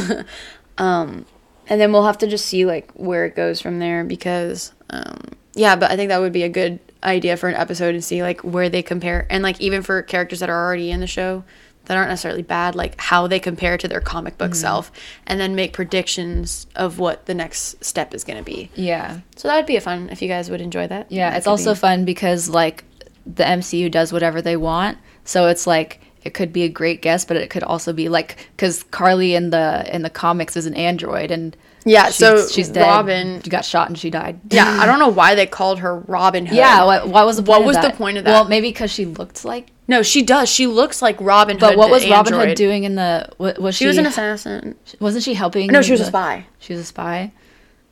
um, 0.77 1.25
and 1.67 1.79
then 1.81 1.91
we'll 1.91 2.05
have 2.05 2.17
to 2.19 2.27
just 2.27 2.45
see 2.45 2.65
like 2.65 2.91
where 2.91 3.25
it 3.25 3.35
goes 3.35 3.61
from 3.61 3.79
there 3.79 4.03
because 4.03 4.73
um, 4.89 5.21
yeah, 5.55 5.75
but 5.75 5.89
I 5.91 5.95
think 5.95 6.09
that 6.09 6.19
would 6.19 6.33
be 6.33 6.43
a 6.43 6.49
good 6.49 6.79
idea 7.03 7.35
for 7.35 7.49
an 7.49 7.55
episode 7.55 7.95
and 7.95 8.03
see 8.03 8.21
like 8.21 8.41
where 8.41 8.69
they 8.69 8.83
compare 8.83 9.25
and 9.29 9.41
like 9.41 9.59
even 9.59 9.81
for 9.81 10.01
characters 10.03 10.39
that 10.39 10.49
are 10.49 10.65
already 10.65 10.91
in 10.91 10.99
the 10.99 11.07
show 11.07 11.43
that 11.91 11.97
aren't 11.97 12.09
necessarily 12.09 12.41
bad, 12.41 12.73
like 12.73 12.97
how 13.01 13.27
they 13.27 13.37
compare 13.37 13.77
to 13.77 13.85
their 13.85 13.99
comic 13.99 14.37
book 14.37 14.51
mm-hmm. 14.51 14.61
self, 14.61 14.91
and 15.27 15.41
then 15.41 15.55
make 15.55 15.73
predictions 15.73 16.65
of 16.75 16.99
what 16.99 17.25
the 17.25 17.33
next 17.33 17.83
step 17.83 18.13
is 18.13 18.23
going 18.23 18.37
to 18.37 18.43
be. 18.43 18.69
yeah. 18.75 19.19
So 19.35 19.49
that 19.49 19.57
would 19.57 19.65
be 19.65 19.75
a 19.75 19.81
fun 19.81 20.07
if 20.09 20.21
you 20.21 20.29
guys 20.29 20.49
would 20.49 20.61
enjoy 20.61 20.87
that. 20.87 21.11
Yeah, 21.11 21.31
That 21.31 21.37
it's 21.39 21.47
also 21.47 21.73
be- 21.73 21.79
fun 21.79 22.05
because 22.05 22.47
like 22.47 22.85
the 23.25 23.43
MCU 23.43 23.91
does 23.91 24.13
whatever 24.13 24.41
they 24.41 24.55
want. 24.55 24.97
So 25.25 25.47
it's 25.47 25.67
like 25.67 25.99
it 26.23 26.33
could 26.33 26.53
be 26.53 26.63
a 26.63 26.69
great 26.69 27.01
guess, 27.01 27.25
but 27.25 27.35
it 27.35 27.49
could 27.49 27.63
also 27.63 27.91
be 27.91 28.07
like 28.07 28.37
because 28.55 28.83
Karli 28.83 29.35
in 29.35 29.49
the 29.49 29.83
in 29.93 30.01
the 30.03 30.09
comics 30.09 30.55
is 30.55 30.65
an 30.67 30.75
android 30.75 31.31
and 31.31 31.57
Yeah, 31.83 32.05
she's, 32.05 32.15
so 32.17 32.47
she's 32.47 32.69
dead. 32.69 32.83
Robin- 32.87 33.41
She 33.41 33.49
got 33.49 33.65
shot 33.65 33.89
and 33.89 33.97
she 33.97 34.09
died. 34.11 34.39
yeah. 34.51 34.79
I 34.79 34.85
don't 34.85 34.99
know 34.99 35.09
why 35.09 35.33
they 35.35 35.47
called 35.47 35.79
her 35.79 35.97
Robin 36.01 36.45
Hood. 36.49 36.55
Yeah. 36.57 36.85
What, 36.85 37.07
what 37.09 37.25
was 37.25 37.37
the 37.37 37.43
What 37.43 37.57
point 37.57 37.65
was 37.67 37.75
of 37.77 37.81
the 37.81 37.87
that? 37.89 37.97
point 37.97 38.17
of 38.19 38.25
Well, 38.25 38.45
maybe 38.47 38.69
because 38.69 38.91
she 38.91 39.05
looked 39.05 39.43
like. 39.43 39.70
No, 39.91 40.03
she 40.03 40.21
does. 40.23 40.47
She 40.47 40.67
looks 40.67 41.01
like 41.01 41.19
Robin 41.19 41.57
Hood. 41.57 41.59
But 41.59 41.77
what 41.77 41.87
the 41.87 41.91
was 41.91 42.09
Robin 42.09 42.33
Hood 42.33 42.55
doing 42.55 42.85
in 42.85 42.95
the? 42.95 43.29
What, 43.35 43.59
was 43.59 43.75
she? 43.75 43.83
She 43.83 43.87
was 43.89 43.97
an 43.97 44.05
assassin. 44.05 44.75
Wasn't 45.01 45.21
she 45.21 45.33
helping? 45.33 45.67
No, 45.67 45.81
she 45.81 45.91
was 45.91 45.99
a 45.99 46.05
spy. 46.05 46.45
She 46.59 46.71
was 46.71 46.81
a 46.81 46.85
spy. 46.85 47.33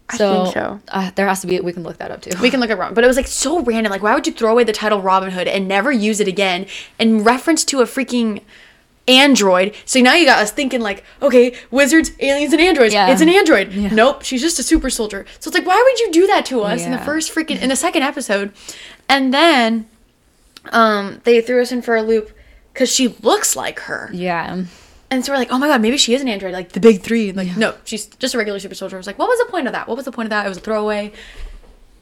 I 0.07 0.15
think 0.17 0.53
so. 0.53 0.79
Uh, 0.87 1.11
there 1.15 1.27
has 1.27 1.41
to 1.41 1.47
be. 1.47 1.59
We 1.59 1.73
can 1.73 1.83
look 1.83 1.97
that 1.97 2.09
up 2.09 2.21
too. 2.21 2.31
We 2.41 2.49
can 2.49 2.61
look 2.61 2.69
at 2.69 2.77
Robin, 2.77 2.95
but 2.95 3.03
it 3.03 3.07
was 3.07 3.17
like 3.17 3.27
so 3.27 3.61
random. 3.61 3.91
Like, 3.91 4.01
why 4.01 4.15
would 4.15 4.25
you 4.25 4.31
throw 4.31 4.51
away 4.51 4.63
the 4.63 4.71
title 4.71 5.01
Robin 5.01 5.29
Hood 5.31 5.49
and 5.49 5.67
never 5.67 5.91
use 5.91 6.21
it 6.21 6.27
again 6.29 6.67
in 6.97 7.21
reference 7.25 7.65
to 7.65 7.81
a 7.81 7.83
freaking 7.83 8.41
android? 9.05 9.75
So 9.83 9.99
now 9.99 10.13
you 10.13 10.25
got 10.25 10.39
us 10.39 10.53
thinking 10.53 10.79
like, 10.79 11.03
okay, 11.21 11.53
wizards, 11.69 12.13
aliens, 12.21 12.53
and 12.53 12.61
androids. 12.61 12.93
Yeah. 12.93 13.11
It's 13.11 13.19
an 13.21 13.27
android. 13.27 13.73
Yeah. 13.73 13.89
Nope, 13.93 14.23
she's 14.23 14.41
just 14.41 14.57
a 14.57 14.63
super 14.63 14.89
soldier. 14.89 15.25
So 15.41 15.49
it's 15.49 15.57
like, 15.57 15.67
why 15.67 15.83
would 15.85 15.99
you 15.99 16.11
do 16.13 16.27
that 16.27 16.45
to 16.45 16.61
us 16.61 16.85
in 16.85 16.91
the 16.93 16.97
first 16.99 17.35
freaking 17.35 17.61
in 17.61 17.67
the 17.67 17.75
second 17.75 18.03
episode? 18.03 18.53
And 19.09 19.33
then, 19.33 19.88
um, 20.69 21.21
they 21.23 21.41
threw 21.41 21.61
us 21.61 21.71
in 21.71 21.81
for 21.81 21.95
a 21.95 22.01
loop 22.01 22.31
because 22.73 22.89
she 22.89 23.09
looks 23.21 23.55
like 23.55 23.79
her. 23.81 24.09
yeah. 24.13 24.63
And 25.11 25.25
so 25.25 25.31
we're 25.31 25.39
like, 25.39 25.51
oh 25.51 25.57
my 25.57 25.67
god, 25.67 25.81
maybe 25.81 25.97
she 25.97 26.13
is 26.13 26.21
an 26.21 26.27
android, 26.27 26.53
like 26.53 26.71
the 26.73 26.79
big 26.79 27.01
three. 27.01 27.29
And 27.29 27.37
like, 27.37 27.57
no, 27.57 27.73
she's 27.83 28.05
just 28.05 28.35
a 28.35 28.37
regular 28.37 28.59
super 28.59 28.75
soldier. 28.75 28.95
I 28.95 28.99
was 28.99 29.07
like, 29.07 29.17
what 29.17 29.27
was 29.27 29.39
the 29.39 29.51
point 29.51 29.65
of 29.65 29.73
that? 29.73 29.87
What 29.87 29.97
was 29.97 30.05
the 30.05 30.11
point 30.11 30.27
of 30.27 30.29
that? 30.29 30.45
It 30.45 30.49
was 30.49 30.59
a 30.59 30.61
throwaway. 30.61 31.11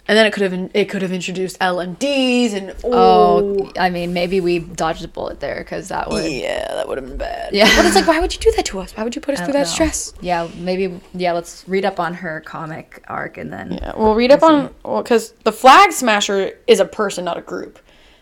And 0.10 0.18
then 0.18 0.26
it 0.26 0.34
could 0.34 0.44
have 0.44 0.72
it 0.74 0.90
could 0.90 1.02
have 1.02 1.14
introduced 1.14 1.58
LMDs 1.60 2.54
and 2.54 2.76
Oh, 2.84 3.60
oh, 3.62 3.72
I 3.80 3.90
mean, 3.90 4.12
maybe 4.14 4.42
we 4.42 4.60
dodged 4.60 5.06
a 5.06 5.08
bullet 5.08 5.40
there 5.40 5.60
because 5.60 5.88
that 5.88 6.10
would. 6.10 6.30
yeah, 6.30 6.68
that 6.76 6.88
would 6.88 6.98
have 6.98 7.08
been 7.08 7.18
bad. 7.18 7.54
Yeah. 7.54 7.74
but 7.78 7.86
it's 7.86 7.96
like, 7.96 8.08
why 8.08 8.20
would 8.20 8.34
you 8.34 8.40
do 8.42 8.52
that 8.58 8.66
to 8.66 8.80
us? 8.80 8.96
Why 8.96 9.04
would 9.04 9.16
you 9.16 9.22
put 9.22 9.36
us 9.36 9.40
through 9.42 9.54
that 9.54 9.60
know. 9.60 9.64
stress? 9.66 10.14
Yeah, 10.20 10.50
maybe. 10.58 11.00
Yeah, 11.14 11.32
let's 11.32 11.64
read 11.68 11.86
up 11.86 12.00
on 12.02 12.14
her 12.14 12.42
comic 12.42 13.04
arc 13.08 13.38
and 13.38 13.52
then. 13.54 13.72
Yeah, 13.74 13.94
we'll 13.96 14.16
read 14.16 14.32
up 14.32 14.44
on 14.44 14.74
well, 14.84 15.02
because 15.02 15.32
the 15.44 15.52
Flag 15.54 15.94
Smasher 15.94 16.58
is 16.68 16.82
a 16.82 16.86
person, 16.86 17.24
not 17.24 17.38
a 17.38 17.42
group. 17.42 17.80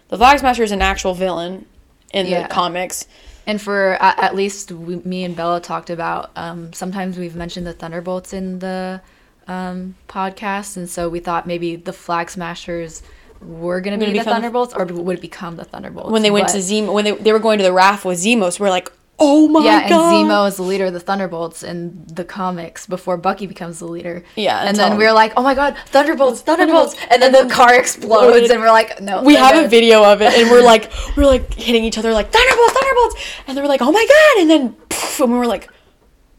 The 0.10 0.18
Flag 0.18 0.40
Smasher 0.40 0.64
is 0.64 0.72
an 0.72 0.82
actual 0.82 1.14
villain 1.14 1.66
in 2.14 2.28
Yeah. 2.28 2.44
the 2.44 2.54
comics. 2.54 3.08
And 3.48 3.62
for 3.62 3.94
at, 4.02 4.18
at 4.20 4.36
least 4.36 4.72
we, 4.72 4.96
me 4.98 5.24
and 5.24 5.36
Bella 5.36 5.62
talked 5.62 5.90
about. 5.90 6.32
Um, 6.36 6.74
sometimes 6.74 7.18
we've 7.18 7.36
mentioned 7.36 7.68
the 7.68 7.74
Thunderbolts 7.74 8.34
in 8.34 8.60
the 8.60 9.02
um, 9.48 9.96
podcast, 10.08 10.78
and 10.78 10.90
so 10.90 11.10
we 11.10 11.20
thought 11.20 11.46
maybe 11.46 11.76
the 11.76 11.94
Flag 11.94 12.30
Smashers 12.32 13.04
were 13.42 13.82
going 13.82 14.00
to 14.00 14.04
be 14.04 14.12
the 14.18 14.24
Thunderbolts, 14.24 14.74
or 14.74 14.86
would 14.86 15.18
it 15.18 15.22
become 15.22 15.58
the 15.58 15.66
Thunderbolts 15.66 16.10
When 16.12 16.24
they 16.24 16.32
went 16.32 16.48
But- 16.48 16.54
to 16.54 16.60
Zemo, 16.60 16.94
when 16.94 17.06
they, 17.06 17.12
they 17.12 17.32
were 17.32 17.40
going 17.40 17.60
to 17.60 17.64
the 17.64 17.74
raft 17.74 18.06
with 18.06 18.18
Zemos, 18.20 18.60
we're 18.60 18.70
like, 18.70 18.92
oh 19.20 19.48
my 19.48 19.64
yeah, 19.64 19.88
god. 19.88 19.90
Yeah, 19.90 20.20
and 20.22 20.30
Zemo 20.30 20.48
is 20.48 20.56
the 20.58 20.64
leader 20.64 20.86
of 20.86 20.94
the 20.94 21.00
Thunderbolts 21.00 21.64
in 21.64 22.06
the 22.08 22.24
comics 22.24 22.86
before 22.86 23.18
Bucky 23.18 23.48
becomes 23.48 23.80
the 23.80 23.88
leader. 23.88 24.24
Yeah, 24.36 24.60
and 24.60 24.70
until- 24.70 24.90
then 24.90 24.98
we 24.98 25.06
are 25.06 25.14
like, 25.14 25.34
oh 25.38 25.44
my 25.44 25.54
god, 25.56 25.78
Thunderbolts, 25.88 26.42
Thunderbolts, 26.42 26.96
and 27.10 27.22
then 27.22 27.32
the 27.32 27.54
car 27.54 27.74
explodes, 27.76 28.50
and 28.50 28.60
we're 28.60 28.72
like, 28.72 29.02
no, 29.02 29.24
we 29.24 29.34
they're 29.34 29.44
have 29.44 29.66
a 29.66 29.68
video 29.68 30.04
of 30.04 30.22
it 30.22 30.34
and 30.34 30.50
we're 30.50 30.64
like 30.74 30.92
we're 31.16 31.26
like 31.26 31.54
hitting 31.54 31.84
each 31.84 31.98
other 31.98 32.12
like 32.14 32.32
thunderbolts 32.32 32.74
thunderbolts. 32.74 33.16
And 33.48 33.58
they 33.58 33.62
were 33.62 33.68
like 33.68 33.82
oh 33.82 33.92
my 33.92 34.06
god. 34.08 34.42
And 34.42 34.50
then 34.50 34.74
poof, 34.90 35.20
and 35.22 35.32
we 35.32 35.38
were 35.38 35.48
like 35.48 35.70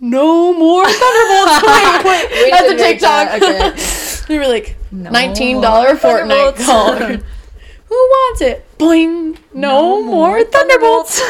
no 0.00 0.52
more 0.52 0.84
thunderbolts. 0.84 1.62
Wait 1.66 2.04
wait 2.04 2.44
We 2.44 2.50
that's 2.50 2.70
a 2.70 2.76
tiktok. 2.76 3.40
that, 3.40 3.42
okay. 3.72 4.24
they 4.28 4.38
were 4.38 4.46
like 4.46 4.76
No 4.90 5.10
$19 5.10 5.62
fortnite 5.62 6.56
Thunderbolts. 6.56 6.66
card. 6.66 7.24
Who 7.88 7.94
wants 7.94 8.40
it? 8.42 8.64
Boing 8.78 9.38
no, 9.54 10.02
more 10.02 10.44
thunderbolts 10.44 11.20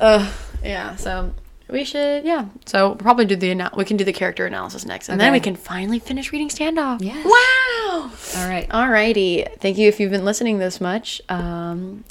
uh 0.00 0.30
yeah 0.62 0.96
so 0.96 1.32
we 1.70 1.84
should 1.84 2.24
yeah. 2.24 2.46
So 2.64 2.88
we'll 2.88 2.96
probably 2.96 3.26
do 3.26 3.36
the 3.36 3.50
ana- 3.50 3.70
we 3.76 3.84
can 3.84 3.98
do 3.98 4.04
the 4.04 4.12
character 4.14 4.46
analysis 4.46 4.86
next, 4.86 5.10
and 5.10 5.20
then 5.20 5.32
we 5.32 5.36
Okay. 5.36 5.44
can 5.50 5.54
finally 5.56 5.98
finish 5.98 6.32
reading 6.32 6.48
standoff. 6.48 7.02
Yes. 7.02 7.26
Wow. 7.26 8.10
All 8.40 8.48
right. 8.48 8.66
Alrighty. 8.70 9.46
Thank 9.60 9.76
you 9.76 9.86
if 9.86 10.00
you've 10.00 10.10
been 10.10 10.24
listening 10.24 10.58
this 10.58 10.80
much. 10.80 11.20
Um, 11.28 12.04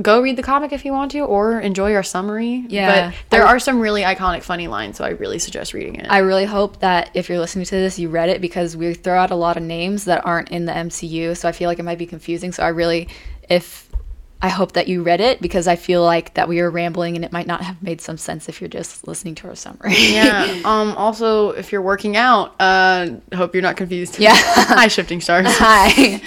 go 0.00 0.20
read 0.22 0.36
the 0.36 0.44
comic 0.44 0.72
if 0.72 0.84
you 0.84 0.92
want 0.92 1.10
to, 1.10 1.20
or 1.20 1.58
enjoy 1.60 1.92
our 1.94 2.04
summary. 2.04 2.64
Yeah. 2.68 3.08
But 3.10 3.16
there 3.30 3.44
are 3.44 3.58
some 3.58 3.80
really 3.80 4.02
iconic, 4.02 4.44
funny 4.44 4.68
lines, 4.68 4.96
so 4.96 5.04
I 5.04 5.08
really 5.10 5.40
suggest 5.40 5.74
reading 5.74 5.96
it. 5.96 6.06
I 6.08 6.18
really 6.18 6.44
hope 6.44 6.78
that 6.78 7.10
if 7.14 7.28
you're 7.28 7.40
listening 7.40 7.64
to 7.64 7.74
this, 7.74 7.98
you 7.98 8.08
read 8.10 8.28
it 8.28 8.40
because 8.40 8.76
we 8.76 8.94
throw 8.94 9.18
out 9.18 9.32
a 9.32 9.36
lot 9.36 9.56
of 9.56 9.64
names 9.64 10.04
that 10.04 10.24
aren't 10.24 10.50
in 10.52 10.66
the 10.66 10.72
MCU. 10.72 11.36
So 11.36 11.48
I 11.48 11.52
feel 11.52 11.68
like 11.68 11.80
it 11.80 11.84
might 11.84 11.98
be 11.98 12.06
confusing. 12.06 12.52
So 12.52 12.62
I 12.62 12.68
really, 12.68 13.08
if 13.48 13.83
I 14.44 14.48
hope 14.48 14.72
that 14.72 14.88
you 14.88 15.02
read 15.02 15.22
it 15.22 15.40
because 15.40 15.66
I 15.66 15.74
feel 15.76 16.02
like 16.02 16.34
that 16.34 16.48
we 16.48 16.60
are 16.60 16.70
rambling 16.70 17.16
and 17.16 17.24
it 17.24 17.32
might 17.32 17.46
not 17.46 17.62
have 17.62 17.82
made 17.82 18.02
some 18.02 18.18
sense 18.18 18.46
if 18.46 18.60
you're 18.60 18.68
just 18.68 19.08
listening 19.08 19.34
to 19.36 19.48
our 19.48 19.54
summary. 19.54 19.94
yeah. 19.96 20.60
Um. 20.66 20.92
Also, 20.98 21.50
if 21.52 21.72
you're 21.72 21.80
working 21.80 22.14
out, 22.18 22.54
uh, 22.60 23.08
hope 23.34 23.54
you're 23.54 23.62
not 23.62 23.78
confused. 23.78 24.18
Yeah. 24.18 24.32
Hi, 24.36 24.88
shifting 24.88 25.22
stars. 25.22 25.46
Hi. 25.48 26.20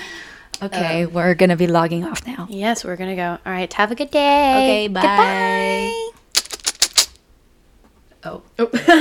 Okay, 0.63 1.05
we're 1.05 1.36
gonna 1.36 1.55
be 1.55 1.68
logging 1.68 2.05
off 2.05 2.26
now. 2.26 2.47
Yes, 2.49 2.84
we're 2.84 2.95
gonna 2.95 3.15
go. 3.15 3.38
All 3.45 3.51
right. 3.51 3.72
Have 3.74 3.91
a 3.91 3.95
good 3.95 4.09
day. 4.09 4.53
Okay, 4.55 4.88
bye. 4.88 5.01
Goodbye. 5.03 6.09
Oh. 8.24 8.41
Oh. 8.57 8.70